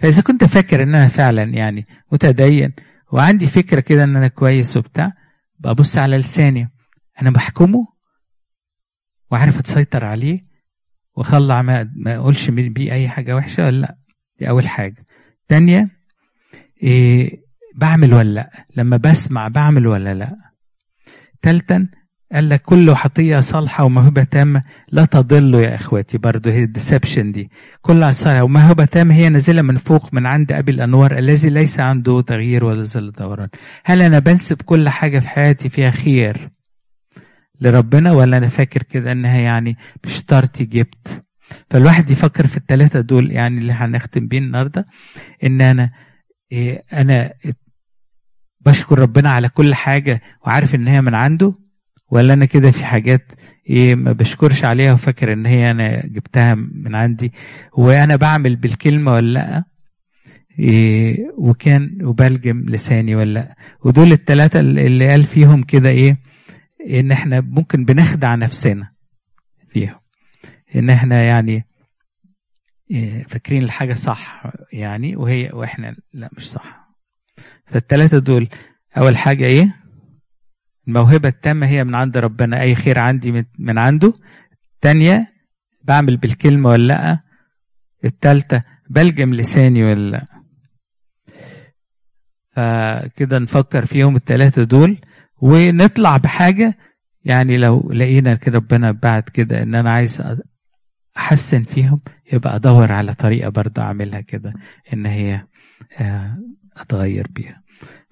فإذا 0.00 0.22
كنت 0.22 0.44
فاكر 0.44 0.82
أن 0.82 0.94
أنا 0.94 1.08
فعلا 1.08 1.42
يعني 1.42 1.84
متدين 2.12 2.72
وعندي 3.12 3.46
فكرة 3.46 3.80
كده 3.80 4.04
أن 4.04 4.16
أنا 4.16 4.28
كويس 4.28 4.76
وبتاع 4.76 5.12
ببص 5.58 5.96
على 5.96 6.18
لساني 6.18 6.68
أنا 7.22 7.30
بحكمه؟ 7.30 7.86
وعارف 9.32 9.58
أتسيطر 9.58 10.04
عليه 10.04 10.40
وأخلع 11.14 11.62
ما, 11.62 11.90
ما 11.96 12.16
أقولش 12.16 12.50
بيه 12.50 12.92
أي 12.92 13.08
حاجة 13.08 13.36
وحشة 13.36 13.66
ولا 13.66 13.76
لأ. 13.80 13.96
دي 14.38 14.48
أول 14.48 14.68
حاجة. 14.68 15.04
تانية 15.48 15.88
إيه 16.82 17.40
بعمل 17.76 18.14
ولا 18.14 18.30
لأ. 18.32 18.50
لما 18.76 18.96
بسمع 18.96 19.48
بعمل 19.48 19.86
ولا 19.86 20.14
لأ. 20.14 20.36
تالتا 21.42 21.88
قال 22.32 22.48
لك 22.48 22.62
كل 22.62 22.94
خطية 22.94 23.40
صالحة 23.40 23.84
وموهبة 23.84 24.24
تامة 24.24 24.62
لا 24.88 25.04
تضل 25.04 25.54
يا 25.54 25.74
إخواتي. 25.74 26.18
برضو 26.18 26.50
هي 26.50 26.62
الديسبشن 26.62 27.32
دي. 27.32 27.50
كل 27.82 28.14
صالحة 28.14 28.42
وموهبة 28.42 28.84
تامة 28.84 29.14
هي 29.14 29.28
نازلة 29.28 29.62
من 29.62 29.76
فوق 29.76 30.14
من 30.14 30.26
عند 30.26 30.52
أبي 30.52 30.72
الأنوار 30.72 31.18
الذي 31.18 31.50
ليس 31.50 31.80
عنده 31.80 32.20
تغيير 32.20 32.64
ولا 32.64 32.82
ظل 32.82 33.12
دوران. 33.12 33.48
هل 33.84 34.02
أنا 34.02 34.18
بنسب 34.18 34.62
كل 34.62 34.88
حاجة 34.88 35.18
في 35.18 35.28
حياتي 35.28 35.68
فيها 35.68 35.90
خير؟ 35.90 36.50
لربنا 37.62 38.12
ولا 38.12 38.36
أنا 38.36 38.48
فاكر 38.48 38.82
كده 38.82 39.12
إنها 39.12 39.38
يعني 39.38 39.76
بشطارتي 40.04 40.64
جبت 40.64 41.22
فالواحد 41.70 42.10
يفكر 42.10 42.46
في 42.46 42.56
الثلاثة 42.56 43.00
دول 43.00 43.32
يعني 43.32 43.58
اللي 43.58 43.72
هنختم 43.72 44.26
بيه 44.26 44.38
النهاردة 44.38 44.86
إن 45.44 45.60
أنا 45.62 45.90
إيه 46.52 46.82
أنا 46.92 47.32
بشكر 48.60 48.98
ربنا 48.98 49.30
على 49.30 49.48
كل 49.48 49.74
حاجة 49.74 50.20
وعارف 50.46 50.74
إن 50.74 50.88
هي 50.88 51.00
من 51.00 51.14
عنده 51.14 51.54
ولا 52.10 52.34
أنا 52.34 52.44
كده 52.44 52.70
في 52.70 52.84
حاجات 52.84 53.32
إيه 53.70 53.94
ما 53.94 54.12
بشكرش 54.12 54.64
عليها 54.64 54.92
وفاكر 54.92 55.32
إن 55.32 55.46
هي 55.46 55.70
أنا 55.70 56.06
جبتها 56.06 56.54
من 56.54 56.94
عندي 56.94 57.32
وأنا 57.72 58.16
بعمل 58.16 58.56
بالكلمة 58.56 59.12
ولا 59.12 59.32
لأ؟ 59.32 59.64
إيه 60.58 61.16
وكان 61.38 61.98
وبلجم 62.02 62.64
لساني 62.68 63.14
ولا 63.14 63.32
لأ؟ 63.32 63.56
ودول 63.84 64.12
الثلاثه 64.12 64.60
اللي 64.60 65.08
قال 65.10 65.24
فيهم 65.24 65.62
كده 65.62 65.88
إيه 65.88 66.16
إن 66.90 67.12
إحنا 67.12 67.40
ممكن 67.40 67.84
بنخدع 67.84 68.34
نفسنا 68.34 68.92
فيهم 69.68 70.00
إن 70.76 70.90
إحنا 70.90 71.22
يعني 71.22 71.66
إيه، 72.90 73.22
فاكرين 73.22 73.62
الحاجة 73.62 73.94
صح 73.94 74.52
يعني 74.72 75.16
وهي 75.16 75.50
وإحنا 75.52 75.96
لا 76.12 76.30
مش 76.36 76.50
صح. 76.50 76.88
فالتلاتة 77.66 78.18
دول 78.18 78.48
أول 78.96 79.16
حاجة 79.16 79.44
إيه؟ 79.44 79.76
الموهبة 80.88 81.28
التامة 81.28 81.66
هي 81.66 81.84
من 81.84 81.94
عند 81.94 82.16
ربنا. 82.18 82.60
أي 82.60 82.74
خير 82.74 82.98
عندي 82.98 83.44
من 83.58 83.78
عنده. 83.78 84.12
تانية 84.80 85.32
بعمل 85.82 86.16
بالكلمة 86.16 86.70
ولا 86.70 86.86
لأ. 86.86 87.18
التالتة 88.04 88.62
بلجم 88.90 89.34
لساني 89.34 89.84
ولا 89.84 90.10
لأ. 90.10 90.24
فكده 92.50 93.38
نفكر 93.38 93.86
فيهم 93.86 94.16
التلاتة 94.16 94.62
دول. 94.64 95.00
ونطلع 95.42 96.16
بحاجة. 96.16 96.78
يعني 97.24 97.56
لو 97.56 97.90
لقينا 97.92 98.34
كده 98.34 98.56
ربنا 98.58 98.90
بعد 98.92 99.22
كده 99.22 99.62
إن 99.62 99.74
أنا 99.74 99.90
عايز 99.92 100.22
أحسن 101.16 101.62
فيهم 101.62 102.00
يبقى 102.32 102.56
أدور 102.56 102.92
على 102.92 103.14
طريقة 103.14 103.48
برضه 103.48 103.82
أعملها 103.82 104.20
كده 104.20 104.52
إن 104.92 105.06
هي 105.06 105.46
آه، 106.00 106.38
أتغير 106.76 107.26
بيها. 107.30 107.62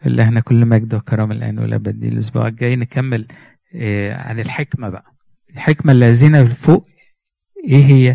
اللي 0.06 0.22
إحنا 0.22 0.40
كل 0.40 0.66
مجد 0.66 0.94
وكرم 0.94 1.32
الآن 1.32 1.58
والابد 1.58 2.04
الأسبوع 2.04 2.46
الجاي 2.48 2.76
نكمل 2.76 3.26
آه، 3.74 4.14
عن 4.14 4.40
الحكمة 4.40 4.88
بقى. 4.88 5.14
الحكمة 5.54 5.92
الذين 5.92 6.44
فوق 6.48 6.86
إيه 7.68 7.84
هي؟ 7.84 8.08